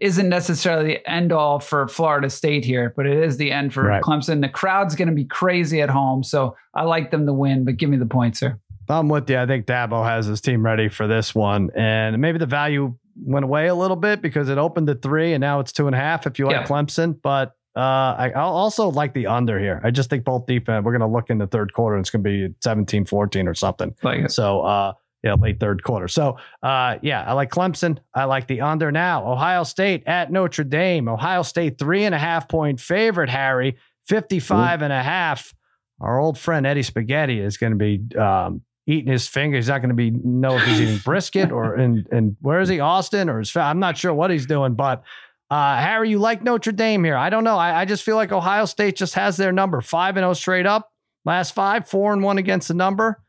isn't 0.00 0.28
necessarily 0.28 0.88
the 0.88 1.10
end 1.10 1.32
all 1.32 1.60
for 1.60 1.88
Florida 1.88 2.28
State 2.28 2.64
here, 2.64 2.92
but 2.96 3.06
it 3.06 3.22
is 3.22 3.36
the 3.36 3.50
end 3.50 3.72
for 3.72 3.84
right. 3.84 4.02
Clemson. 4.02 4.42
The 4.42 4.48
crowd's 4.48 4.94
going 4.94 5.08
to 5.08 5.14
be 5.14 5.24
crazy 5.24 5.80
at 5.80 5.88
home, 5.88 6.22
so 6.22 6.56
I 6.74 6.84
like 6.84 7.10
them 7.10 7.26
to 7.26 7.32
win. 7.32 7.64
But 7.64 7.76
give 7.76 7.88
me 7.88 7.96
the 7.96 8.06
points 8.06 8.40
here. 8.40 8.60
I'm 8.90 9.08
with 9.08 9.28
you. 9.28 9.38
I 9.38 9.46
think 9.46 9.66
Dabo 9.66 10.04
has 10.04 10.26
his 10.26 10.40
team 10.40 10.64
ready 10.64 10.88
for 10.88 11.06
this 11.06 11.34
one, 11.34 11.70
and 11.74 12.18
maybe 12.18 12.38
the 12.38 12.46
value 12.46 12.94
went 13.24 13.44
away 13.44 13.66
a 13.66 13.74
little 13.74 13.96
bit 13.96 14.22
because 14.22 14.48
it 14.48 14.58
opened 14.58 14.86
to 14.86 14.94
three 14.94 15.32
and 15.32 15.40
now 15.40 15.60
it's 15.60 15.72
two 15.72 15.86
and 15.86 15.94
a 15.94 15.98
half 15.98 16.26
if 16.26 16.38
you 16.38 16.46
like 16.46 16.54
yeah. 16.54 16.64
Clemson. 16.64 17.18
But 17.20 17.52
I 17.80 18.32
I'll 18.34 18.56
also 18.56 18.90
like 18.90 19.14
the 19.14 19.26
under 19.26 19.58
here. 19.58 19.80
I 19.84 19.90
just 19.90 20.10
think 20.10 20.24
both 20.24 20.46
defense, 20.46 20.84
we're 20.84 20.92
going 20.92 21.08
to 21.08 21.14
look 21.14 21.30
in 21.30 21.38
the 21.38 21.46
third 21.46 21.72
quarter 21.72 21.96
and 21.96 22.02
it's 22.02 22.10
going 22.10 22.24
to 22.24 22.48
be 22.48 22.54
17 22.60 23.04
14 23.04 23.46
or 23.46 23.54
something. 23.54 23.94
Like 24.02 24.30
so, 24.30 24.62
uh, 24.62 24.92
yeah, 25.22 25.34
late 25.34 25.58
third 25.60 25.82
quarter. 25.82 26.08
So, 26.08 26.38
uh, 26.62 26.98
yeah, 27.02 27.24
I 27.24 27.32
like 27.32 27.50
Clemson. 27.50 27.98
I 28.14 28.24
like 28.24 28.46
the 28.46 28.60
under 28.60 28.92
now. 28.92 29.30
Ohio 29.30 29.64
State 29.64 30.04
at 30.06 30.30
Notre 30.30 30.64
Dame. 30.64 31.08
Ohio 31.08 31.42
State 31.42 31.78
three 31.78 32.04
and 32.04 32.14
a 32.14 32.18
half 32.18 32.48
point 32.48 32.80
favorite, 32.80 33.28
Harry, 33.28 33.76
55 34.06 34.80
Ooh. 34.80 34.84
and 34.84 34.92
a 34.92 35.02
half. 35.02 35.54
Our 36.00 36.20
old 36.20 36.38
friend 36.38 36.66
Eddie 36.66 36.84
Spaghetti 36.84 37.40
is 37.40 37.56
going 37.56 37.76
to 37.76 37.78
be 37.78 38.16
um, 38.16 38.62
eating 38.86 39.12
his 39.12 39.26
finger. 39.26 39.56
He's 39.56 39.68
not 39.68 39.78
going 39.82 39.90
to 39.90 39.94
be 39.94 40.10
know 40.10 40.56
if 40.56 40.62
he's 40.62 40.80
eating 40.80 40.98
brisket 40.98 41.50
or 41.50 41.74
and 41.74 42.06
and 42.12 42.36
where 42.40 42.60
is 42.60 42.68
he, 42.68 42.78
Austin 42.78 43.28
or 43.28 43.40
his? 43.40 43.54
I'm 43.56 43.80
not 43.80 43.98
sure 43.98 44.14
what 44.14 44.30
he's 44.30 44.46
doing, 44.46 44.74
but 44.74 45.02
uh, 45.50 45.76
Harry, 45.76 46.10
you 46.10 46.18
like 46.18 46.42
Notre 46.42 46.72
Dame 46.72 47.04
here? 47.04 47.16
I 47.16 47.30
don't 47.30 47.44
know. 47.44 47.56
I, 47.56 47.80
I 47.80 47.84
just 47.84 48.02
feel 48.02 48.16
like 48.16 48.32
Ohio 48.32 48.66
State 48.66 48.96
just 48.96 49.14
has 49.14 49.36
their 49.36 49.52
number 49.52 49.80
five 49.80 50.16
and 50.16 50.22
zero 50.22 50.30
oh 50.30 50.34
straight 50.34 50.66
up. 50.66 50.90
Last 51.24 51.54
five, 51.54 51.88
four 51.88 52.12
and 52.12 52.22
one 52.22 52.38
against 52.38 52.68
the 52.68 52.74
number. 52.74 53.22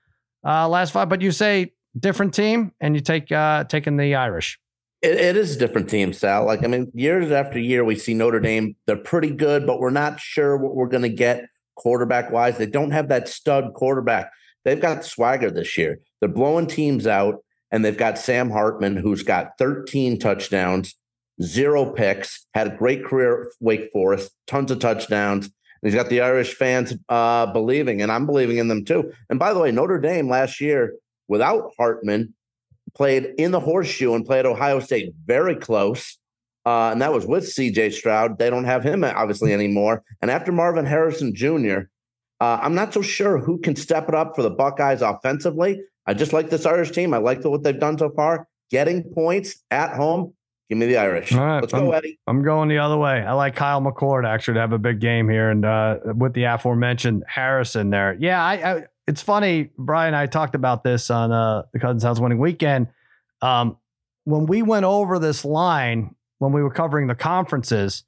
Uh, 0.45 0.67
last 0.67 0.91
five, 0.91 1.10
but 1.10 1.21
you 1.21 1.32
say 1.32 1.73
different 1.97 2.34
team, 2.34 2.71
and 2.79 2.95
you 2.95 3.01
take 3.01 3.32
uh, 3.32 3.63
taking 3.65 3.97
the 3.97 4.15
Irish. 4.15 4.60
It, 5.01 5.15
it 5.15 5.38
is 5.38 5.55
a 5.55 5.60
different 5.60 5.89
team, 5.89 6.13
Sal. 6.13 6.45
Like 6.45 6.63
I 6.63 6.67
mean, 6.67 6.91
years 6.93 7.32
after 7.32 7.60
year, 7.60 7.84
we 7.84 7.95
see 7.95 8.13
Notre 8.13 8.39
Dame. 8.39 8.75
They're 8.86 8.97
pretty 8.97 9.32
good, 9.32 9.65
but 9.65 9.79
we're 9.79 9.89
not 9.89 10.19
sure 10.19 10.58
what 10.58 10.75
we're 10.75 10.88
going 10.88 11.03
to 11.03 11.10
get 11.10 11.45
quarterback 11.75 12.32
wise. 12.32 12.58
They 12.58 12.65
don't 12.65 12.91
have 12.91 13.08
that 13.10 13.29
stud 13.29 13.73
quarterback. 13.73 14.32
They've 14.65 14.79
got 14.79 15.05
swagger 15.05 15.49
this 15.49 15.77
year. 15.77 15.99
They're 16.19 16.29
blowing 16.29 16.67
teams 16.67 17.08
out, 17.08 17.43
and 17.71 17.84
they've 17.84 17.97
got 17.97 18.17
Sam 18.17 18.49
Hartman, 18.49 18.97
who's 18.97 19.23
got 19.23 19.58
13 19.58 20.19
touchdowns, 20.19 20.95
zero 21.41 21.86
picks, 21.91 22.45
had 22.54 22.67
a 22.67 22.75
great 22.75 23.06
career 23.06 23.52
Wake 23.60 23.91
Forest, 23.91 24.32
tons 24.47 24.71
of 24.71 24.80
touchdowns. 24.80 25.49
He's 25.82 25.95
got 25.95 26.10
the 26.10 26.21
Irish 26.21 26.56
fans 26.56 26.93
uh, 27.08 27.45
believing, 27.47 28.02
and 28.02 28.12
I'm 28.12 28.25
believing 28.25 28.58
in 28.58 28.67
them 28.67 28.84
too. 28.84 29.13
And 29.30 29.39
by 29.39 29.54
the 29.54 29.60
way, 29.60 29.71
Notre 29.71 29.99
Dame 29.99 30.28
last 30.28 30.60
year, 30.60 30.95
without 31.28 31.71
Hartman, 31.78 32.34
played 32.95 33.34
in 33.38 33.52
the 33.52 33.60
horseshoe 33.60 34.13
and 34.13 34.25
played 34.25 34.45
Ohio 34.45 34.80
State 34.80 35.13
very 35.25 35.56
close. 35.56 36.17
Uh, 36.65 36.89
and 36.91 37.02
that 37.02 37.13
was 37.13 37.25
with 37.25 37.45
CJ 37.45 37.93
Stroud. 37.93 38.38
They 38.38 38.49
don't 38.49 38.65
have 38.65 38.84
him 38.84 39.04
obviously 39.04 39.54
anymore. 39.54 40.04
And 40.21 40.30
after 40.30 40.52
Marvin 40.52 40.86
Harrison 40.86 41.34
Jr., 41.34 41.88
uh, 42.41 42.60
I'm 42.62 42.75
not 42.75 42.93
so 42.93 43.02
sure 43.02 43.38
who 43.38 43.60
can 43.60 43.75
step 43.75 44.08
it 44.10 44.15
up 44.15 44.36
for 44.36 44.43
the 44.43 44.49
Buckeyes 44.49 45.02
offensively. 45.02 45.82
I 46.06 46.13
just 46.13 46.34
like 46.34 46.49
this 46.49 46.65
Irish 46.65 46.91
team. 46.91 47.13
I 47.13 47.17
like 47.17 47.43
what 47.43 47.63
they've 47.63 47.80
done 47.80 47.97
so 47.97 48.10
far. 48.10 48.47
Getting 48.71 49.04
points 49.13 49.63
at 49.71 49.95
home. 49.95 50.34
Give 50.69 50.77
me 50.77 50.86
the 50.86 50.97
Irish. 50.97 51.34
All 51.34 51.43
right, 51.43 51.62
Let's 51.62 51.73
I'm, 51.73 51.86
go, 51.86 51.91
Eddie. 51.93 52.19
I'm 52.27 52.43
going 52.43 52.69
the 52.69 52.77
other 52.77 52.97
way. 52.97 53.23
I 53.23 53.34
like 53.34 53.55
Kyle 53.55 53.82
McCord 53.82 54.27
actually 54.27 54.53
to 54.55 54.60
have 54.60 54.71
a 54.71 54.77
big 54.77 54.99
game 54.99 55.27
here, 55.27 55.49
and 55.49 55.65
uh, 55.65 55.97
with 56.15 56.34
the 56.34 56.43
aforementioned 56.43 57.23
Harrison 57.27 57.89
there. 57.89 58.15
Yeah, 58.19 58.43
I, 58.43 58.53
I, 58.53 58.84
it's 59.08 59.23
funny. 59.23 59.71
Brian, 59.77 60.13
I 60.13 60.27
talked 60.27 60.53
about 60.53 60.84
this 60.84 61.10
on 61.10 61.32
uh, 61.32 61.63
the 61.73 61.79
Cousin 61.79 61.99
Sal's 61.99 62.21
winning 62.21 62.38
weekend. 62.38 62.88
Um, 63.41 63.77
when 64.25 64.45
we 64.45 64.62
went 64.62 64.86
over 64.86 65.17
this 65.17 65.43
line 65.43 66.15
when 66.38 66.51
we 66.51 66.63
were 66.63 66.71
covering 66.71 67.08
the 67.08 67.15
conferences, 67.15 68.03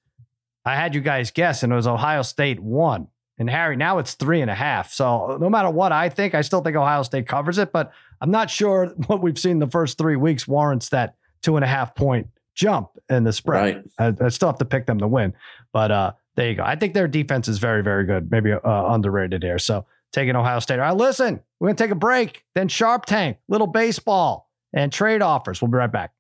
I 0.66 0.76
had 0.76 0.96
you 0.96 1.02
guys 1.02 1.32
guess, 1.32 1.64
and 1.64 1.72
it 1.72 1.76
was 1.76 1.88
Ohio 1.88 2.22
State 2.22 2.60
one. 2.60 3.08
And 3.38 3.50
Harry, 3.50 3.76
now 3.76 3.98
it's 3.98 4.14
three 4.14 4.42
and 4.42 4.52
a 4.52 4.56
half. 4.56 4.94
So 4.94 5.38
no 5.42 5.50
matter 5.50 5.70
what 5.70 5.92
I 5.92 6.10
think, 6.10 6.36
I 6.36 6.42
still 6.42 6.62
think 6.62 6.76
Ohio 6.76 7.02
State 7.02 7.28
covers 7.28 7.58
it, 7.58 7.72
but 7.72 7.92
I'm 8.22 8.30
not 8.30 8.50
sure 8.50 8.88
what 9.08 9.22
we've 9.22 9.40
seen 9.40 9.60
the 9.60 9.68
first 9.68 9.98
three 9.98 10.16
weeks 10.16 10.48
warrants 10.48 10.90
that 10.90 11.16
two 11.42 11.56
and 11.56 11.66
a 11.66 11.68
half 11.68 11.96
point 11.96 12.28
jump 12.62 12.90
in 13.10 13.24
the 13.24 13.34
spread. 13.34 13.84
Right. 14.00 14.16
I, 14.20 14.26
I, 14.26 14.30
still 14.30 14.48
have 14.48 14.60
to 14.60 14.66
pick 14.66 14.86
them 14.86 15.00
to 15.00 15.08
win, 15.08 15.34
but 15.74 15.92
uh, 15.92 16.12
there 16.36 16.50
you 16.50 16.56
go. 16.56 16.64
I 16.64 16.76
think 16.76 16.94
their 16.94 17.08
defense 17.08 17.48
is 17.48 17.58
very, 17.58 17.82
very 17.82 18.06
good. 18.06 18.30
Maybe 18.30 18.52
uh, 18.52 18.60
underrated 18.64 19.42
here. 19.42 19.58
So 19.58 19.86
taking 20.14 20.36
Ohio 20.36 20.60
State. 20.60 20.80
All 20.80 20.86
right, 20.86 20.96
listen, 20.96 21.42
we're 21.60 21.70
gonna 21.70 21.78
take 21.78 21.92
a 21.92 21.96
break. 21.96 22.44
Then 22.54 22.68
Sharp 22.68 23.06
Tank, 23.06 23.38
little 23.48 23.68
baseball, 23.68 24.50
and 24.74 24.94
trade 24.94 25.24
offers. 25.24 25.60
We'll 25.62 25.72
be 25.72 25.78
right 25.78 25.92
back. 25.92 26.12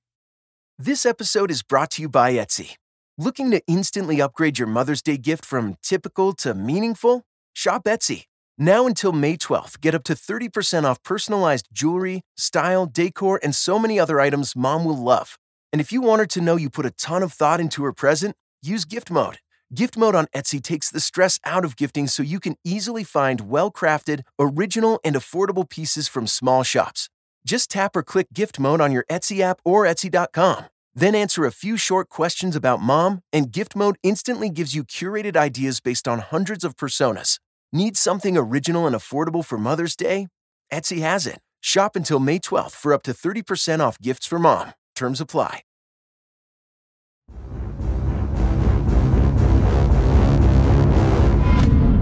This 0.79 1.05
episode 1.05 1.51
is 1.51 1.61
brought 1.61 1.91
to 1.91 2.01
you 2.01 2.09
by 2.09 2.33
Etsy. 2.33 2.75
Looking 3.17 3.51
to 3.51 3.61
instantly 3.67 4.19
upgrade 4.19 4.57
your 4.57 4.67
Mother's 4.67 5.03
Day 5.03 5.17
gift 5.17 5.45
from 5.45 5.77
typical 5.83 6.33
to 6.37 6.55
meaningful? 6.55 7.23
Shop 7.53 7.83
Etsy. 7.83 8.23
Now 8.57 8.87
until 8.87 9.11
May 9.11 9.37
12th, 9.37 9.79
get 9.79 9.93
up 9.93 10.03
to 10.05 10.13
30% 10.13 10.85
off 10.85 11.03
personalized 11.03 11.67
jewelry, 11.71 12.21
style, 12.35 12.87
decor, 12.87 13.39
and 13.43 13.53
so 13.53 13.77
many 13.77 13.99
other 13.99 14.19
items 14.19 14.55
mom 14.55 14.85
will 14.85 14.97
love. 14.97 15.37
And 15.71 15.79
if 15.79 15.91
you 15.91 16.01
want 16.01 16.19
her 16.19 16.25
to 16.25 16.41
know 16.41 16.55
you 16.57 16.69
put 16.69 16.85
a 16.85 16.91
ton 16.91 17.23
of 17.23 17.33
thought 17.33 17.59
into 17.59 17.83
her 17.83 17.93
present, 17.93 18.35
use 18.61 18.85
gift 18.85 19.09
mode. 19.09 19.37
Gift 19.73 19.97
mode 19.97 20.15
on 20.15 20.27
Etsy 20.35 20.61
takes 20.61 20.91
the 20.91 20.99
stress 20.99 21.39
out 21.45 21.63
of 21.63 21.77
gifting 21.77 22.07
so 22.07 22.23
you 22.23 22.39
can 22.41 22.57
easily 22.63 23.05
find 23.05 23.49
well 23.49 23.71
crafted, 23.71 24.21
original, 24.37 24.99
and 25.03 25.15
affordable 25.15 25.67
pieces 25.69 26.09
from 26.09 26.27
small 26.27 26.63
shops. 26.63 27.09
Just 27.45 27.71
tap 27.71 27.95
or 27.95 28.03
click 28.03 28.27
gift 28.33 28.59
mode 28.59 28.81
on 28.81 28.91
your 28.91 29.05
Etsy 29.09 29.39
app 29.39 29.61
or 29.63 29.85
Etsy.com. 29.85 30.65
Then 30.93 31.15
answer 31.15 31.45
a 31.45 31.51
few 31.51 31.77
short 31.77 32.09
questions 32.09 32.55
about 32.55 32.81
mom, 32.81 33.21
and 33.31 33.51
Gift 33.51 33.77
Mode 33.77 33.97
instantly 34.03 34.49
gives 34.49 34.75
you 34.75 34.83
curated 34.83 35.37
ideas 35.37 35.79
based 35.79 36.05
on 36.05 36.19
hundreds 36.19 36.65
of 36.65 36.75
personas. 36.75 37.39
Need 37.71 37.95
something 37.95 38.37
original 38.37 38.85
and 38.87 38.95
affordable 38.95 39.45
for 39.45 39.57
Mother's 39.57 39.95
Day? 39.95 40.27
Etsy 40.71 40.99
has 40.99 41.25
it. 41.25 41.39
Shop 41.61 41.95
until 41.95 42.19
May 42.19 42.39
12th 42.39 42.71
for 42.71 42.93
up 42.93 43.03
to 43.03 43.13
30% 43.13 43.79
off 43.79 43.99
gifts 44.01 44.27
for 44.27 44.37
mom. 44.37 44.73
Terms 44.95 45.21
apply. 45.21 45.63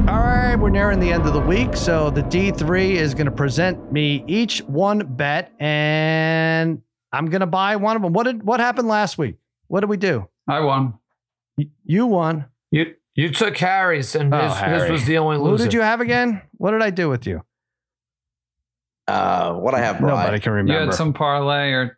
All 0.08 0.18
right, 0.18 0.56
we're 0.56 0.70
nearing 0.70 1.00
the 1.00 1.12
end 1.12 1.28
of 1.28 1.34
the 1.34 1.40
week. 1.40 1.76
So 1.76 2.10
the 2.10 2.24
D3 2.24 2.92
is 2.92 3.14
going 3.14 3.26
to 3.26 3.32
present 3.32 3.92
me 3.92 4.24
each 4.28 4.60
one 4.64 5.06
bet, 5.16 5.54
and 5.60 6.82
I'm 7.12 7.28
gonna 7.28 7.48
buy 7.48 7.76
one 7.76 7.96
of 7.96 8.02
them. 8.02 8.14
What 8.14 8.24
did 8.24 8.44
what 8.44 8.60
happened 8.60 8.88
last 8.88 9.18
week? 9.18 9.36
What 9.68 9.82
did 9.82 9.90
we 9.90 9.98
do? 9.98 10.28
I 10.48 10.60
won. 10.62 10.96
Y- 11.58 11.68
you 11.86 12.06
won. 12.08 12.46
You 12.72 12.96
you 13.16 13.30
took 13.30 13.58
Harry's, 13.58 14.16
and 14.16 14.34
oh, 14.34 14.48
his, 14.48 14.58
Harry. 14.58 14.82
his 14.82 14.92
was 14.92 15.06
the 15.06 15.18
only 15.18 15.38
loser. 15.38 15.64
Who 15.64 15.70
did 15.70 15.74
you 15.74 15.82
have 15.82 16.02
again? 16.02 16.42
What 16.58 16.72
did 16.72 16.82
I 16.82 16.90
do 16.90 17.10
with 17.10 17.28
you? 17.28 17.44
Uh, 19.08 19.54
what 19.54 19.74
I 19.74 19.80
have, 19.80 20.00
Brian. 20.00 20.16
nobody 20.16 20.40
can 20.40 20.54
remember. 20.54 20.74
You 20.74 20.88
had 20.88 20.96
some 20.96 21.14
parlay 21.14 21.72
or 21.72 21.98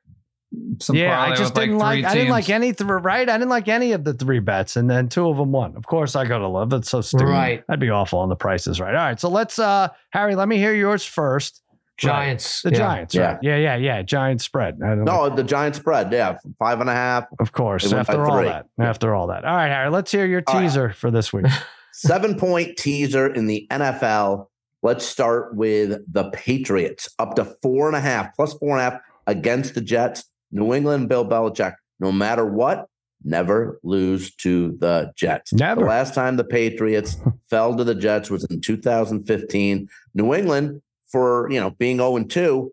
some 0.80 0.96
yeah. 0.96 1.22
I 1.22 1.36
just 1.36 1.56
didn't 1.56 1.78
like. 1.78 2.04
like 2.04 2.12
I 2.12 2.16
didn't 2.16 2.32
like 2.32 2.50
any 2.50 2.74
three. 2.74 3.00
Right. 3.00 3.30
I 3.30 3.38
didn't 3.38 3.50
like 3.50 3.68
any 3.68 3.94
of 3.94 4.04
the 4.04 4.14
three 4.14 4.40
bets, 4.40 4.76
and 4.76 4.90
then 4.90 5.08
two 5.08 5.28
of 5.30 5.38
them 5.38 5.52
won. 5.52 5.76
Of 5.78 5.86
course, 5.88 6.16
I 6.16 6.26
gotta 6.26 6.48
love. 6.48 6.70
That's 6.70 6.90
so 6.90 7.02
stupid. 7.02 7.26
Right. 7.26 7.64
I'd 7.70 7.80
be 7.80 7.90
awful 7.90 8.20
on 8.20 8.30
the 8.30 8.36
prices. 8.36 8.80
Right. 8.80 8.94
All 8.94 9.02
right. 9.02 9.20
So 9.20 9.30
let's, 9.30 9.60
uh, 9.60 9.90
Harry. 10.12 10.36
Let 10.36 10.48
me 10.48 10.58
hear 10.58 10.74
yours 10.74 11.06
first. 11.06 11.62
Giants. 11.98 12.64
Right. 12.66 12.72
The 12.72 12.78
yeah. 12.78 12.84
Giants. 12.84 13.16
Right? 13.16 13.38
Yeah. 13.42 13.56
Yeah. 13.56 13.76
Yeah. 13.76 13.96
Yeah. 13.98 14.02
Giant 14.02 14.42
spread. 14.42 14.80
No, 14.80 15.30
the 15.34 15.44
Giant 15.44 15.76
spread. 15.76 16.12
Yeah. 16.12 16.38
Five 16.60 16.82
and 16.82 16.90
a 16.90 16.94
half. 16.94 17.26
Of 17.40 17.52
course. 17.54 17.92
After 17.94 18.26
all 18.26 18.44
that. 18.44 18.66
After 18.80 19.16
all 19.16 19.28
that. 19.28 19.46
All 19.46 19.56
right, 19.56 19.70
Harry, 19.70 19.90
let's 19.90 20.12
hear 20.12 20.26
your 20.26 20.42
teaser 20.42 20.88
right. 20.88 20.96
for 20.96 21.12
this 21.12 21.32
week. 21.32 21.46
Seven 21.94 22.38
point 22.38 22.78
teaser 22.78 23.32
in 23.32 23.48
the 23.48 23.68
NFL. 23.70 24.48
Let's 24.82 25.06
start 25.06 25.56
with 25.56 26.02
the 26.12 26.30
Patriots 26.32 27.10
up 27.20 27.36
to 27.36 27.46
four 27.46 27.88
and 27.88 27.96
a 27.96 28.00
half, 28.00 28.36
plus 28.36 28.54
four 28.56 28.72
and 28.72 28.80
a 28.80 28.92
half 28.92 29.02
against 29.28 29.76
the 29.76 29.82
Jets. 29.82 30.24
New 30.52 30.74
England, 30.74 31.10
Bill 31.10 31.26
Belichick, 31.26 31.76
no 32.00 32.12
matter 32.12 32.46
what, 32.46 32.88
never 33.24 33.80
lose 33.84 34.34
to 34.36 34.78
the 34.80 35.12
Jets. 35.16 35.54
Never. 35.54 35.82
The 35.82 35.88
last 35.88 36.14
time 36.14 36.38
the 36.38 36.44
Patriots 36.44 37.18
fell 37.50 37.76
to 37.76 37.84
the 37.84 37.96
Jets 37.96 38.30
was 38.30 38.44
in 38.46 38.62
2015. 38.62 39.90
New 40.14 40.34
England 40.34 40.82
for 41.08 41.50
you 41.52 41.60
know 41.60 41.72
being 41.72 41.98
0 41.98 42.18
and 42.18 42.30
2. 42.30 42.72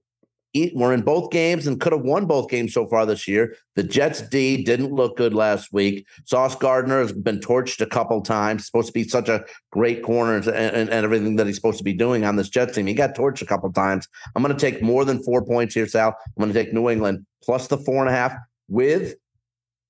We're 0.55 0.95
in 0.95 1.03
both 1.03 1.31
games 1.31 1.67
and 1.67 1.81
could 1.81 1.93
have 1.93 2.03
won 2.03 2.27
both 2.27 2.49
games 2.49 2.73
so 2.73 2.87
far 2.87 3.05
this 3.05 3.29
year. 3.29 3.55
The 3.77 3.83
Jets 3.83 4.23
D 4.23 4.65
didn't 4.65 4.93
look 4.93 5.17
good 5.17 5.35
last 5.35 5.73
week. 5.73 6.07
Sauce 6.25 6.55
Gardner 6.55 7.01
has 7.01 7.13
been 7.13 7.39
torched 7.39 7.81
a 7.81 7.87
couple 7.87 8.21
times. 8.23 8.67
Supposed 8.67 8.89
to 8.89 8.93
be 8.93 9.05
such 9.05 9.29
a 9.29 9.45
great 9.71 10.03
corner 10.03 10.37
and, 10.37 10.47
and, 10.49 10.89
and 10.89 11.05
everything 11.05 11.37
that 11.37 11.47
he's 11.47 11.57
supposed 11.57 11.79
to 11.79 11.85
be 11.85 11.93
doing 11.93 12.25
on 12.25 12.37
this 12.37 12.49
Jets 12.49 12.75
team. 12.75 12.87
He 12.87 12.95
got 12.95 13.15
torched 13.15 13.43
a 13.43 13.47
couple 13.47 13.71
times. 13.73 14.09
I'm 14.35 14.43
going 14.43 14.57
to 14.57 14.61
take 14.61 14.83
more 14.83 15.05
than 15.05 15.23
four 15.23 15.45
points 15.45 15.75
here, 15.75 15.87
Sal. 15.87 16.17
I'm 16.27 16.43
going 16.43 16.53
to 16.53 16.59
take 16.59 16.73
New 16.73 16.89
England 16.89 17.27
plus 17.43 17.69
the 17.69 17.79
four 17.79 18.01
and 18.01 18.09
a 18.09 18.17
half 18.17 18.33
with 18.69 19.15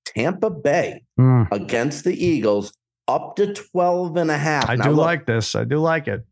Tampa 0.05 0.51
Bay 0.51 1.03
mm. 1.19 1.51
against 1.53 2.05
the 2.05 2.13
Eagles 2.13 2.73
up 3.07 3.37
to 3.37 3.53
12 3.53 4.17
and 4.17 4.31
a 4.31 4.39
half. 4.39 4.69
I 4.69 4.77
now, 4.77 4.85
do 4.85 4.91
look, 4.91 5.05
like 5.05 5.27
this. 5.27 5.55
I 5.55 5.65
do 5.65 5.79
like 5.79 6.09
it. 6.09 6.25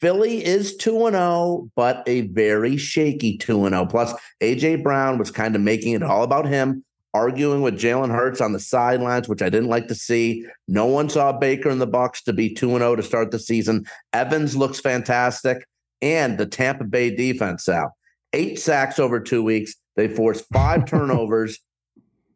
Philly 0.00 0.44
is 0.44 0.76
2 0.76 1.06
and 1.06 1.16
0, 1.16 1.70
but 1.76 2.02
a 2.06 2.22
very 2.22 2.76
shaky 2.76 3.36
2 3.36 3.66
and 3.66 3.74
0. 3.74 3.86
Plus, 3.86 4.14
AJ 4.40 4.82
Brown 4.82 5.18
was 5.18 5.30
kind 5.30 5.54
of 5.54 5.62
making 5.62 5.94
it 5.94 6.02
all 6.02 6.22
about 6.22 6.46
him 6.46 6.84
arguing 7.12 7.62
with 7.62 7.78
Jalen 7.78 8.14
Hurts 8.14 8.40
on 8.40 8.52
the 8.52 8.60
sidelines, 8.60 9.28
which 9.28 9.42
I 9.42 9.50
didn't 9.50 9.68
like 9.68 9.88
to 9.88 9.94
see. 9.94 10.46
No 10.68 10.86
one 10.86 11.08
saw 11.08 11.32
Baker 11.32 11.68
in 11.70 11.78
the 11.78 11.88
Bucs 11.88 12.22
to 12.24 12.32
be 12.32 12.54
2 12.54 12.78
0 12.78 12.96
to 12.96 13.02
start 13.02 13.30
the 13.30 13.38
season. 13.38 13.84
Evans 14.12 14.56
looks 14.56 14.80
fantastic. 14.80 15.66
And 16.02 16.38
the 16.38 16.46
Tampa 16.46 16.84
Bay 16.84 17.14
defense, 17.14 17.64
Sal. 17.64 17.94
Eight 18.32 18.58
sacks 18.58 18.98
over 18.98 19.20
two 19.20 19.42
weeks. 19.42 19.74
They 19.96 20.08
forced 20.08 20.46
five 20.52 20.84
turnovers. 20.86 21.58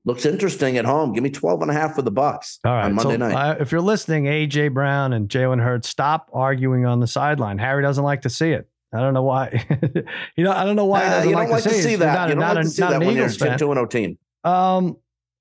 Looks 0.06 0.26
interesting 0.26 0.76
at 0.76 0.84
home. 0.84 1.14
Give 1.14 1.22
me 1.22 1.30
12 1.30 1.62
and 1.62 1.70
a 1.70 1.74
half 1.74 1.94
for 1.94 2.02
the 2.02 2.12
Bucs 2.12 2.58
All 2.64 2.72
right, 2.72 2.84
on 2.84 2.94
Monday 2.94 3.14
so, 3.14 3.16
night. 3.16 3.34
Uh, 3.34 3.56
if 3.58 3.72
you're 3.72 3.80
listening, 3.80 4.24
AJ 4.24 4.74
Brown 4.74 5.14
and 5.14 5.30
Jalen 5.30 5.62
Hurts, 5.62 5.88
stop 5.88 6.28
arguing 6.32 6.84
on 6.84 7.00
the 7.00 7.06
sideline. 7.06 7.56
Harry 7.56 7.82
doesn't 7.82 8.04
like 8.04 8.22
to 8.22 8.30
see 8.30 8.50
it. 8.50 8.68
I 8.92 9.00
don't 9.00 9.14
know 9.14 9.22
why. 9.22 9.66
you 10.36 10.44
know, 10.44 10.52
I 10.52 10.64
don't 10.64 10.76
know 10.76 10.84
why. 10.84 11.04
Uh, 11.04 11.24
you 11.24 11.30
don't 11.30 11.34
like, 11.34 11.48
like 11.48 11.62
to 11.64 11.70
see, 11.70 11.80
see 11.80 11.96
that. 11.96 12.14
Not, 12.14 12.28
you 12.28 12.34
don't 12.34 12.44
like 12.44 12.58
a, 12.58 12.62
to 12.62 12.68
see 12.68 12.82
that 12.82 13.00
when 13.00 13.16
you're 13.16 13.26
a 13.26 13.30
2 13.30 13.56
0 13.58 13.86
team. 13.86 14.18
Um, 14.44 14.98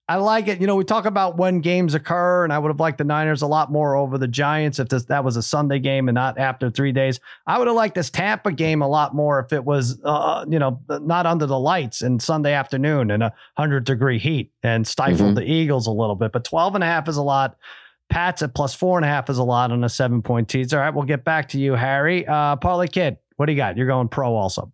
I 0.09 0.17
like 0.17 0.49
it. 0.49 0.59
You 0.59 0.67
know, 0.67 0.75
we 0.75 0.83
talk 0.83 1.05
about 1.05 1.37
when 1.37 1.61
games 1.61 1.93
occur, 1.93 2.43
and 2.43 2.51
I 2.51 2.59
would 2.59 2.67
have 2.67 2.79
liked 2.79 2.97
the 2.97 3.05
Niners 3.05 3.41
a 3.41 3.47
lot 3.47 3.71
more 3.71 3.95
over 3.95 4.17
the 4.17 4.27
Giants 4.27 4.77
if 4.77 4.89
this, 4.89 5.05
that 5.05 5.23
was 5.23 5.37
a 5.37 5.41
Sunday 5.41 5.79
game 5.79 6.09
and 6.09 6.15
not 6.15 6.37
after 6.37 6.69
three 6.69 6.91
days. 6.91 7.21
I 7.47 7.57
would 7.57 7.67
have 7.67 7.75
liked 7.75 7.95
this 7.95 8.09
Tampa 8.09 8.51
game 8.51 8.81
a 8.81 8.87
lot 8.87 9.15
more 9.15 9.39
if 9.39 9.53
it 9.53 9.63
was, 9.63 10.01
uh, 10.03 10.45
you 10.49 10.59
know, 10.59 10.81
not 10.89 11.25
under 11.25 11.45
the 11.45 11.57
lights 11.57 12.01
and 12.01 12.21
Sunday 12.21 12.51
afternoon 12.51 13.11
and 13.11 13.23
a 13.23 13.33
100 13.55 13.85
degree 13.85 14.19
heat 14.19 14.51
and 14.61 14.85
stifled 14.85 15.19
mm-hmm. 15.19 15.35
the 15.35 15.49
Eagles 15.49 15.87
a 15.87 15.91
little 15.91 16.15
bit. 16.15 16.33
But 16.33 16.43
12 16.43 16.75
and 16.75 16.83
a 16.83 16.87
half 16.87 17.07
is 17.07 17.15
a 17.15 17.23
lot. 17.23 17.55
Pats 18.09 18.41
at 18.41 18.53
plus 18.53 18.75
four 18.75 18.97
and 18.97 19.05
a 19.05 19.07
half 19.07 19.29
is 19.29 19.37
a 19.37 19.43
lot 19.43 19.71
on 19.71 19.85
a 19.85 19.89
seven 19.89 20.21
point 20.21 20.49
teaser. 20.49 20.77
All 20.77 20.83
right, 20.83 20.93
we'll 20.93 21.05
get 21.05 21.23
back 21.23 21.47
to 21.49 21.57
you, 21.57 21.73
Harry. 21.73 22.27
Uh, 22.27 22.57
Parlay 22.57 22.87
Kid, 22.87 23.17
what 23.37 23.45
do 23.45 23.53
you 23.53 23.57
got? 23.57 23.77
You're 23.77 23.87
going 23.87 24.09
pro 24.09 24.35
also. 24.35 24.69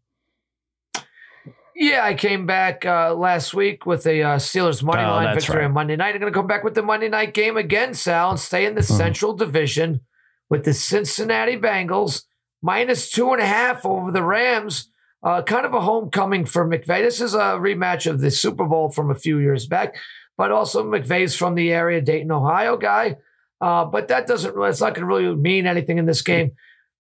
Yeah, 1.80 2.04
I 2.04 2.14
came 2.14 2.46
back 2.46 2.86
uh, 2.86 3.16
last 3.16 3.54
week 3.54 3.86
with 3.86 4.06
a 4.06 4.22
uh, 4.22 4.36
Steelers 4.36 4.84
money 4.84 5.02
oh, 5.02 5.12
line 5.12 5.34
victory 5.34 5.60
right. 5.60 5.66
on 5.66 5.72
Monday 5.72 5.96
night. 5.96 6.14
I'm 6.14 6.20
going 6.20 6.32
to 6.32 6.38
come 6.38 6.46
back 6.46 6.66
with 6.66 6.76
the 6.76 6.84
Monday 6.84 7.08
night 7.08 7.34
game 7.34 7.56
again, 7.56 7.94
Sal, 7.94 8.32
and 8.32 8.40
stay 8.40 8.66
in 8.66 8.76
the 8.76 8.82
mm. 8.82 8.98
Central 8.98 9.34
Division 9.34 10.02
with 10.50 10.66
the 10.66 10.74
Cincinnati 10.74 11.56
Bengals 11.56 12.26
minus 12.62 13.10
two 13.10 13.32
and 13.32 13.42
a 13.42 13.46
half 13.46 13.86
over 13.86 14.12
the 14.12 14.22
Rams. 14.22 14.92
Uh, 15.24 15.42
kind 15.42 15.66
of 15.66 15.74
a 15.74 15.80
homecoming 15.80 16.46
for 16.46 16.68
McVay. 16.68 17.02
This 17.02 17.22
is 17.22 17.34
a 17.34 17.56
rematch 17.56 18.12
of 18.12 18.20
the 18.20 18.30
Super 18.30 18.66
Bowl 18.66 18.90
from 18.90 19.10
a 19.10 19.16
few 19.16 19.38
years 19.40 19.66
back, 19.66 19.96
but 20.38 20.52
also 20.52 20.84
McVay's 20.84 21.34
from 21.34 21.56
the 21.56 21.72
area, 21.72 22.02
Dayton, 22.02 22.30
Ohio 22.34 22.76
guy. 22.76 23.16
Uh, 23.62 23.86
but 23.86 24.10
that 24.10 24.28
doesn't 24.28 24.54
really, 24.54 24.72
it's 24.72 24.82
not 24.82 24.96
going 24.96 25.08
to 25.08 25.16
really 25.16 25.34
mean 25.34 25.66
anything 25.66 25.98
in 25.98 26.06
this 26.06 26.22
game. 26.22 26.52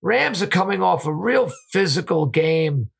Rams 0.01 0.41
are 0.41 0.47
coming 0.47 0.81
off 0.81 1.05
a 1.05 1.13
real 1.13 1.51
physical 1.69 2.27
game 2.27 2.91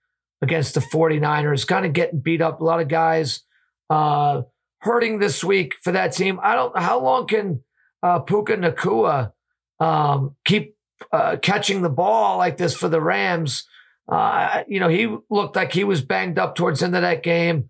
against 0.41 0.73
the 0.73 0.79
49ers, 0.79 1.67
kind 1.67 1.85
of 1.85 1.93
getting 1.93 2.19
beat 2.19 2.41
up. 2.41 2.61
A 2.61 2.63
lot 2.63 2.79
of 2.79 2.87
guys 2.87 3.41
uh, 3.89 4.43
hurting 4.79 5.19
this 5.19 5.43
week 5.43 5.75
for 5.83 5.91
that 5.91 6.13
team. 6.13 6.39
I 6.41 6.55
don't 6.55 6.77
how 6.77 6.99
long 6.99 7.27
can 7.27 7.63
uh, 8.01 8.19
Puka 8.19 8.57
Nacua 8.57 9.33
um, 9.79 10.35
keep 10.45 10.75
uh, 11.11 11.37
catching 11.41 11.81
the 11.81 11.89
ball 11.89 12.37
like 12.37 12.57
this 12.57 12.75
for 12.75 12.89
the 12.89 13.01
Rams? 13.01 13.65
Uh, 14.07 14.63
you 14.67 14.79
know, 14.79 14.87
he 14.87 15.15
looked 15.29 15.55
like 15.55 15.73
he 15.73 15.83
was 15.83 16.01
banged 16.01 16.39
up 16.39 16.55
towards 16.55 16.79
the 16.79 16.87
end 16.87 16.95
of 16.95 17.01
that 17.01 17.23
game. 17.23 17.69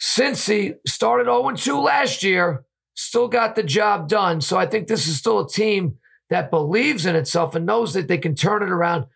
Since 0.00 0.46
he 0.46 0.74
started 0.86 1.24
0 1.24 1.52
2 1.56 1.80
last 1.80 2.22
year, 2.22 2.64
still 2.94 3.26
got 3.26 3.56
the 3.56 3.64
job 3.64 4.08
done. 4.08 4.40
So 4.40 4.56
I 4.56 4.66
think 4.66 4.86
this 4.86 5.08
is 5.08 5.18
still 5.18 5.40
a 5.40 5.48
team 5.48 5.96
that 6.30 6.50
believes 6.50 7.06
in 7.06 7.16
itself 7.16 7.54
and 7.54 7.66
knows 7.66 7.94
that 7.94 8.06
they 8.06 8.18
can 8.18 8.34
turn 8.34 8.62
it 8.62 8.70
around 8.70 9.06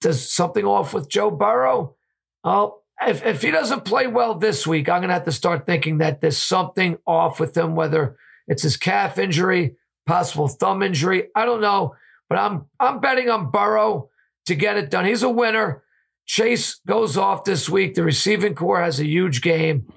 does 0.00 0.32
something 0.32 0.64
off 0.64 0.94
with 0.94 1.08
Joe 1.08 1.30
Burrow? 1.30 1.96
Oh, 2.44 2.80
if, 3.02 3.24
if 3.24 3.42
he 3.42 3.50
doesn't 3.50 3.84
play 3.84 4.06
well 4.06 4.34
this 4.34 4.66
week, 4.66 4.88
I'm 4.88 5.00
going 5.00 5.08
to 5.08 5.14
have 5.14 5.24
to 5.24 5.32
start 5.32 5.66
thinking 5.66 5.98
that 5.98 6.20
there's 6.20 6.38
something 6.38 6.96
off 7.06 7.40
with 7.40 7.56
him, 7.56 7.74
whether 7.74 8.16
it's 8.48 8.62
his 8.62 8.76
calf 8.76 9.18
injury, 9.18 9.76
possible 10.06 10.48
thumb 10.48 10.82
injury. 10.82 11.28
I 11.34 11.44
don't 11.44 11.60
know, 11.60 11.94
but 12.28 12.38
I'm 12.38 12.66
I'm 12.80 13.00
betting 13.00 13.28
on 13.28 13.50
Burrow 13.50 14.10
to 14.46 14.54
get 14.54 14.76
it 14.76 14.90
done. 14.90 15.04
He's 15.04 15.22
a 15.22 15.30
winner. 15.30 15.82
Chase 16.24 16.80
goes 16.86 17.16
off 17.16 17.44
this 17.44 17.68
week. 17.68 17.94
The 17.94 18.02
receiving 18.02 18.54
corps 18.54 18.82
has 18.82 18.98
a 18.98 19.06
huge 19.06 19.42
game. 19.42 19.92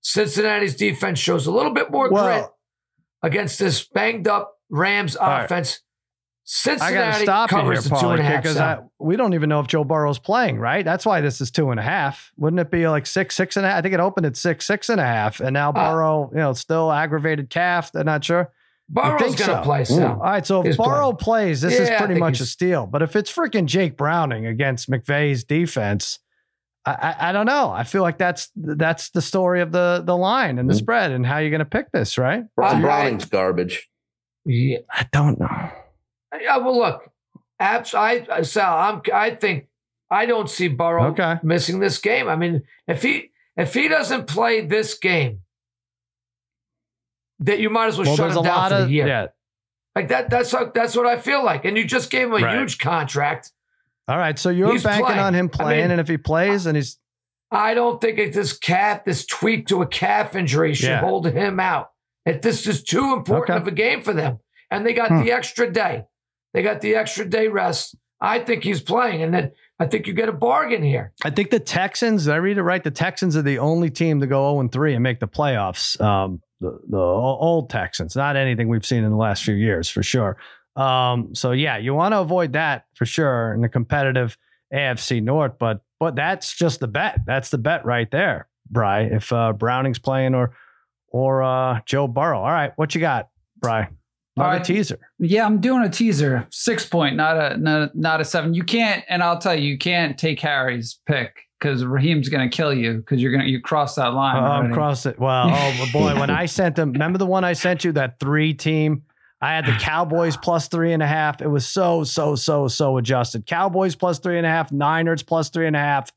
Cincinnati's 0.00 0.76
defense 0.76 1.18
shows 1.18 1.46
a 1.46 1.52
little 1.52 1.72
bit 1.72 1.90
more 1.90 2.10
well, 2.10 2.24
grit 2.24 2.50
against 3.22 3.58
this 3.58 3.86
banged 3.86 4.28
up 4.28 4.58
Rams 4.70 5.16
offense. 5.20 5.80
Cincinnati 6.44 6.96
I 6.96 6.98
got 6.98 7.16
to 7.16 7.22
stop 7.22 7.52
you 7.52 7.70
here, 7.70 7.82
Paul, 7.82 8.16
because 8.16 8.80
we 8.98 9.16
don't 9.16 9.34
even 9.34 9.48
know 9.48 9.60
if 9.60 9.68
Joe 9.68 9.84
Burrow's 9.84 10.18
playing, 10.18 10.58
right? 10.58 10.84
That's 10.84 11.06
why 11.06 11.20
this 11.20 11.40
is 11.40 11.50
two 11.50 11.70
and 11.70 11.78
a 11.78 11.82
half. 11.82 12.32
Wouldn't 12.36 12.58
it 12.58 12.70
be 12.70 12.88
like 12.88 13.06
six, 13.06 13.36
six 13.36 13.56
and 13.56 13.64
a 13.64 13.68
half? 13.68 13.78
I 13.78 13.82
think 13.82 13.94
it 13.94 14.00
opened 14.00 14.26
at 14.26 14.36
six, 14.36 14.66
six 14.66 14.88
and 14.88 15.00
a 15.00 15.04
half, 15.04 15.40
and 15.40 15.54
now 15.54 15.70
uh, 15.70 15.72
Burrow, 15.72 16.30
you 16.32 16.38
know, 16.38 16.52
still 16.52 16.90
aggravated 16.90 17.48
calf. 17.48 17.92
They're 17.92 18.02
not 18.02 18.24
sure. 18.24 18.50
Burrow's 18.88 19.20
going 19.20 19.36
to 19.36 19.44
so. 19.44 19.62
play. 19.62 19.84
So. 19.84 20.06
All 20.06 20.16
right, 20.16 20.44
so 20.44 20.60
if 20.60 20.66
He's 20.66 20.76
Burrow 20.76 21.12
playing. 21.12 21.16
plays, 21.16 21.60
this 21.60 21.74
yeah, 21.74 21.82
is 21.82 21.90
pretty 21.90 22.18
much 22.18 22.40
a 22.40 22.46
steal. 22.46 22.86
But 22.86 23.02
if 23.02 23.14
it's 23.14 23.32
freaking 23.32 23.66
Jake 23.66 23.96
Browning 23.96 24.44
against 24.46 24.90
McVay's 24.90 25.44
defense, 25.44 26.18
I, 26.84 26.92
I, 26.92 27.28
I, 27.28 27.32
don't 27.32 27.46
know. 27.46 27.70
I 27.70 27.84
feel 27.84 28.02
like 28.02 28.18
that's 28.18 28.50
that's 28.56 29.10
the 29.10 29.22
story 29.22 29.60
of 29.60 29.70
the 29.70 30.02
the 30.04 30.16
line 30.16 30.58
and 30.58 30.68
the 30.68 30.74
mm-hmm. 30.74 30.78
spread 30.80 31.12
and 31.12 31.24
how 31.24 31.38
you're 31.38 31.50
going 31.50 31.60
to 31.60 31.64
pick 31.64 31.92
this, 31.92 32.18
right? 32.18 32.44
Browning's 32.56 33.24
garbage. 33.24 33.88
Yeah, 34.44 34.78
I 34.90 35.06
don't 35.12 35.38
know. 35.38 35.70
Yeah, 36.40 36.58
well, 36.58 36.78
look, 36.78 37.10
abs- 37.58 37.94
I 37.94 38.42
Sal, 38.42 38.78
I'm, 38.78 39.02
I 39.12 39.34
think 39.34 39.68
I 40.10 40.26
don't 40.26 40.48
see 40.48 40.68
Burrow 40.68 41.08
okay. 41.08 41.36
missing 41.42 41.80
this 41.80 41.98
game. 41.98 42.28
I 42.28 42.36
mean, 42.36 42.62
if 42.86 43.02
he 43.02 43.30
if 43.56 43.74
he 43.74 43.88
doesn't 43.88 44.26
play 44.26 44.60
this 44.60 44.98
game, 44.98 45.40
that 47.40 47.60
you 47.60 47.70
might 47.70 47.88
as 47.88 47.98
well, 47.98 48.06
well 48.06 48.16
shut 48.16 48.36
him 48.36 48.42
down 48.42 48.70
for 48.70 48.76
of, 48.76 48.86
the 48.86 48.92
year. 48.92 49.06
Yeah. 49.06 49.26
Like 49.94 50.08
that. 50.08 50.30
That's 50.30 50.52
what, 50.52 50.74
that's 50.74 50.96
what 50.96 51.06
I 51.06 51.18
feel 51.18 51.44
like. 51.44 51.64
And 51.64 51.76
you 51.76 51.84
just 51.84 52.10
gave 52.10 52.28
him 52.28 52.34
a 52.34 52.36
right. 52.36 52.58
huge 52.58 52.78
contract. 52.78 53.52
All 54.08 54.18
right, 54.18 54.36
so 54.36 54.50
you're 54.50 54.72
he's 54.72 54.82
banking 54.82 55.06
playing. 55.06 55.20
on 55.20 55.34
him 55.34 55.48
playing, 55.48 55.80
I 55.80 55.82
mean, 55.84 55.90
and 55.92 56.00
if 56.00 56.08
he 56.08 56.18
plays, 56.18 56.66
and 56.66 56.76
he's. 56.76 56.98
I 57.52 57.72
don't 57.74 58.00
think 58.00 58.18
if 58.18 58.34
this 58.34 58.52
calf, 58.52 59.04
this 59.04 59.24
tweak 59.24 59.68
to 59.68 59.80
a 59.80 59.86
calf 59.86 60.34
injury 60.34 60.74
should 60.74 60.88
yeah. 60.88 61.00
hold 61.00 61.26
him 61.26 61.60
out. 61.60 61.92
If 62.26 62.42
this 62.42 62.66
is 62.66 62.82
too 62.82 63.12
important 63.12 63.56
okay. 63.56 63.62
of 63.62 63.68
a 63.68 63.70
game 63.70 64.02
for 64.02 64.12
them, 64.12 64.40
and 64.70 64.84
they 64.84 64.92
got 64.92 65.08
hmm. 65.08 65.22
the 65.22 65.30
extra 65.30 65.72
day, 65.72 66.06
they 66.52 66.62
got 66.62 66.80
the 66.80 66.94
extra 66.96 67.24
day 67.28 67.48
rest. 67.48 67.96
I 68.20 68.38
think 68.38 68.62
he's 68.62 68.80
playing, 68.80 69.22
and 69.22 69.34
then 69.34 69.52
I 69.78 69.86
think 69.86 70.06
you 70.06 70.12
get 70.12 70.28
a 70.28 70.32
bargain 70.32 70.82
here. 70.82 71.12
I 71.24 71.30
think 71.30 71.50
the 71.50 71.58
Texans. 71.58 72.28
I 72.28 72.36
read 72.36 72.56
it 72.56 72.62
right. 72.62 72.82
The 72.82 72.90
Texans 72.90 73.36
are 73.36 73.42
the 73.42 73.58
only 73.58 73.90
team 73.90 74.20
to 74.20 74.26
go 74.26 74.42
zero 74.42 74.56
oh 74.56 74.60
and 74.60 74.70
three 74.70 74.94
and 74.94 75.02
make 75.02 75.18
the 75.18 75.28
playoffs. 75.28 76.00
Um, 76.00 76.40
the 76.60 76.78
the 76.88 76.98
old 76.98 77.68
Texans, 77.68 78.14
not 78.14 78.36
anything 78.36 78.68
we've 78.68 78.86
seen 78.86 79.02
in 79.02 79.10
the 79.10 79.16
last 79.16 79.42
few 79.42 79.54
years 79.54 79.88
for 79.88 80.02
sure. 80.02 80.36
Um, 80.76 81.34
so 81.34 81.50
yeah, 81.50 81.76
you 81.78 81.94
want 81.94 82.12
to 82.12 82.20
avoid 82.20 82.52
that 82.52 82.86
for 82.94 83.04
sure 83.04 83.52
in 83.52 83.60
the 83.60 83.68
competitive 83.68 84.38
AFC 84.72 85.22
North. 85.22 85.58
But 85.58 85.82
but 85.98 86.14
that's 86.14 86.54
just 86.54 86.80
the 86.80 86.88
bet. 86.88 87.20
That's 87.26 87.50
the 87.50 87.58
bet 87.58 87.84
right 87.84 88.10
there, 88.10 88.48
Bry. 88.70 89.02
If 89.02 89.32
uh, 89.32 89.52
Browning's 89.52 89.98
playing 89.98 90.34
or 90.34 90.54
or 91.08 91.42
uh, 91.42 91.80
Joe 91.86 92.08
Burrow. 92.08 92.38
All 92.38 92.52
right, 92.52 92.72
what 92.76 92.94
you 92.94 93.00
got, 93.00 93.28
Bry? 93.60 93.88
Not 94.36 94.56
a 94.56 94.60
teaser. 94.60 94.98
Yeah, 95.18 95.44
I'm 95.44 95.60
doing 95.60 95.82
a 95.82 95.90
teaser. 95.90 96.46
Six 96.50 96.86
point, 96.86 97.16
not 97.16 97.36
a 97.36 97.56
not, 97.58 97.94
not 97.94 98.20
a 98.20 98.24
seven. 98.24 98.54
You 98.54 98.64
can't, 98.64 99.04
and 99.08 99.22
I'll 99.22 99.38
tell 99.38 99.54
you, 99.54 99.72
you 99.72 99.78
can't 99.78 100.18
take 100.18 100.40
Harry's 100.40 100.98
pick 101.06 101.36
because 101.58 101.84
Raheem's 101.84 102.28
going 102.28 102.48
to 102.48 102.54
kill 102.54 102.72
you 102.72 102.94
because 102.94 103.20
you're 103.20 103.30
going 103.30 103.44
to 103.44 103.50
you 103.50 103.60
cross 103.60 103.94
that 103.96 104.14
line. 104.14 104.36
Uh, 104.36 104.40
oh, 104.40 104.52
I'm 104.52 104.72
cross 104.72 105.04
it. 105.04 105.18
Well, 105.18 105.50
oh 105.50 105.86
boy, 105.92 106.18
when 106.18 106.30
I 106.30 106.46
sent 106.46 106.76
them, 106.76 106.92
remember 106.92 107.18
the 107.18 107.26
one 107.26 107.44
I 107.44 107.52
sent 107.52 107.84
you 107.84 107.92
that 107.92 108.18
three 108.18 108.54
team. 108.54 109.02
I 109.42 109.54
had 109.54 109.66
the 109.66 109.72
Cowboys 109.72 110.36
plus 110.36 110.68
three 110.68 110.92
and 110.92 111.02
a 111.02 111.06
half. 111.06 111.42
It 111.42 111.48
was 111.48 111.66
so 111.66 112.04
so 112.04 112.36
so 112.36 112.68
so 112.68 112.96
adjusted. 112.96 113.46
Cowboys 113.46 113.96
plus 113.96 114.18
three 114.18 114.38
and 114.38 114.46
a 114.46 114.50
half. 114.50 114.70
Niners 114.70 115.22
plus 115.22 115.50
three 115.50 115.66
and 115.66 115.74
a 115.74 115.80
half 115.80 116.12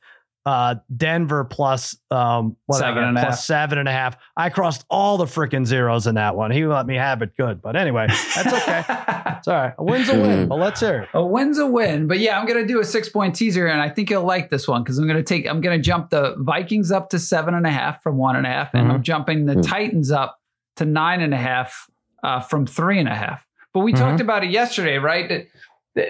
uh, 0.45 0.75
Denver 0.95 1.43
plus 1.43 1.97
um, 2.11 2.55
whatever, 2.67 2.99
seven 2.99 3.03
and 3.03 3.17
plus 3.17 3.45
seven 3.45 3.79
and 3.79 3.87
a 3.87 3.91
half. 3.91 4.17
I 4.37 4.49
crossed 4.49 4.85
all 4.89 5.17
the 5.17 5.25
freaking 5.25 5.65
zeros 5.65 6.05
in 6.05 6.15
that 6.15 6.35
one. 6.35 6.51
He 6.51 6.65
let 6.65 6.85
me 6.85 6.95
have 6.95 7.21
it 7.21 7.35
good, 7.35 7.61
but 7.61 7.75
anyway, 7.75 8.07
that's 8.07 8.53
okay. 8.53 8.83
it's 9.37 9.47
all 9.47 9.55
right. 9.55 9.73
A 9.77 9.83
win's 9.83 10.09
a 10.09 10.19
win. 10.19 10.47
But 10.47 10.59
let's 10.59 10.79
hear 10.79 11.03
it. 11.03 11.09
A 11.13 11.25
win's 11.25 11.57
a 11.57 11.65
win. 11.65 12.07
But 12.07 12.19
yeah, 12.19 12.39
I'm 12.39 12.47
gonna 12.47 12.67
do 12.67 12.79
a 12.79 12.85
six 12.85 13.09
point 13.09 13.35
teaser, 13.35 13.65
and 13.65 13.81
I 13.81 13.89
think 13.89 14.09
you'll 14.09 14.23
like 14.23 14.49
this 14.49 14.67
one 14.67 14.83
because 14.83 14.99
I'm 14.99 15.07
gonna 15.07 15.23
take. 15.23 15.47
I'm 15.47 15.61
gonna 15.61 15.79
jump 15.79 16.11
the 16.11 16.35
Vikings 16.37 16.91
up 16.91 17.09
to 17.09 17.19
seven 17.19 17.55
and 17.55 17.65
a 17.65 17.71
half 17.71 18.03
from 18.03 18.17
one 18.17 18.35
and 18.35 18.45
a 18.45 18.49
half, 18.49 18.73
and 18.73 18.83
mm-hmm. 18.83 18.91
I'm 18.91 19.03
jumping 19.03 19.45
the 19.45 19.53
mm-hmm. 19.53 19.61
Titans 19.61 20.11
up 20.11 20.39
to 20.75 20.85
nine 20.85 21.21
and 21.21 21.33
a 21.33 21.37
half 21.37 21.89
uh, 22.23 22.39
from 22.39 22.67
three 22.67 22.99
and 22.99 23.09
a 23.09 23.15
half. 23.15 23.45
But 23.73 23.79
we 23.79 23.93
mm-hmm. 23.93 24.03
talked 24.03 24.21
about 24.21 24.43
it 24.43 24.51
yesterday, 24.51 24.97
right? 24.97 25.27
That 25.27 25.47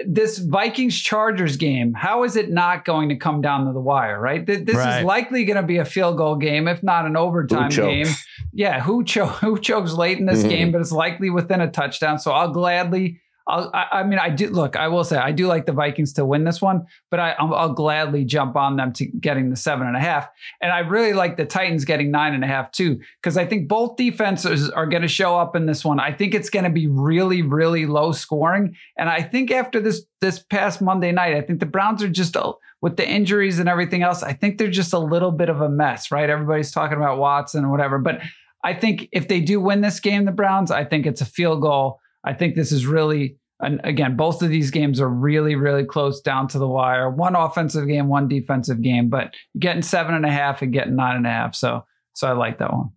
this 0.06 0.38
Vikings 0.38 1.00
Chargers 1.00 1.56
game, 1.56 1.94
how 1.94 2.24
is 2.24 2.34
it 2.34 2.50
not 2.50 2.84
going 2.84 3.08
to 3.08 3.16
come 3.16 3.40
down 3.40 3.66
to 3.66 3.72
the 3.72 3.80
wire, 3.80 4.20
right? 4.20 4.44
This 4.44 4.74
right. 4.74 4.98
is 4.98 5.04
likely 5.04 5.44
going 5.44 5.58
to 5.58 5.62
be 5.62 5.76
a 5.78 5.84
field 5.84 6.16
goal 6.16 6.36
game, 6.36 6.66
if 6.66 6.82
not 6.82 7.06
an 7.06 7.16
overtime 7.16 7.70
game. 7.70 8.08
Yeah, 8.52 8.80
who, 8.80 9.04
cho- 9.04 9.26
who 9.42 9.60
chokes 9.60 9.92
late 9.92 10.18
in 10.18 10.26
this 10.26 10.40
mm-hmm. 10.40 10.48
game, 10.48 10.72
but 10.72 10.80
it's 10.80 10.92
likely 10.92 11.30
within 11.30 11.60
a 11.60 11.70
touchdown. 11.70 12.18
So 12.18 12.32
I'll 12.32 12.50
gladly 12.50 13.20
I'll, 13.48 13.70
I, 13.72 13.86
I, 13.92 14.02
mean, 14.02 14.18
I 14.18 14.28
do 14.28 14.48
look. 14.48 14.74
I 14.74 14.88
will 14.88 15.04
say 15.04 15.16
I 15.16 15.30
do 15.30 15.46
like 15.46 15.66
the 15.66 15.72
Vikings 15.72 16.12
to 16.14 16.24
win 16.24 16.44
this 16.44 16.60
one, 16.60 16.86
but 17.10 17.20
I, 17.20 17.32
I'll, 17.38 17.54
I'll 17.54 17.72
gladly 17.72 18.24
jump 18.24 18.56
on 18.56 18.76
them 18.76 18.92
to 18.94 19.06
getting 19.06 19.50
the 19.50 19.56
seven 19.56 19.86
and 19.86 19.96
a 19.96 20.00
half. 20.00 20.28
And 20.60 20.72
I 20.72 20.80
really 20.80 21.12
like 21.12 21.36
the 21.36 21.46
Titans 21.46 21.84
getting 21.84 22.10
nine 22.10 22.34
and 22.34 22.42
a 22.42 22.46
half 22.48 22.72
too, 22.72 23.00
because 23.22 23.36
I 23.36 23.46
think 23.46 23.68
both 23.68 23.96
defenses 23.96 24.68
are 24.70 24.86
going 24.86 25.02
to 25.02 25.08
show 25.08 25.38
up 25.38 25.54
in 25.54 25.66
this 25.66 25.84
one. 25.84 26.00
I 26.00 26.12
think 26.12 26.34
it's 26.34 26.50
going 26.50 26.64
to 26.64 26.70
be 26.70 26.88
really, 26.88 27.42
really 27.42 27.86
low 27.86 28.12
scoring, 28.12 28.74
and 28.98 29.08
I 29.08 29.22
think 29.22 29.50
after 29.50 29.80
this 29.80 30.04
this 30.20 30.38
past 30.38 30.80
Monday 30.80 31.12
night, 31.12 31.36
I 31.36 31.42
think 31.42 31.60
the 31.60 31.66
Browns 31.66 32.02
are 32.02 32.08
just 32.08 32.36
with 32.80 32.96
the 32.96 33.08
injuries 33.08 33.58
and 33.58 33.68
everything 33.68 34.02
else. 34.02 34.22
I 34.22 34.32
think 34.32 34.58
they're 34.58 34.70
just 34.70 34.92
a 34.92 34.98
little 34.98 35.30
bit 35.30 35.48
of 35.48 35.60
a 35.60 35.68
mess, 35.68 36.10
right? 36.10 36.28
Everybody's 36.28 36.72
talking 36.72 36.96
about 36.96 37.18
Watson 37.18 37.62
and 37.62 37.70
whatever, 37.70 37.98
but 37.98 38.20
I 38.64 38.74
think 38.74 39.08
if 39.12 39.28
they 39.28 39.40
do 39.40 39.60
win 39.60 39.82
this 39.82 40.00
game, 40.00 40.24
the 40.24 40.32
Browns, 40.32 40.72
I 40.72 40.84
think 40.84 41.06
it's 41.06 41.20
a 41.20 41.26
field 41.26 41.62
goal 41.62 42.00
I 42.26 42.34
think 42.34 42.56
this 42.56 42.72
is 42.72 42.86
really, 42.86 43.38
and 43.60 43.80
again, 43.84 44.16
both 44.16 44.42
of 44.42 44.50
these 44.50 44.70
games 44.70 45.00
are 45.00 45.08
really, 45.08 45.54
really 45.54 45.84
close 45.84 46.20
down 46.20 46.48
to 46.48 46.58
the 46.58 46.66
wire. 46.66 47.08
One 47.08 47.36
offensive 47.36 47.86
game, 47.86 48.08
one 48.08 48.28
defensive 48.28 48.82
game, 48.82 49.08
but 49.08 49.32
getting 49.58 49.82
seven 49.82 50.14
and 50.14 50.26
a 50.26 50.30
half 50.30 50.60
and 50.60 50.72
getting 50.72 50.96
nine 50.96 51.16
and 51.16 51.26
a 51.26 51.30
half. 51.30 51.54
So, 51.54 51.84
so 52.14 52.26
I 52.26 52.32
like 52.32 52.58
that 52.58 52.72
one. 52.72 52.90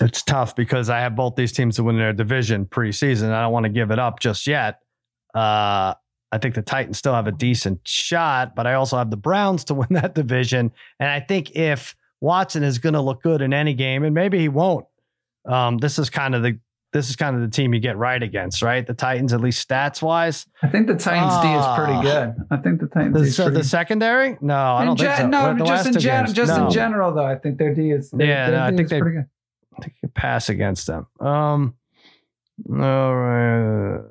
It's 0.00 0.22
tough 0.22 0.54
because 0.54 0.90
I 0.90 1.00
have 1.00 1.16
both 1.16 1.36
these 1.36 1.52
teams 1.52 1.76
to 1.76 1.84
win 1.84 1.96
their 1.96 2.12
division 2.12 2.66
preseason. 2.66 3.30
I 3.30 3.40
don't 3.40 3.52
want 3.52 3.64
to 3.64 3.70
give 3.70 3.90
it 3.90 3.98
up 3.98 4.20
just 4.20 4.46
yet. 4.46 4.80
Uh, 5.34 5.94
I 6.30 6.38
think 6.40 6.54
the 6.54 6.62
Titans 6.62 6.98
still 6.98 7.14
have 7.14 7.26
a 7.26 7.32
decent 7.32 7.80
shot, 7.86 8.54
but 8.54 8.66
I 8.66 8.74
also 8.74 8.96
have 8.96 9.10
the 9.10 9.16
Browns 9.16 9.64
to 9.64 9.74
win 9.74 9.88
that 9.90 10.14
division. 10.14 10.72
And 11.00 11.08
I 11.08 11.20
think 11.20 11.52
if 11.56 11.96
Watson 12.20 12.62
is 12.62 12.78
going 12.78 12.94
to 12.94 13.00
look 13.00 13.22
good 13.22 13.40
in 13.40 13.52
any 13.52 13.74
game, 13.74 14.04
and 14.04 14.14
maybe 14.14 14.38
he 14.38 14.48
won't, 14.48 14.86
um, 15.46 15.78
this 15.78 15.98
is 15.98 16.10
kind 16.10 16.34
of 16.34 16.42
the 16.42 16.58
this 16.92 17.10
is 17.10 17.16
kind 17.16 17.36
of 17.36 17.42
the 17.42 17.48
team 17.48 17.74
you 17.74 17.80
get 17.80 17.96
right 17.96 18.22
against, 18.22 18.62
right? 18.62 18.86
The 18.86 18.94
Titans, 18.94 19.32
at 19.32 19.40
least 19.40 19.68
stats 19.68 20.00
wise. 20.00 20.46
I 20.62 20.68
think 20.68 20.86
the 20.86 20.96
Titans 20.96 21.42
D 21.42 21.48
is 21.48 21.66
pretty 21.76 21.92
ah. 21.92 22.02
good. 22.02 22.34
I 22.50 22.56
think 22.56 22.80
the 22.80 22.86
Titans 22.86 23.14
the, 23.14 23.22
D 23.22 23.28
is 23.28 23.36
so 23.36 23.50
the 23.50 23.64
secondary? 23.64 24.38
No, 24.40 24.56
I 24.56 24.84
don't 24.84 24.98
think 24.98 25.16
so. 25.16 25.26
No, 25.26 25.56
just 25.66 25.86
in 25.86 25.98
gen- 25.98 26.32
just 26.32 26.56
no. 26.56 26.66
in 26.66 26.72
general 26.72 27.12
though. 27.14 27.26
I 27.26 27.36
think 27.36 27.58
their 27.58 27.74
D 27.74 27.90
is. 27.90 28.12
yeah, 28.16 28.50
no, 28.50 28.62
I 28.62 28.74
think 28.74 28.88
they. 28.88 29.00
Pretty 29.00 29.16
good. 29.16 29.26
I 29.76 29.82
think 29.82 29.94
you 30.02 30.08
pass 30.08 30.48
against 30.48 30.86
them. 30.86 31.06
Um. 31.20 31.74
All 32.70 33.14
right. 33.14 34.02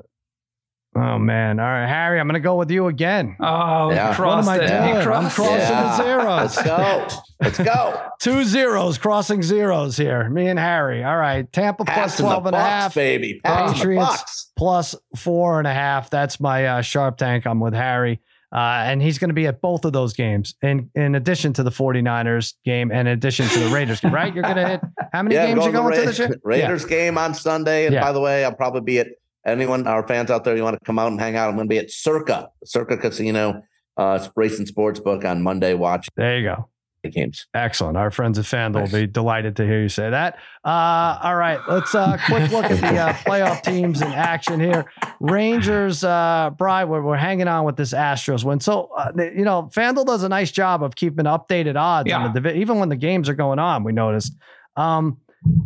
Oh 0.99 1.19
man! 1.19 1.59
All 1.59 1.65
right, 1.65 1.85
Harry, 1.85 2.19
I'm 2.19 2.25
going 2.25 2.33
to 2.33 2.39
go 2.39 2.55
with 2.55 2.71
you 2.71 2.87
again. 2.87 3.35
Oh, 3.39 3.91
yeah. 3.91 4.19
what 4.19 4.39
am 4.39 4.49
I 4.49 4.57
doing? 4.57 5.07
I'm 5.07 5.29
crossing 5.29 5.45
yeah. 5.45 5.95
the 5.95 6.03
zeros. 6.03 6.57
Let's 6.57 6.63
go. 6.63 7.07
Let's 7.39 7.59
go. 7.59 8.09
Two 8.19 8.43
zeros, 8.43 8.97
crossing 8.97 9.43
zeros 9.43 9.95
here. 9.95 10.27
Me 10.27 10.47
and 10.47 10.57
Harry. 10.57 11.03
All 11.03 11.17
right, 11.17 11.51
Tampa 11.53 11.85
plus 11.85 12.17
12 12.17 12.47
and 12.47 12.55
a 12.55 12.59
half, 12.59 12.95
baby. 12.95 13.39
Patriots 13.43 14.51
plus 14.57 14.95
four 15.15 15.59
and 15.59 15.67
a 15.67 15.73
half. 15.73 16.09
That's 16.09 16.39
my 16.39 16.65
uh, 16.65 16.81
sharp 16.81 17.17
tank. 17.17 17.45
I'm 17.45 17.59
with 17.59 17.75
Harry. 17.75 18.19
Uh, 18.51 18.81
and 18.85 18.99
he's 18.99 19.19
going 19.19 19.29
to 19.29 19.35
be 19.35 19.45
at 19.45 19.61
both 19.61 19.85
of 19.85 19.93
those 19.93 20.13
games 20.13 20.55
in, 20.63 20.89
in 20.95 21.15
addition 21.15 21.51
to 21.51 21.63
the 21.63 21.69
49ers 21.69 22.53
game 22.63 22.91
and 22.91 23.07
in 23.07 23.13
addition 23.13 23.45
to 23.49 23.59
the 23.59 23.69
Raiders 23.69 23.99
game, 23.99 24.13
right? 24.13 24.33
You're 24.33 24.43
going 24.43 24.55
to 24.55 24.67
hit 24.67 24.81
how 25.11 25.21
many 25.21 25.35
yeah, 25.35 25.47
games 25.47 25.65
you 25.65 25.71
going 25.73 25.93
to 25.93 26.01
this 26.01 26.17
year? 26.17 26.39
Raiders 26.43 26.83
yeah. 26.83 26.89
game 26.89 27.17
on 27.17 27.33
Sunday. 27.33 27.85
And 27.85 27.93
yeah. 27.93 28.01
by 28.01 28.13
the 28.13 28.21
way, 28.21 28.45
I'll 28.45 28.53
probably 28.53 28.81
be 28.81 28.99
at 28.99 29.07
anyone, 29.47 29.87
our 29.87 30.07
fans 30.07 30.29
out 30.29 30.43
there, 30.43 30.55
you 30.55 30.63
want 30.63 30.77
to 30.77 30.85
come 30.85 30.99
out 30.99 31.11
and 31.11 31.19
hang 31.19 31.35
out, 31.35 31.49
I'm 31.49 31.55
going 31.55 31.67
to 31.67 31.69
be 31.69 31.79
at 31.79 31.89
Circa, 31.89 32.49
Circa 32.65 32.97
Casino, 32.97 33.63
uh, 33.95 34.27
Race 34.35 34.59
and 34.59 34.67
Sports 34.67 34.99
Book 34.99 35.25
on 35.25 35.41
Monday. 35.41 35.73
Watch. 35.73 36.07
There 36.15 36.37
you 36.37 36.43
go. 36.43 36.69
The 37.03 37.09
games. 37.09 37.45
Excellent. 37.53 37.95
Our 37.95 38.09
friends 38.09 38.39
at 38.39 38.45
FanDuel 38.45 38.73
nice. 38.73 38.91
will 38.91 39.01
be 39.01 39.07
delighted 39.07 39.55
to 39.57 39.65
hear 39.65 39.81
you 39.81 39.89
say 39.89 40.09
that. 40.09 40.37
Uh, 40.65 41.19
all 41.21 41.35
right, 41.35 41.59
let's 41.69 41.93
uh, 41.93 42.17
quick 42.25 42.51
look 42.51 42.65
at 42.65 42.81
the 42.81 42.97
uh, 42.97 43.13
playoff 43.25 43.61
teams 43.61 44.01
in 44.01 44.07
action 44.07 44.59
here. 44.59 44.85
Rangers, 45.19 46.03
uh, 46.03 46.49
Brian, 46.57 46.89
we're, 46.89 47.03
we're 47.03 47.15
hanging 47.15 47.47
on 47.47 47.65
with 47.65 47.77
this 47.77 47.93
Astros 47.93 48.43
win. 48.43 48.59
So, 48.59 48.89
uh, 48.97 49.11
you 49.15 49.45
know, 49.45 49.69
FanDuel 49.73 50.07
does 50.07 50.23
a 50.23 50.29
nice 50.29 50.51
job 50.51 50.83
of 50.83 50.95
keeping 50.95 51.25
updated 51.25 51.75
odds 51.75 52.09
yeah. 52.09 52.17
on 52.17 52.33
the 52.33 52.39
division, 52.39 52.61
even 52.61 52.79
when 52.79 52.89
the 52.89 52.95
games 52.95 53.29
are 53.29 53.35
going 53.35 53.59
on. 53.59 53.83
We 53.83 53.93
noticed. 53.93 54.35
Um, 54.75 55.19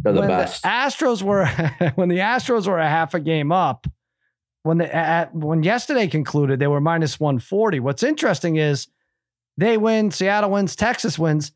they're 0.03 0.13
the 0.13 0.19
when 0.21 0.29
best. 0.29 0.63
The 0.63 0.69
Astros 0.69 1.21
were 1.21 1.45
when 1.95 2.09
the 2.09 2.17
Astros 2.17 2.67
were 2.67 2.79
a 2.79 2.87
half 2.87 3.13
a 3.13 3.19
game 3.19 3.51
up. 3.51 3.87
When 4.63 4.77
the 4.77 4.93
at, 4.95 5.33
when 5.33 5.63
yesterday 5.63 6.07
concluded, 6.07 6.59
they 6.59 6.67
were 6.67 6.81
minus 6.81 7.19
140. 7.19 7.79
What's 7.79 8.03
interesting 8.03 8.57
is 8.57 8.87
they 9.57 9.77
win, 9.77 10.11
Seattle 10.11 10.51
wins, 10.51 10.75
Texas 10.75 11.17
wins. 11.17 11.51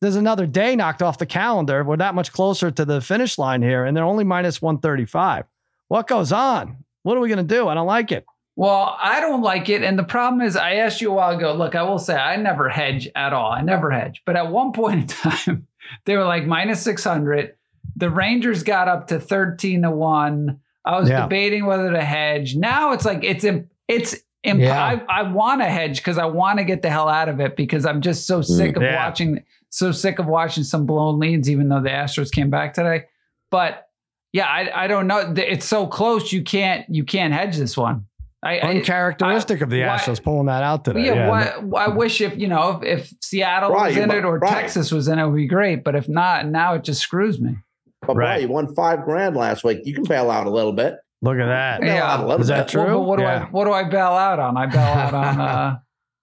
There's 0.00 0.16
another 0.16 0.46
day 0.46 0.76
knocked 0.76 1.02
off 1.02 1.18
the 1.18 1.26
calendar. 1.26 1.82
We're 1.82 1.96
that 1.96 2.14
much 2.14 2.32
closer 2.32 2.70
to 2.70 2.84
the 2.84 3.00
finish 3.00 3.38
line 3.38 3.62
here, 3.62 3.84
and 3.84 3.96
they're 3.96 4.04
only 4.04 4.24
minus 4.24 4.60
135. 4.60 5.44
What 5.88 6.06
goes 6.06 6.32
on? 6.32 6.84
What 7.02 7.16
are 7.16 7.20
we 7.20 7.28
going 7.28 7.46
to 7.46 7.54
do? 7.54 7.68
I 7.68 7.74
don't 7.74 7.86
like 7.86 8.12
it. 8.12 8.26
Well, 8.56 8.96
I 9.00 9.20
don't 9.20 9.42
like 9.42 9.68
it. 9.68 9.82
And 9.82 9.98
the 9.98 10.04
problem 10.04 10.40
is, 10.40 10.56
I 10.56 10.74
asked 10.76 11.00
you 11.00 11.10
a 11.10 11.14
while 11.14 11.36
ago. 11.36 11.54
Look, 11.54 11.74
I 11.74 11.82
will 11.82 11.98
say 11.98 12.16
I 12.16 12.36
never 12.36 12.68
hedge 12.68 13.08
at 13.14 13.32
all. 13.32 13.52
I 13.52 13.60
never 13.60 13.90
hedge. 13.90 14.22
But 14.24 14.36
at 14.36 14.50
one 14.50 14.72
point 14.72 15.00
in 15.00 15.06
time, 15.32 15.66
they 16.04 16.16
were 16.16 16.24
like 16.24 16.46
minus 16.46 16.82
600. 16.82 17.54
The 17.96 18.10
Rangers 18.10 18.62
got 18.62 18.88
up 18.88 19.08
to 19.08 19.18
13 19.18 19.82
to 19.82 19.90
1. 19.90 20.60
I 20.84 21.00
was 21.00 21.08
yeah. 21.08 21.22
debating 21.22 21.66
whether 21.66 21.90
to 21.90 22.04
hedge. 22.04 22.54
Now 22.54 22.92
it's 22.92 23.04
like 23.04 23.24
it's 23.24 23.44
it's 23.88 24.16
imp- 24.44 24.60
yeah. 24.60 25.02
I, 25.08 25.20
I 25.20 25.22
want 25.22 25.60
to 25.60 25.66
hedge 25.66 25.98
because 25.98 26.18
I 26.18 26.26
want 26.26 26.58
to 26.58 26.64
get 26.64 26.82
the 26.82 26.90
hell 26.90 27.08
out 27.08 27.28
of 27.28 27.40
it 27.40 27.56
because 27.56 27.84
I'm 27.84 28.00
just 28.00 28.26
so 28.26 28.40
sick 28.40 28.74
mm, 28.74 28.76
of 28.76 28.82
yeah. 28.82 29.04
watching 29.04 29.42
so 29.70 29.92
sick 29.92 30.18
of 30.18 30.26
watching 30.26 30.62
some 30.62 30.86
blown 30.86 31.18
leads, 31.18 31.50
even 31.50 31.68
though 31.68 31.82
the 31.82 31.90
Astros 31.90 32.30
came 32.30 32.50
back 32.50 32.74
today. 32.74 33.06
But 33.50 33.88
yeah, 34.32 34.46
I, 34.46 34.84
I 34.84 34.86
don't 34.86 35.06
know. 35.06 35.34
It's 35.36 35.66
so 35.66 35.86
close 35.86 36.32
you 36.32 36.42
can't 36.42 36.88
you 36.88 37.04
can't 37.04 37.32
hedge 37.32 37.56
this 37.56 37.76
one. 37.76 38.06
I, 38.42 38.60
Uncharacteristic 38.60 39.60
I, 39.60 39.64
of 39.64 39.70
the 39.70 39.80
Astros 39.80 40.22
pulling 40.22 40.46
that 40.46 40.62
out 40.62 40.84
today. 40.84 41.06
Yeah, 41.06 41.58
yeah. 41.60 41.76
I 41.76 41.88
wish 41.88 42.20
if 42.20 42.36
you 42.38 42.46
know 42.46 42.80
if, 42.80 43.00
if 43.00 43.12
Seattle 43.20 43.70
right, 43.70 43.88
was 43.88 43.96
in 43.96 44.10
it 44.10 44.24
or 44.24 44.38
right. 44.38 44.52
Texas 44.52 44.92
was 44.92 45.08
in 45.08 45.18
it, 45.18 45.22
it 45.22 45.26
would 45.26 45.36
be 45.36 45.48
great. 45.48 45.82
But 45.82 45.96
if 45.96 46.08
not, 46.08 46.46
now 46.46 46.74
it 46.74 46.84
just 46.84 47.00
screws 47.00 47.40
me. 47.40 47.56
But 48.06 48.16
right. 48.16 48.36
boy, 48.36 48.42
you 48.42 48.48
won 48.48 48.74
five 48.74 49.04
grand 49.04 49.36
last 49.36 49.64
week. 49.64 49.80
You 49.84 49.94
can 49.94 50.04
bail 50.04 50.30
out 50.30 50.46
a 50.46 50.50
little 50.50 50.72
bit. 50.72 50.96
Look 51.22 51.38
at 51.38 51.46
that. 51.46 51.82
Yeah, 51.82 52.36
is 52.36 52.48
that 52.48 52.68
true? 52.68 52.84
Well, 52.84 53.04
what 53.04 53.16
do 53.16 53.22
yeah. 53.22 53.44
I 53.44 53.50
what 53.50 53.64
do 53.64 53.72
I 53.72 53.84
bail 53.84 54.00
out 54.00 54.38
on? 54.38 54.56
I 54.56 54.66
bail 54.66 54.80
out 54.80 55.14
on 55.14 55.40
uh, 55.40 55.78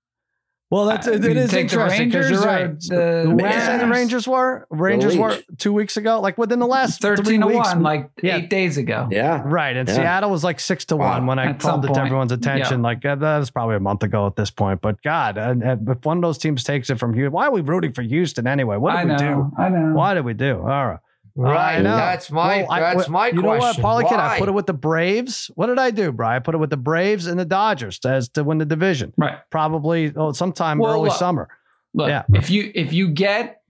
well, 0.70 0.86
that's 0.86 1.08
it, 1.08 1.26
it 1.26 1.36
is 1.36 1.52
interesting 1.52 2.10
because 2.10 2.30
you're 2.30 2.42
right. 2.42 2.80
The, 2.80 3.26
what 3.28 3.52
did 3.52 3.82
the 3.82 3.88
Rangers 3.88 4.28
were? 4.28 4.68
Rangers 4.70 5.18
were 5.18 5.40
two 5.58 5.74
weeks 5.74 5.98
ago, 5.98 6.22
like 6.22 6.38
within 6.38 6.60
the 6.60 6.68
last 6.68 7.02
thirteen 7.02 7.42
to 7.42 7.48
weeks, 7.48 7.70
one, 7.70 7.82
like 7.82 8.12
yeah. 8.22 8.38
eight 8.38 8.52
days 8.52 8.78
ago. 8.78 9.08
Yeah, 9.12 9.42
right. 9.44 9.76
And 9.76 9.90
yeah. 9.90 9.96
Seattle 9.96 10.30
was 10.30 10.44
like 10.44 10.60
six 10.60 10.86
to 10.86 10.96
wow. 10.96 11.14
one 11.14 11.26
when 11.26 11.40
I 11.40 11.48
At 11.48 11.60
called 11.60 11.86
it 11.86 11.94
to 11.94 12.00
everyone's 12.00 12.32
attention. 12.32 12.80
Yeah. 12.80 12.84
Like 12.84 13.04
uh, 13.04 13.16
that 13.16 13.40
was 13.40 13.50
probably 13.50 13.76
a 13.76 13.80
month 13.80 14.04
ago 14.04 14.28
at 14.28 14.36
this 14.36 14.52
point. 14.52 14.80
But 14.80 15.02
God, 15.02 15.40
and, 15.40 15.64
and 15.64 15.90
if 15.90 16.06
one 16.06 16.18
of 16.18 16.22
those 16.22 16.38
teams 16.38 16.64
takes 16.64 16.92
it 16.92 17.00
from 17.00 17.16
Houston, 17.16 17.34
why 17.34 17.48
are 17.48 17.52
we 17.52 17.62
rooting 17.62 17.94
for 17.94 18.04
Houston 18.04 18.46
anyway? 18.46 18.78
What 18.78 18.92
did 18.92 19.00
I 19.00 19.04
we 19.04 19.12
know, 19.12 19.18
do? 19.18 19.62
I 19.62 19.70
know. 19.70 19.94
Why 19.96 20.14
did 20.14 20.24
we 20.24 20.34
do? 20.34 20.60
All 20.60 20.88
right. 20.88 21.00
Right. 21.36 21.82
That's 21.82 22.30
my 22.30 22.66
well, 22.70 22.80
that's 22.80 23.10
I, 23.10 23.12
my 23.12 23.28
you 23.28 23.34
question. 23.34 23.36
You 23.36 23.42
know 23.42 23.58
what, 23.58 23.78
Parlay 23.80 24.04
Kid, 24.04 24.20
I 24.20 24.38
put 24.38 24.50
it 24.50 24.54
with 24.54 24.68
the 24.68 24.74
Braves. 24.74 25.50
What 25.56 25.68
did 25.68 25.80
I 25.80 25.90
do, 25.90 26.12
Brian? 26.12 26.36
I 26.36 26.40
put 26.40 26.54
it 26.54 26.60
with 26.60 26.70
the 26.70 26.78
Braves 26.78 27.26
and 27.26 27.40
the 27.40 27.46
Dodgers 27.46 28.00
as 28.06 28.30
to 28.30 28.44
win 28.44 28.60
the 28.60 28.66
division. 28.66 29.14
Right. 29.18 29.38
Probably 29.50 30.14
oh, 30.16 30.32
sometime 30.32 30.78
well, 30.78 30.94
early 30.94 31.10
look, 31.10 31.18
summer. 31.18 31.50
Look, 31.96 32.10
yeah. 32.10 32.24
if 32.34 32.52
you 32.52 32.72
if 32.76 32.94
you 32.94 33.10
get 33.10 33.62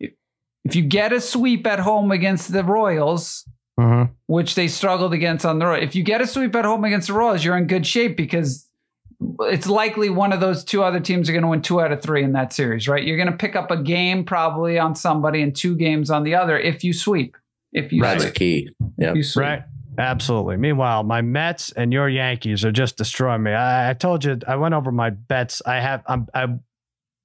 if 0.00 0.74
you 0.74 0.82
get 0.82 1.12
a 1.12 1.20
sweep 1.20 1.66
at 1.66 1.78
home 1.78 2.10
against 2.10 2.52
the 2.52 2.64
Royals, 2.64 3.48
mm-hmm. 3.78 4.12
which 4.26 4.56
they 4.56 4.66
struggled 4.66 5.12
against 5.12 5.46
on 5.46 5.60
the 5.60 5.66
road, 5.66 5.82
if 5.84 5.94
you 5.94 6.02
get 6.02 6.20
a 6.20 6.26
sweep 6.26 6.54
at 6.56 6.64
home 6.64 6.84
against 6.84 7.06
the 7.08 7.14
Royals, 7.14 7.44
you're 7.44 7.56
in 7.56 7.66
good 7.66 7.86
shape 7.86 8.16
because 8.16 8.67
it's 9.40 9.66
likely 9.66 10.10
one 10.10 10.32
of 10.32 10.40
those 10.40 10.62
two 10.62 10.82
other 10.82 11.00
teams 11.00 11.28
are 11.28 11.32
going 11.32 11.42
to 11.42 11.48
win 11.48 11.62
two 11.62 11.80
out 11.80 11.90
of 11.90 12.02
three 12.02 12.22
in 12.22 12.32
that 12.32 12.52
series, 12.52 12.88
right? 12.88 13.02
You're 13.02 13.16
going 13.16 13.30
to 13.30 13.36
pick 13.36 13.56
up 13.56 13.70
a 13.70 13.82
game 13.82 14.24
probably 14.24 14.78
on 14.78 14.94
somebody 14.94 15.42
and 15.42 15.54
two 15.54 15.76
games 15.76 16.10
on 16.10 16.22
the 16.22 16.34
other 16.34 16.58
if 16.58 16.84
you 16.84 16.92
sweep. 16.92 17.36
If 17.72 17.92
you 17.92 18.02
that's 18.02 18.22
sweep. 18.22 18.34
key. 18.34 18.70
Yep. 18.98 19.16
Right. 19.36 19.62
Absolutely. 19.98 20.56
Meanwhile, 20.56 21.02
my 21.02 21.20
Mets 21.20 21.72
and 21.72 21.92
your 21.92 22.08
Yankees 22.08 22.64
are 22.64 22.70
just 22.70 22.96
destroying 22.96 23.42
me. 23.42 23.50
I, 23.50 23.90
I 23.90 23.94
told 23.94 24.24
you 24.24 24.38
I 24.46 24.54
went 24.54 24.74
over 24.74 24.92
my 24.92 25.10
bets. 25.10 25.60
I 25.66 25.80
have 25.80 26.02
I'm 26.06 26.28
I 26.32 26.46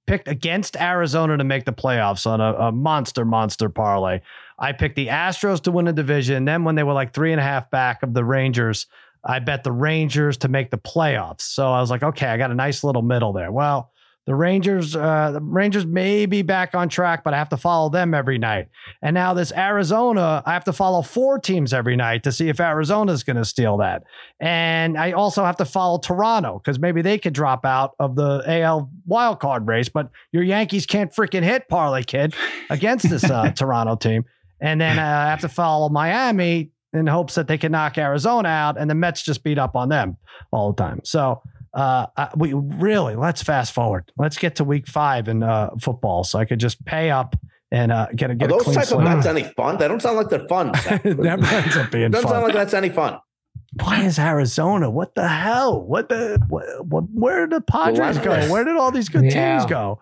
picked 0.08 0.28
against 0.28 0.76
Arizona 0.76 1.38
to 1.38 1.44
make 1.44 1.66
the 1.66 1.72
playoffs 1.74 2.26
on 2.26 2.42
a, 2.42 2.54
a 2.54 2.72
monster 2.72 3.26
monster 3.26 3.70
parlay. 3.70 4.22
I 4.58 4.72
picked 4.72 4.96
the 4.96 5.08
Astros 5.08 5.62
to 5.64 5.72
win 5.72 5.86
the 5.86 5.94
division. 5.94 6.46
Then 6.46 6.64
when 6.64 6.76
they 6.76 6.84
were 6.84 6.94
like 6.94 7.14
three 7.14 7.32
and 7.32 7.40
a 7.40 7.44
half 7.44 7.70
back 7.70 8.02
of 8.02 8.14
the 8.14 8.26
Rangers, 8.26 8.88
I 9.26 9.40
bet 9.40 9.64
the 9.64 9.72
Rangers 9.72 10.38
to 10.38 10.48
make 10.48 10.72
the 10.72 10.78
playoffs. 10.78 11.42
So 11.42 11.72
I 11.72 11.80
was 11.80 11.90
like, 11.90 12.04
okay, 12.04 12.28
I 12.28 12.38
got 12.38 12.52
a 12.52 12.56
nice 12.56 12.84
little 12.84 13.02
middle 13.02 13.34
there. 13.34 13.52
Well, 13.52 13.92
the 14.26 14.36
Rangers, 14.36 14.96
uh, 14.96 15.32
the 15.34 15.42
Rangers 15.42 15.86
may 15.86 16.26
be 16.26 16.44
back 16.44 16.74
on 16.76 16.88
track, 16.88 17.26
but 17.26 17.34
I 17.34 17.38
have 17.38 17.50
to 17.50 17.58
follow 17.58 17.90
them 17.90 18.14
every 18.14 18.38
night. 18.38 18.70
And 19.02 19.14
now 19.14 19.34
this 19.34 19.52
Arizona, 19.52 20.42
I 20.46 20.54
have 20.54 20.64
to 20.66 20.74
follow 20.74 21.02
four 21.02 21.40
teams 21.40 21.74
every 21.74 21.98
night 21.98 22.24
to 22.24 22.32
see 22.32 22.48
if 22.48 22.62
Arizona 22.62 23.12
is 23.12 23.24
going 23.24 23.36
to 23.36 23.44
steal 23.44 23.78
that. 23.78 24.04
And 24.40 24.98
I 24.98 25.12
also 25.12 25.44
have 25.44 25.58
to 25.58 25.66
follow 25.66 26.00
Toronto 26.00 26.62
because 26.64 26.80
maybe 26.80 27.02
they 27.02 27.18
could 27.18 27.34
drop 27.34 27.66
out 27.66 27.96
of 28.00 28.16
the 28.16 28.44
AL 28.48 28.90
wildcard 29.10 29.68
race. 29.68 29.90
But 29.90 30.10
your 30.32 30.44
Yankees 30.44 30.86
can't 30.86 31.14
freaking 31.14 31.44
hit 31.44 31.68
parlay 31.68 32.04
kid 32.04 32.34
against 32.70 33.10
this 33.10 33.26
uh, 33.26 33.52
Toronto 33.56 33.98
team. 33.98 34.24
And 34.62 34.80
then 34.80 35.00
uh, 35.00 35.02
I 35.02 35.30
have 35.30 35.42
to 35.42 35.50
follow 35.50 35.90
Miami 35.90 36.72
in 36.94 37.08
hopes 37.08 37.36
that 37.36 37.48
they 37.48 37.58
can 37.58 37.72
knock 37.72 37.98
Arizona 37.98 38.48
out, 38.50 38.78
and 38.78 38.90
the 38.90 38.96
Mets 38.96 39.22
just 39.22 39.44
beat 39.44 39.58
up 39.58 39.76
on 39.76 39.90
them 39.90 40.18
all 40.52 40.72
the 40.72 40.82
time. 40.82 41.02
So 41.04 41.42
uh, 41.74 42.06
we 42.36 42.54
really 42.54 43.16
let's 43.16 43.42
fast 43.42 43.74
forward. 43.74 44.12
Let's 44.18 44.38
get 44.38 44.56
to 44.58 44.64
week 44.64 44.88
five 44.88 45.28
in 45.28 45.44
uh, 45.44 45.72
football, 45.82 46.24
so 46.24 46.40
I 46.40 46.46
could 46.46 46.60
just 46.60 46.84
pay 46.86 47.10
up 47.12 47.36
and 47.72 47.92
uh, 47.92 48.08
get 48.16 48.30
a 48.30 48.36
get 48.36 48.52
Are 48.52 48.56
a 48.56 48.58
those 48.58 48.64
clean 48.64 48.76
type 48.76 48.86
slate. 48.86 49.00
of 49.02 49.06
bets 49.16 49.26
any 49.26 49.44
fun? 49.44 49.78
They 49.78 49.88
don't 49.88 50.02
sound 50.02 50.18
like 50.18 50.30
they're 50.30 50.48
fun. 50.48 50.72
that 50.74 51.04
ends 51.06 51.78
up 51.78 51.92
being 51.92 52.12
Doesn't 52.12 52.28
fun. 52.28 52.34
sound 52.36 52.44
like 52.46 52.54
that's 52.54 52.74
any 52.76 52.90
fun. 52.90 53.18
Why 53.82 54.04
is 54.04 54.20
Arizona? 54.20 54.92
What 54.92 55.16
the 55.16 55.28
hell? 55.28 55.82
What 55.82 56.10
the 56.10 56.40
what? 56.50 56.86
what 56.86 57.04
where 57.12 57.48
did 57.48 57.56
the 57.58 57.62
Padres 57.62 58.18
go? 58.20 58.26
Relentless. 58.26 58.52
Where 58.52 58.64
did 58.66 58.76
all 58.78 58.92
these 58.92 59.10
good 59.10 59.24
Yeah. 59.26 59.58
teams 59.58 59.68
go? 59.70 60.00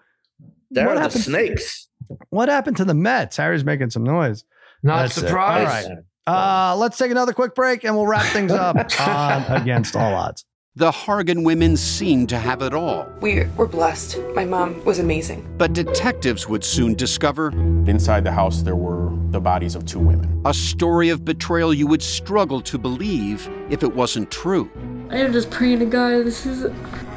They're 0.71 0.87
What 0.87 0.95
the 0.95 1.01
happened- 1.01 1.23
snakes. 1.23 1.87
What 2.29 2.49
happened 2.49 2.75
to 2.77 2.83
the 2.85 2.93
Mets? 2.93 3.37
Harry's 3.37 3.63
making 3.63 3.91
some 3.91 4.03
noise. 4.03 4.43
Not 4.83 5.03
That's 5.03 5.15
surprised. 5.15 5.87
All 5.89 5.95
right. 5.95 6.03
Uh, 6.27 6.75
let's 6.77 6.97
take 6.97 7.11
another 7.11 7.33
quick 7.33 7.55
break 7.55 7.83
and 7.83 7.95
we'll 7.95 8.07
wrap 8.07 8.25
things 8.27 8.51
up 8.51 8.75
on 8.99 9.43
Against 9.61 9.95
All 9.95 10.13
Odds. 10.13 10.45
The 10.75 10.89
Hargan 10.91 11.43
women 11.43 11.75
seemed 11.75 12.29
to 12.29 12.37
have 12.37 12.61
it 12.61 12.73
all. 12.73 13.05
We 13.19 13.43
were 13.57 13.67
blessed. 13.67 14.19
My 14.35 14.45
mom 14.45 14.81
was 14.85 14.99
amazing. 14.99 15.45
But 15.57 15.73
detectives 15.73 16.47
would 16.47 16.63
soon 16.63 16.93
discover 16.93 17.49
Inside 17.89 18.23
the 18.23 18.31
house, 18.31 18.61
there 18.61 18.77
were 18.77 19.09
the 19.31 19.41
bodies 19.41 19.75
of 19.75 19.85
two 19.85 19.99
women. 19.99 20.41
a 20.45 20.53
story 20.53 21.09
of 21.09 21.25
betrayal 21.25 21.73
you 21.73 21.87
would 21.87 22.01
struggle 22.01 22.61
to 22.61 22.77
believe 22.77 23.49
if 23.69 23.83
it 23.83 23.93
wasn't 23.93 24.31
true. 24.31 24.71
I 25.09 25.17
am 25.17 25.33
just 25.33 25.49
praying 25.51 25.79
to 25.79 25.85
God, 25.85 26.23
this 26.25 26.45
is 26.45 26.63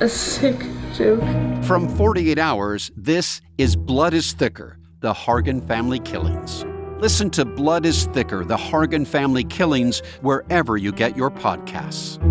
a 0.00 0.08
sick 0.08 0.56
joke. 0.96 1.20
From 1.64 1.88
48 1.88 2.38
Hours, 2.38 2.90
this 2.96 3.40
is 3.58 3.76
Blood 3.76 4.14
is 4.14 4.32
Thicker 4.32 4.78
The 4.98 5.12
Hargan 5.12 5.64
Family 5.68 6.00
Killings. 6.00 6.64
Listen 7.00 7.28
to 7.30 7.44
Blood 7.44 7.84
is 7.84 8.06
Thicker 8.06 8.44
The 8.44 8.56
Hargan 8.56 9.06
Family 9.06 9.44
Killings 9.44 10.00
wherever 10.22 10.76
you 10.76 10.92
get 10.92 11.16
your 11.16 11.30
podcasts. 11.30 12.22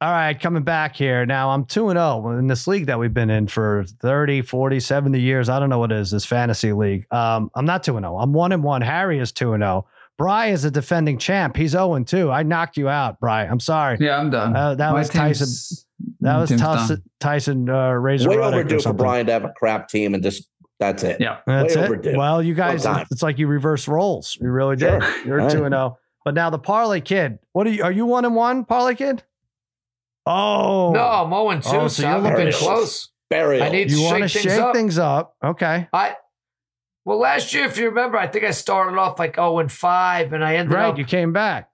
All 0.00 0.10
right, 0.10 0.38
coming 0.38 0.62
back 0.62 0.94
here. 0.94 1.24
Now 1.26 1.50
I'm 1.50 1.64
2 1.64 1.88
and 1.88 1.96
0 1.96 2.38
in 2.38 2.46
this 2.46 2.66
league 2.66 2.86
that 2.86 2.98
we've 2.98 3.14
been 3.14 3.30
in 3.30 3.46
for 3.48 3.84
30, 4.00 4.42
40, 4.42 4.78
70 4.78 5.20
years. 5.20 5.48
I 5.48 5.58
don't 5.58 5.70
know 5.70 5.78
what 5.78 5.90
it 5.90 5.98
is, 5.98 6.10
this 6.10 6.24
fantasy 6.24 6.72
league. 6.72 7.06
Um, 7.12 7.50
I'm 7.54 7.64
not 7.64 7.82
2 7.82 7.96
and 7.96 8.04
0. 8.04 8.16
I'm 8.18 8.32
1 8.32 8.52
and 8.52 8.62
1. 8.62 8.82
Harry 8.82 9.18
is 9.18 9.32
2 9.32 9.54
and 9.54 9.62
0. 9.62 9.86
Bry 10.18 10.46
is 10.46 10.64
a 10.64 10.70
defending 10.70 11.18
champ. 11.18 11.56
He's 11.56 11.72
0 11.72 11.94
and 11.94 12.06
2. 12.06 12.30
I 12.30 12.42
knocked 12.42 12.76
you 12.76 12.88
out, 12.88 13.18
Bry. 13.20 13.44
I'm 13.44 13.60
sorry. 13.60 13.96
Yeah, 14.00 14.18
I'm 14.18 14.30
done. 14.30 14.54
Uh, 14.54 14.74
that 14.74 14.92
My 14.92 14.98
was 14.98 15.08
Tyson. 15.08 15.78
That 16.20 16.36
was 16.36 16.50
team's 16.50 16.60
Tyson, 16.60 16.96
done. 16.96 17.04
Tyson 17.20 17.70
uh, 17.70 17.90
Razor 17.92 18.28
Way 18.28 18.36
Ruddock 18.36 18.52
or 18.52 18.60
overdue 18.60 18.80
for. 18.80 18.92
Brian 18.92 19.26
to 19.26 19.32
have 19.32 19.44
a 19.44 19.52
crap 19.56 19.88
team 19.88 20.12
and 20.12 20.22
just 20.22 20.48
that's 20.78 21.02
it. 21.02 21.20
Yeah. 21.20 21.38
That's 21.46 21.74
Way 21.76 21.82
it. 21.82 21.84
overdue. 21.86 22.16
Well, 22.16 22.42
you 22.42 22.54
guys, 22.54 22.84
One 22.84 23.06
it's 23.10 23.22
like 23.22 23.38
you 23.38 23.46
reverse 23.46 23.88
roles. 23.88 24.36
You 24.40 24.50
really 24.50 24.76
did. 24.76 25.02
Sure. 25.02 25.26
You're 25.26 25.40
All 25.40 25.50
two 25.50 25.58
right. 25.58 25.66
and 25.66 25.72
zero. 25.74 25.98
But 26.24 26.34
now 26.34 26.50
the 26.50 26.58
parlay 26.58 27.00
kid. 27.00 27.38
What 27.52 27.66
are 27.66 27.70
you? 27.70 27.82
Are 27.84 27.92
you 27.92 28.04
one 28.06 28.24
and 28.24 28.34
one, 28.34 28.64
parlay 28.64 28.94
kid? 28.94 29.22
Oh 30.26 30.90
No, 30.92 31.00
I'm 31.06 31.30
0 31.30 31.50
and 31.50 31.62
2, 31.62 31.68
Oh, 31.68 31.72
so 31.72 31.88
so, 31.88 32.02
you're 32.02 32.10
I'm 32.16 32.22
looking 32.24 32.46
looking 32.46 32.52
close. 32.58 33.10
Burial. 33.30 33.62
I 33.62 33.68
need 33.68 33.88
to 33.90 33.94
you 33.94 34.02
want 34.02 34.22
to 34.22 34.28
shake, 34.28 34.42
shake 34.42 34.50
things, 34.52 34.60
up. 34.60 34.74
things 34.74 34.98
up? 34.98 35.36
Okay, 35.42 35.88
I 35.92 36.16
well, 37.04 37.18
last 37.18 37.54
year, 37.54 37.64
if 37.66 37.78
you 37.78 37.84
remember, 37.86 38.18
I 38.18 38.26
think 38.26 38.44
I 38.44 38.50
started 38.50 38.98
off 38.98 39.20
like 39.20 39.36
0 39.36 39.60
and 39.60 39.70
5, 39.70 40.32
and 40.32 40.44
I 40.44 40.56
ended 40.56 40.74
right. 40.74 40.86
up, 40.86 40.90
Right, 40.94 40.98
You 40.98 41.04
came 41.04 41.32
back. 41.32 41.70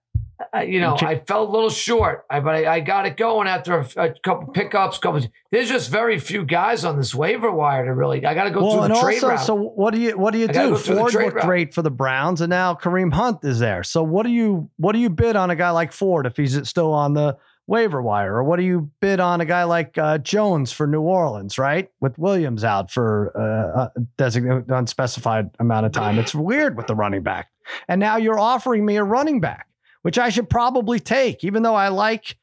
You 0.67 0.81
know, 0.81 0.97
I 1.01 1.23
felt 1.27 1.49
a 1.49 1.53
little 1.53 1.71
short, 1.71 2.25
I, 2.31 2.41
but 2.41 2.55
I, 2.55 2.75
I 2.77 2.81
got 2.81 3.07
it 3.07 3.17
going 3.17 3.47
after 3.49 3.79
a, 3.81 3.89
a 3.97 4.15
couple 4.23 4.49
pickups. 4.53 4.99
Couple, 4.99 5.21
there's 5.51 5.69
just 5.69 5.91
very 5.91 6.19
few 6.19 6.45
guys 6.45 6.85
on 6.85 6.97
this 6.97 7.15
waiver 7.15 7.51
wire 7.51 7.85
to 7.85 7.95
really. 7.95 8.25
I 8.25 8.35
got 8.35 8.45
to 8.45 8.51
go 8.51 8.61
Well, 8.63 8.73
through 8.73 8.83
and 8.85 8.95
the 8.95 9.01
trade 9.01 9.15
also, 9.17 9.29
route. 9.29 9.41
so 9.41 9.55
what 9.55 9.95
do 9.95 10.01
you 10.01 10.17
what 10.19 10.33
do 10.33 10.39
you 10.39 10.49
I 10.49 10.53
do? 10.53 10.77
Ford 10.77 11.15
looked 11.15 11.35
route. 11.35 11.45
great 11.45 11.75
for 11.75 11.83
the 11.83 11.91
Browns, 11.91 12.41
and 12.41 12.51
now 12.51 12.75
Kareem 12.75 13.13
Hunt 13.13 13.39
is 13.45 13.59
there. 13.59 13.83
So 13.83 14.03
what 14.03 14.25
do 14.25 14.31
you 14.33 14.71
what 14.77 14.93
do 14.93 14.99
you 14.99 15.11
bid 15.11 15.37
on 15.37 15.51
a 15.51 15.57
guy 15.57 15.71
like 15.71 15.93
Ford 15.93 16.27
if 16.27 16.37
he's 16.37 16.69
still 16.69 16.93
on 16.93 17.15
the 17.15 17.37
waiver 17.69 18.03
wire, 18.03 18.35
or 18.37 18.45
what 18.45 18.57
do 18.59 18.65
you 18.65 18.91
bid 19.01 19.21
on 19.21 19.41
a 19.41 19.45
guy 19.45 19.63
like 19.65 19.97
uh, 19.97 20.19
Jones 20.19 20.73
for 20.73 20.87
New 20.87 21.01
Orleans, 21.03 21.59
right? 21.59 21.91
With 22.01 22.19
Williams 22.19 22.65
out 22.65 22.91
for 22.91 23.33
uh, 23.37 23.89
a 23.97 24.01
designated 24.19 24.69
unspecified 24.69 25.51
amount 25.61 25.87
of 25.87 25.93
time, 25.93 26.19
it's 26.19 26.35
weird 26.35 26.77
with 26.77 26.89
the 26.89 26.97
running 26.97 27.23
back. 27.23 27.49
And 27.89 28.01
now 28.01 28.17
you're 28.17 28.39
offering 28.39 28.85
me 28.85 28.97
a 28.97 29.05
running 29.05 29.41
back, 29.41 29.69
which 30.03 30.19
I 30.19 30.29
should 30.29 30.51
probably 30.51 31.01
take, 31.01 31.43
even 31.45 31.63
though 31.63 31.75
I 31.75 31.89
like, 31.89 32.37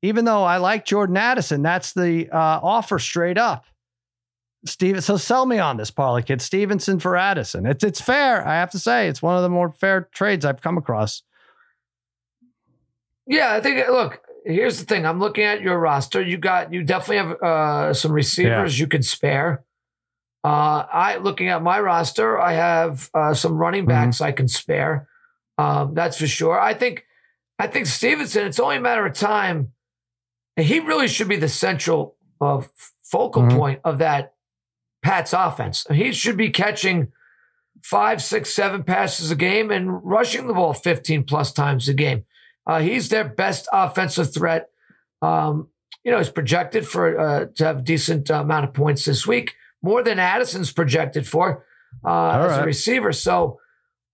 even 0.00 0.24
though 0.24 0.44
I 0.44 0.56
like 0.56 0.84
Jordan 0.84 1.16
Addison. 1.16 1.62
That's 1.62 1.92
the 1.92 2.30
uh, 2.30 2.60
offer 2.62 2.98
straight 2.98 3.38
up. 3.38 3.64
Steven, 4.64 5.00
so 5.00 5.16
sell 5.16 5.44
me 5.44 5.58
on 5.58 5.76
this 5.76 5.90
parlay 5.90 6.22
kid. 6.22 6.40
Stevenson 6.40 7.00
for 7.00 7.16
Addison. 7.16 7.66
It's 7.66 7.82
it's 7.82 8.00
fair. 8.00 8.46
I 8.46 8.54
have 8.54 8.70
to 8.70 8.78
say, 8.78 9.08
it's 9.08 9.20
one 9.20 9.36
of 9.36 9.42
the 9.42 9.48
more 9.48 9.72
fair 9.72 10.08
trades 10.12 10.44
I've 10.44 10.62
come 10.62 10.78
across. 10.78 11.22
Yeah, 13.26 13.52
I 13.52 13.60
think. 13.60 13.88
Look, 13.88 14.20
here's 14.44 14.78
the 14.78 14.84
thing. 14.84 15.04
I'm 15.04 15.18
looking 15.18 15.44
at 15.44 15.62
your 15.62 15.78
roster. 15.78 16.22
You 16.22 16.36
got 16.36 16.72
you 16.72 16.84
definitely 16.84 17.16
have 17.16 17.42
uh, 17.42 17.94
some 17.94 18.12
receivers 18.12 18.78
you 18.78 18.86
can 18.86 19.02
spare. 19.02 19.64
Uh, 20.44 20.86
I 20.92 21.16
looking 21.16 21.48
at 21.48 21.62
my 21.62 21.80
roster, 21.80 22.38
I 22.38 22.52
have 22.52 23.10
uh, 23.14 23.34
some 23.34 23.58
running 23.58 23.86
backs 23.86 24.20
I 24.20 24.32
can 24.32 24.48
spare. 24.48 25.08
Um, 25.58 25.94
that's 25.94 26.18
for 26.18 26.26
sure. 26.26 26.58
I 26.58 26.74
think. 26.74 27.04
I 27.58 27.66
think 27.68 27.86
Stevenson. 27.86 28.46
It's 28.46 28.58
only 28.58 28.76
a 28.76 28.80
matter 28.80 29.06
of 29.06 29.14
time. 29.14 29.72
And 30.56 30.66
he 30.66 30.80
really 30.80 31.06
should 31.08 31.28
be 31.28 31.36
the 31.36 31.48
central 31.48 32.16
uh, 32.40 32.62
focal 33.04 33.42
Mhm. 33.42 33.56
point 33.56 33.80
of 33.84 33.98
that 33.98 34.34
Pats 35.02 35.32
offense. 35.32 35.86
He 35.90 36.12
should 36.12 36.36
be 36.36 36.50
catching 36.50 37.12
five, 37.82 38.22
six, 38.22 38.52
seven 38.52 38.82
passes 38.84 39.30
a 39.30 39.36
game 39.36 39.70
and 39.70 40.02
rushing 40.04 40.46
the 40.46 40.54
ball 40.54 40.72
15 40.74 41.24
plus 41.24 41.52
times 41.52 41.88
a 41.88 41.94
game. 41.94 42.24
Uh, 42.66 42.80
he's 42.80 43.08
their 43.08 43.24
best 43.24 43.68
offensive 43.72 44.32
threat. 44.34 44.70
Um, 45.20 45.68
you 46.04 46.10
know, 46.12 46.18
he's 46.18 46.30
projected 46.30 46.86
for 46.86 47.18
uh, 47.18 47.46
to 47.56 47.64
have 47.64 47.78
a 47.78 47.82
decent 47.82 48.30
uh, 48.30 48.34
amount 48.40 48.64
of 48.66 48.72
points 48.74 49.04
this 49.04 49.26
week, 49.26 49.54
more 49.82 50.02
than 50.02 50.18
Addison's 50.18 50.72
projected 50.72 51.26
for 51.28 51.64
uh, 52.04 52.30
as 52.50 52.58
a 52.58 52.64
receiver. 52.64 53.12
So, 53.12 53.58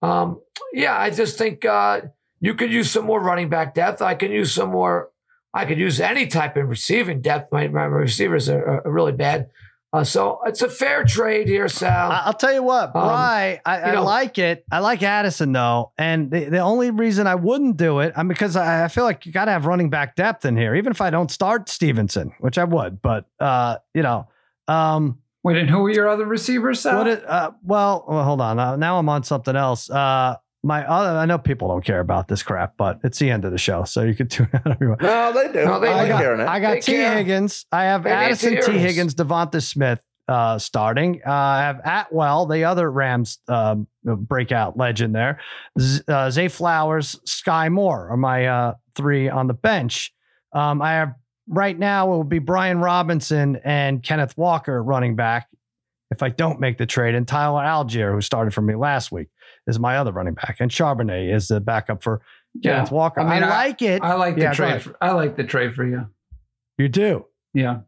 um, 0.03 0.41
yeah, 0.73 0.97
I 0.99 1.11
just 1.11 1.39
think 1.39 1.65
uh, 1.65 2.03
you 2.41 2.55
could 2.55 2.73
use 2.73 2.91
some 2.91 3.05
more 3.05 3.21
running 3.21 3.49
back 3.49 3.75
depth. 3.75 4.01
I 4.03 4.15
can 4.15 4.31
use 4.31 4.53
some 4.53 4.71
more. 4.71 5.11
I 5.55 5.65
could 5.65 5.79
use 5.79 6.01
any 6.01 6.27
type 6.27 6.57
of 6.57 6.69
receiving 6.69 7.21
depth. 7.21 7.51
My, 7.53 7.69
my 7.69 7.85
receivers 7.85 8.49
are, 8.49 8.83
are 8.87 8.91
really 8.91 9.13
bad. 9.13 9.49
Uh, 9.91 10.05
so 10.05 10.39
it's 10.45 10.61
a 10.61 10.69
fair 10.69 11.03
trade 11.03 11.49
here, 11.49 11.67
Sal. 11.67 12.13
I'll 12.13 12.35
tell 12.35 12.53
you 12.53 12.63
what, 12.63 12.95
Um, 12.95 13.03
I, 13.09 13.59
I 13.65 13.89
you 13.89 13.95
know- 13.95 14.05
like 14.05 14.39
it. 14.39 14.63
I 14.71 14.81
like 14.81 15.03
Addison 15.03 15.51
though, 15.53 15.93
and 15.97 16.31
the, 16.31 16.45
the 16.45 16.59
only 16.59 16.91
reason 16.91 17.27
I 17.27 17.37
wouldn't 17.37 17.79
do 17.79 18.01
it, 18.01 18.13
I'm 18.15 18.29
because 18.29 18.55
I, 18.55 18.85
I 18.85 18.89
feel 18.89 19.05
like 19.05 19.25
you 19.25 19.33
got 19.33 19.47
to 19.47 19.51
have 19.51 19.65
running 19.65 19.89
back 19.89 20.15
depth 20.15 20.45
in 20.45 20.59
here, 20.59 20.75
even 20.75 20.91
if 20.91 21.01
I 21.01 21.09
don't 21.09 21.31
start 21.31 21.71
Stevenson, 21.71 22.33
which 22.41 22.59
I 22.59 22.65
would. 22.65 23.01
But 23.01 23.25
uh, 23.41 23.79
you 23.95 24.03
know, 24.03 24.29
um, 24.69 25.21
Wait, 25.45 25.57
and 25.57 25.71
who 25.71 25.85
are 25.87 25.91
your 25.91 26.09
other 26.09 26.27
receivers? 26.27 26.81
Sal? 26.81 26.99
what? 26.99 27.07
It, 27.07 27.25
uh, 27.29 27.53
well, 27.63 28.05
well, 28.09 28.25
hold 28.25 28.41
on. 28.41 28.59
Uh, 28.59 28.77
now 28.77 28.99
I'm 28.99 29.09
on 29.09 29.23
something 29.23 29.55
else. 29.57 29.89
Uh, 29.89 30.37
my 30.65 30.85
other, 30.87 31.17
I 31.17 31.25
know 31.27 31.39
people 31.39 31.69
don't 31.69 31.85
care 31.85 32.01
about 32.01 32.27
this 32.27 32.43
crap, 32.43 32.75
but 32.77 32.99
it's 33.05 33.19
the 33.21 33.31
end 33.31 33.45
of 33.45 33.53
the 33.53 33.59
show, 33.59 33.85
so 33.85 34.03
you 34.03 34.15
could 34.15 34.31
tune 34.31 34.49
out 34.53 34.67
everyone. 34.67 34.99
No, 35.01 35.33
they 35.33 35.53
do. 35.53 35.65
No, 35.65 35.79
they 35.79 35.89
I 35.89 36.01
I 36.01 36.03
do. 36.03 36.09
got, 36.09 36.21
hearing 36.21 36.41
it. 36.41 36.49
I 36.49 36.61
got 36.61 36.71
They 36.75 36.81
T. 36.81 36.93
care. 36.93 37.15
Higgins. 37.17 37.65
I 37.71 37.85
have 37.85 38.03
They 38.03 38.11
Addison 38.11 38.61
Tee 38.61 38.79
Higgins, 38.79 39.15
DeVonta 39.15 39.63
Smith 39.63 40.03
uh, 40.27 40.59
starting. 40.59 41.23
Uh, 41.25 41.31
I 41.33 41.61
have 41.61 41.81
Atwell, 41.85 42.47
the 42.47 42.65
other 42.65 42.91
Rams 42.91 43.39
um, 43.47 43.87
breakout 44.05 44.77
legend 44.77 45.15
there. 45.15 45.41
Z- 45.81 46.03
uh, 46.09 46.31
Zay 46.31 46.49
Flowers, 46.49 47.15
Skyy 47.27 47.71
Moore 47.71 48.09
are 48.11 48.17
my 48.17 48.47
uh, 48.47 48.75
three 48.97 49.29
on 49.29 49.47
the 49.47 49.55
bench. 49.55 50.13
Um, 50.53 50.83
I 50.83 50.93
have 50.95 51.15
right 51.49 51.79
now 51.79 52.07
it 52.13 52.17
will 52.17 52.25
be 52.25 52.39
Brian 52.39 52.79
Robinson 52.81 53.61
and 53.65 54.03
Kenneth 54.03 54.37
Walker 54.37 54.83
running 54.83 55.17
back. 55.17 55.49
If 56.11 56.23
I 56.23 56.31
don't 56.31 56.59
make 56.59 56.79
the 56.79 56.87
trade, 56.87 57.15
and 57.15 57.29
Tyler 57.29 57.63
Allgeier, 57.63 58.13
who 58.15 58.21
started 58.23 58.55
for 58.55 58.63
me 58.63 58.75
last 58.75 59.13
week, 59.13 59.29
is 59.67 59.79
my 59.79 59.99
other 59.99 60.13
running 60.13 60.35
back, 60.35 60.57
and 60.61 60.71
Charbonnet 60.71 61.35
is 61.35 61.49
the 61.49 61.61
backup 61.61 62.03
for 62.03 62.23
Yeah. 62.55 62.77
Kenneth 62.77 62.91
Walker. 62.93 63.21
I 63.21 63.25
mean, 63.35 63.43
I- 63.43 63.49
like 63.67 63.83
it. 63.83 64.03
I 64.03 64.15
like 64.15 64.37
the 64.37 64.41
Yeah, 64.43 64.51
go 64.51 64.55
trade. 64.55 64.83
For, 64.83 64.97
I 65.03 65.13
like 65.13 65.37
the 65.37 65.45
trade 65.45 65.75
for 65.75 65.85
you. 65.85 66.07
you 66.79 66.89
do. 66.89 67.27
Yeah. 67.53 67.81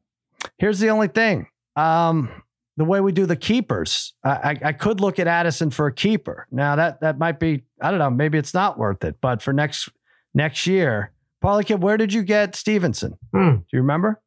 Here's 0.59 0.79
the 0.81 0.91
only 0.91 1.09
thing. 1.09 1.47
Um, 1.77 2.29
the 2.77 2.85
way 2.85 3.01
we 3.01 3.13
do 3.13 3.25
the 3.27 3.37
keepers, 3.37 4.15
I, 4.25 4.31
I, 4.31 4.59
I 4.67 4.73
could 4.73 5.01
look 5.01 5.19
at 5.19 5.27
Addison 5.27 5.71
for 5.71 5.87
a 5.87 5.93
keeper. 5.93 6.47
Now 6.51 6.77
that 6.77 7.01
that 7.01 7.19
might 7.19 7.39
be, 7.41 7.65
I 7.81 7.91
don't 7.91 7.99
know, 7.99 8.11
maybe 8.11 8.37
it's 8.39 8.53
not 8.55 8.79
worth 8.79 9.03
it. 9.05 9.17
But 9.21 9.41
for 9.43 9.53
next 9.53 9.89
next 10.35 10.67
year, 10.67 11.13
Parlay 11.41 11.64
Kid, 11.64 11.82
where 11.82 11.97
did 11.97 12.12
you 12.12 12.22
get 12.22 12.55
Stevenson? 12.55 13.18
Hmm. 13.34 13.57
Do 13.57 13.64
you 13.72 13.80
remember? 13.80 14.20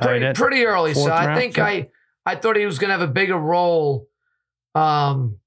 Pretty, 0.00 0.20
did? 0.20 0.36
pretty 0.36 0.64
early. 0.64 0.94
So 0.94 1.00
Fourth 1.00 1.12
I 1.12 1.34
think 1.34 1.54
fifth? 1.54 1.64
I 1.64 1.88
I 2.26 2.34
thought 2.36 2.56
he 2.56 2.66
was 2.66 2.78
going 2.78 2.88
to 2.88 2.98
have 2.98 3.08
a 3.08 3.12
bigger 3.12 3.36
role 3.38 4.06
um, 4.74 5.38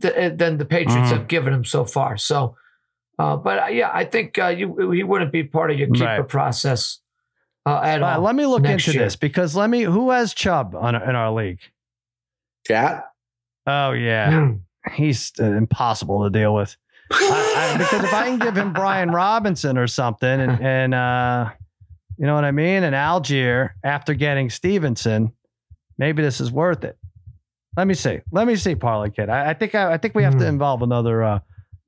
th- 0.00 0.38
than 0.38 0.56
the 0.58 0.64
Patriots 0.64 1.10
Mhm. 1.10 1.18
have 1.18 1.28
given 1.28 1.52
him 1.52 1.64
so 1.64 1.84
far. 1.84 2.16
So, 2.16 2.56
uh, 3.18 3.36
but 3.36 3.62
uh, 3.64 3.66
yeah, 3.66 3.90
I 3.92 4.04
think 4.04 4.38
uh, 4.38 4.46
you 4.48 4.90
he 4.92 5.02
wouldn't 5.02 5.32
be 5.32 5.44
part 5.44 5.70
of 5.70 5.78
your 5.78 5.88
keeper 5.90 6.04
Right. 6.06 6.28
process 6.28 7.00
uh, 7.66 7.80
at 7.82 8.02
All 8.02 8.08
right, 8.08 8.16
all. 8.16 8.22
let 8.22 8.34
me 8.34 8.46
look 8.46 8.64
into 8.64 8.92
year. 8.92 9.02
this 9.04 9.16
because 9.16 9.54
let 9.54 9.68
me. 9.70 9.82
Who 9.82 10.10
has 10.10 10.32
Chubb 10.34 10.74
on 10.74 10.94
in 10.94 11.14
our 11.14 11.30
league? 11.32 11.60
Chat. 12.66 13.04
Oh 13.66 13.92
yeah, 13.92 14.30
Hmm. 14.30 14.52
he's 14.94 15.32
uh, 15.40 15.44
impossible 15.44 16.24
to 16.24 16.30
deal 16.30 16.54
with. 16.54 16.76
I, 17.10 17.74
I, 17.74 17.78
because 17.78 18.04
if 18.04 18.14
I 18.14 18.24
can 18.24 18.38
give 18.38 18.56
him 18.56 18.72
Brian 18.72 19.10
Robinson 19.10 19.78
or 19.78 19.86
something, 19.86 20.40
and, 20.40 20.60
and 20.60 20.94
uh, 20.94 21.50
you 22.18 22.26
know 22.26 22.34
what 22.34 22.44
I 22.44 22.50
mean, 22.50 22.82
and 22.82 22.94
Allgeier 22.94 23.70
after 23.82 24.14
getting 24.14 24.50
Stevenson, 24.50 25.32
maybe 25.98 26.22
this 26.22 26.40
is 26.40 26.50
worth 26.50 26.84
it. 26.84 26.98
Let 27.76 27.86
me 27.86 27.94
see. 27.94 28.20
Let 28.30 28.46
me 28.46 28.56
see, 28.56 28.74
Parlay 28.74 29.10
Kid. 29.10 29.28
I, 29.28 29.50
I 29.50 29.54
think 29.54 29.74
I, 29.74 29.94
I, 29.94 29.98
think 29.98 30.14
we 30.14 30.22
have 30.22 30.34
mm. 30.34 30.38
to 30.38 30.44
hmm. 30.44 30.50
involve 30.50 30.82
another 30.82 31.22
uh, 31.24 31.38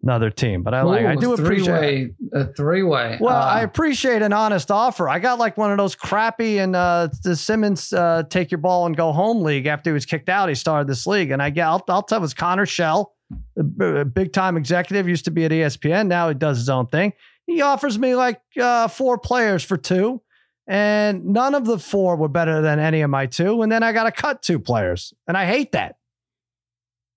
another 0.03 0.31
team. 0.31 0.63
But 0.63 0.75
I 0.75 0.83
Ooh, 0.83 0.87
like 0.87 1.07
I 1.07 1.15
do 1.17 1.33
appreciate 1.33 2.15
a 2.33 2.47
three 2.53 2.83
way. 2.83 3.19
Well, 3.21 3.37
uh, 3.37 3.47
I 3.47 3.63
appreciate 3.63 4.23
an 4.23 4.33
honest 4.33 4.71
offer. 4.71 5.09
I 5.09 5.19
got 5.19 5.39
like 5.39 5.57
one 5.57 5.71
of 5.71 5.79
those 5.79 5.95
crappy 5.95 6.59
and 6.59 6.75
uh, 6.75 7.09
the 7.23 7.37
Simmons 7.37 7.93
uh, 7.93 8.25
take 8.29 8.51
your 8.51 8.59
ball 8.59 8.87
and 8.87 8.97
go 8.97 9.13
home 9.13 9.43
league 9.43 9.67
after 9.67 9.91
he 9.91 9.95
was 9.95 10.07
kicked 10.07 10.29
out. 10.29 10.49
He 10.49 10.55
started 10.55 10.89
this 10.89 11.07
league, 11.07 11.31
and 11.31 11.43
I 11.43 11.51
get 11.51 11.67
I'll, 11.67 11.85
I'll 11.89 12.03
tell 12.03 12.19
it 12.19 12.23
was 12.23 12.35
Connor 12.35 12.67
Schell, 12.67 13.15
a 13.59 14.05
big 14.05 14.33
time 14.33 14.57
executive, 14.57 15.09
used 15.09 15.25
to 15.25 15.31
be 15.31 15.45
at 15.45 15.51
ESPN. 15.51 16.07
Now 16.07 16.29
he 16.29 16.35
does 16.35 16.59
his 16.59 16.69
own 16.69 16.87
thing. 16.87 17.13
He 17.47 17.61
offers 17.61 17.99
me 17.99 18.15
like 18.15 18.41
uh, 18.61 18.89
four 18.89 19.19
players 19.19 19.63
for 19.63 19.77
two. 19.77 20.23
And 20.69 21.27
none 21.27 21.55
of 21.55 21.65
the 21.65 21.79
four 21.79 22.17
were 22.17 22.29
better 22.29 22.61
than 22.61 22.81
any 22.81 23.03
of 23.03 23.11
my 23.11 23.27
two. 23.27 23.63
And 23.63 23.71
then 23.71 23.83
I 23.83 23.93
got 23.93 24.05
to 24.05 24.13
cut 24.13 24.43
two 24.43 24.59
players. 24.59 25.15
And 25.29 25.37
I 25.37 25.47
hate 25.47 25.73
that. 25.73 25.97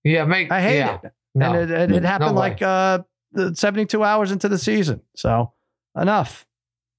Yeah, 0.04 0.24
make 0.24 0.52
I 0.52 0.60
hate 0.60 0.78
yeah. 0.78 0.98
it. 1.02 1.12
No, 1.34 1.52
and 1.52 1.70
it, 1.70 1.70
it, 1.70 1.90
it 1.90 2.02
happened 2.04 2.34
no 2.34 2.40
like 2.40 2.62
uh, 2.62 3.00
72 3.54 4.02
hours 4.02 4.32
into 4.32 4.48
the 4.48 4.58
season. 4.58 5.02
So 5.16 5.52
enough. 6.00 6.46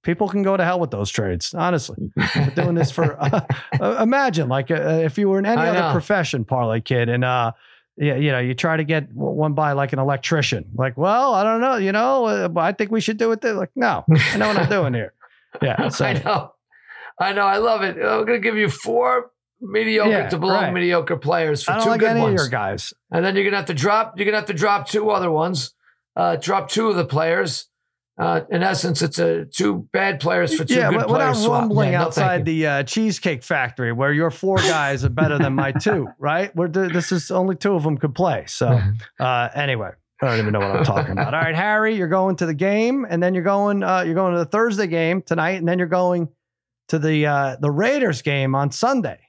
People 0.04 0.28
can 0.28 0.42
go 0.42 0.58
to 0.58 0.66
hell 0.66 0.80
with 0.80 0.90
those 0.90 1.12
trades. 1.12 1.54
Honestly, 1.54 2.12
We're 2.36 2.50
doing 2.56 2.76
this 2.76 2.92
for. 2.92 3.18
Uh, 3.22 3.42
uh, 3.80 3.98
imagine, 4.02 4.50
like, 4.50 4.72
uh, 4.72 5.02
if 5.04 5.18
you 5.18 5.30
were 5.30 5.40
in 5.40 5.46
any 5.46 5.62
I 5.62 5.70
other 5.70 5.80
know. 5.80 5.92
profession, 5.92 6.44
parlay 6.44 6.82
kid, 6.82 7.08
and 7.08 7.24
yeah, 7.98 8.16
you 8.16 8.32
know, 8.32 8.40
you 8.40 8.54
try 8.54 8.78
to 8.78 8.84
get 8.84 9.12
one 9.14 9.54
by 9.54 9.74
like 9.74 9.94
an 9.94 10.00
electrician. 10.00 10.66
Like, 10.76 10.98
well, 10.98 11.34
I 11.34 11.44
don't 11.44 11.62
know, 11.62 11.76
you 11.76 11.92
know, 11.92 12.26
uh, 12.26 12.50
I 12.58 12.72
think 12.72 12.92
we 12.92 13.02
should 13.02 13.18
do 13.18 13.32
it. 13.32 13.42
There. 13.42 13.54
Like, 13.54 13.72
no, 13.76 14.06
I 14.10 14.38
know 14.38 14.48
what 14.48 14.58
I'm 14.58 14.70
doing 14.70 14.94
here. 14.94 15.14
Yeah, 15.62 15.90
so. 15.90 16.06
I 16.06 16.14
know, 16.14 16.54
I 17.20 17.34
know, 17.34 17.42
I 17.42 17.58
love 17.58 17.82
it. 17.82 17.98
I'm 17.98 18.26
gonna 18.26 18.40
give 18.40 18.56
you 18.56 18.70
four 18.70 19.32
mediocre 19.60 20.10
yeah, 20.10 20.30
to 20.30 20.38
below 20.38 20.54
right. 20.54 20.74
mediocre 20.74 21.18
players 21.18 21.66
for 21.66 21.78
two 21.84 21.90
like 21.90 22.00
good 22.00 22.18
ones. 22.18 22.48
Guys, 22.48 22.94
and 23.12 23.26
then 23.26 23.36
you're 23.36 23.44
gonna 23.44 23.58
have 23.58 23.66
to 23.66 23.74
drop. 23.74 24.14
You're 24.16 24.24
gonna 24.24 24.38
have 24.38 24.46
to 24.46 24.54
drop 24.54 24.88
two 24.88 25.10
other 25.10 25.30
ones. 25.30 25.74
Uh, 26.16 26.38
drop 26.38 26.70
two 26.70 26.88
of 26.88 26.96
the 26.96 27.04
players. 27.04 27.68
Uh, 28.22 28.42
in 28.52 28.62
essence, 28.62 29.02
it's 29.02 29.18
a 29.18 29.46
two 29.46 29.88
bad 29.94 30.20
players 30.20 30.56
for 30.56 30.64
two 30.64 30.76
yeah, 30.76 30.92
good 30.92 31.08
players. 31.08 31.42
Yeah, 31.42 31.50
what 31.50 31.56
about 31.56 31.62
rumbling 31.62 31.92
yeah, 31.94 32.04
outside 32.04 32.46
the 32.46 32.68
uh, 32.68 32.84
cheesecake 32.84 33.42
factory 33.42 33.92
where 33.92 34.14
your 34.14 34.30
four 34.30 34.58
guys 34.58 35.04
are 35.04 35.10
better 35.10 35.40
than 35.40 35.54
my 35.56 35.72
two, 35.82 36.08
right? 36.20 36.56
Where 36.56 36.68
this 36.68 37.12
is 37.12 37.32
only 37.32 37.56
two 37.56 37.74
of 37.74 37.82
them 37.82 37.98
could 37.98 38.14
play. 38.14 38.44
So 38.48 38.80
uh, 39.20 39.50
anyway, 39.56 39.90
I 40.22 40.28
don't 40.28 40.38
even 40.38 40.54
know 40.54 40.60
what 40.60 40.70
I'm 40.70 40.84
talking 40.84 41.14
about. 41.14 41.34
All 41.34 41.42
right, 41.42 41.56
Harry, 41.56 41.96
you're 41.96 42.08
going 42.08 42.36
to 42.36 42.46
the 42.46 42.54
game, 42.54 43.08
and 43.10 43.24
then 43.24 43.34
you're 43.34 43.44
going 43.44 43.82
uh, 43.82 44.02
you're 44.02 44.14
going 44.14 44.34
to 44.34 44.40
the 44.40 44.46
Thursday 44.46 44.86
game 44.86 45.24
tonight, 45.24 45.58
and 45.58 45.68
then 45.68 45.80
you're 45.80 45.88
going 45.88 46.30
to 46.90 47.00
the 47.00 47.26
uh, 47.26 47.56
the 47.60 47.72
Raiders 47.72 48.22
game 48.22 48.54
on 48.54 48.72
Sunday. 48.72 49.20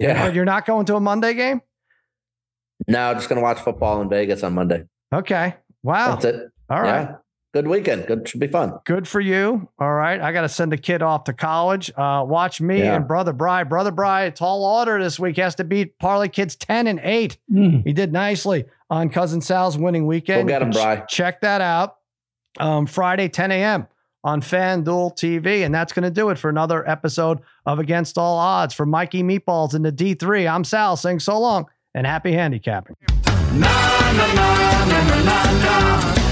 Yeah. 0.00 0.26
But 0.26 0.34
you're 0.34 0.44
not 0.44 0.66
going 0.66 0.86
to 0.86 0.96
a 0.96 1.00
Monday 1.00 1.34
game? 1.34 1.62
No, 2.88 3.14
just 3.14 3.28
going 3.28 3.36
to 3.36 3.42
watch 3.42 3.60
football 3.60 4.02
in 4.02 4.08
Vegas 4.08 4.42
on 4.42 4.54
Monday. 4.54 4.84
Okay. 5.14 5.54
Wow. 5.84 6.16
That's 6.16 6.24
it. 6.24 6.50
All 6.68 6.82
right. 6.82 7.08
Yeah. 7.10 7.16
Good 7.52 7.68
weekend. 7.68 8.06
Good. 8.06 8.28
Should 8.28 8.40
be 8.40 8.46
fun. 8.46 8.78
Good 8.84 9.06
for 9.06 9.20
you. 9.20 9.68
All 9.78 9.92
right. 9.92 10.20
I 10.20 10.32
got 10.32 10.42
to 10.42 10.48
send 10.48 10.72
the 10.72 10.78
kid 10.78 11.02
off 11.02 11.24
to 11.24 11.34
college. 11.34 11.90
Uh, 11.96 12.24
watch 12.26 12.60
me 12.60 12.78
yeah. 12.78 12.96
and 12.96 13.06
Brother 13.06 13.34
Bry. 13.34 13.62
Brother 13.64 13.90
Bry, 13.90 14.30
tall 14.30 14.64
order 14.64 15.02
this 15.02 15.20
week. 15.20 15.36
Has 15.36 15.54
to 15.56 15.64
beat 15.64 15.98
Parlay 15.98 16.28
Kids 16.28 16.56
10 16.56 16.86
and 16.86 17.00
8. 17.02 17.36
Mm. 17.52 17.84
He 17.84 17.92
did 17.92 18.10
nicely 18.12 18.64
on 18.88 19.10
Cousin 19.10 19.42
Sal's 19.42 19.76
winning 19.76 20.06
weekend. 20.06 20.48
Go 20.48 20.54
get 20.54 20.62
him, 20.62 20.70
Bry. 20.70 21.00
Check 21.08 21.42
that 21.42 21.60
out. 21.60 21.98
Um, 22.58 22.86
Friday, 22.86 23.28
10 23.28 23.52
a.m 23.52 23.86
on 24.24 24.40
FanDuel 24.40 25.16
TV. 25.16 25.64
And 25.64 25.74
that's 25.74 25.92
going 25.92 26.04
to 26.04 26.10
do 26.10 26.30
it 26.30 26.38
for 26.38 26.48
another 26.48 26.88
episode 26.88 27.40
of 27.66 27.78
Against 27.78 28.18
All 28.18 28.38
Odds. 28.38 28.74
For 28.74 28.86
Mikey 28.86 29.22
Meatballs 29.22 29.74
in 29.74 29.82
the 29.82 29.92
D3, 29.92 30.50
I'm 30.50 30.64
Sal 30.64 30.96
saying 30.96 31.20
so 31.20 31.38
long 31.38 31.66
and 31.94 32.06
happy 32.06 32.32
handicapping. 32.32 32.96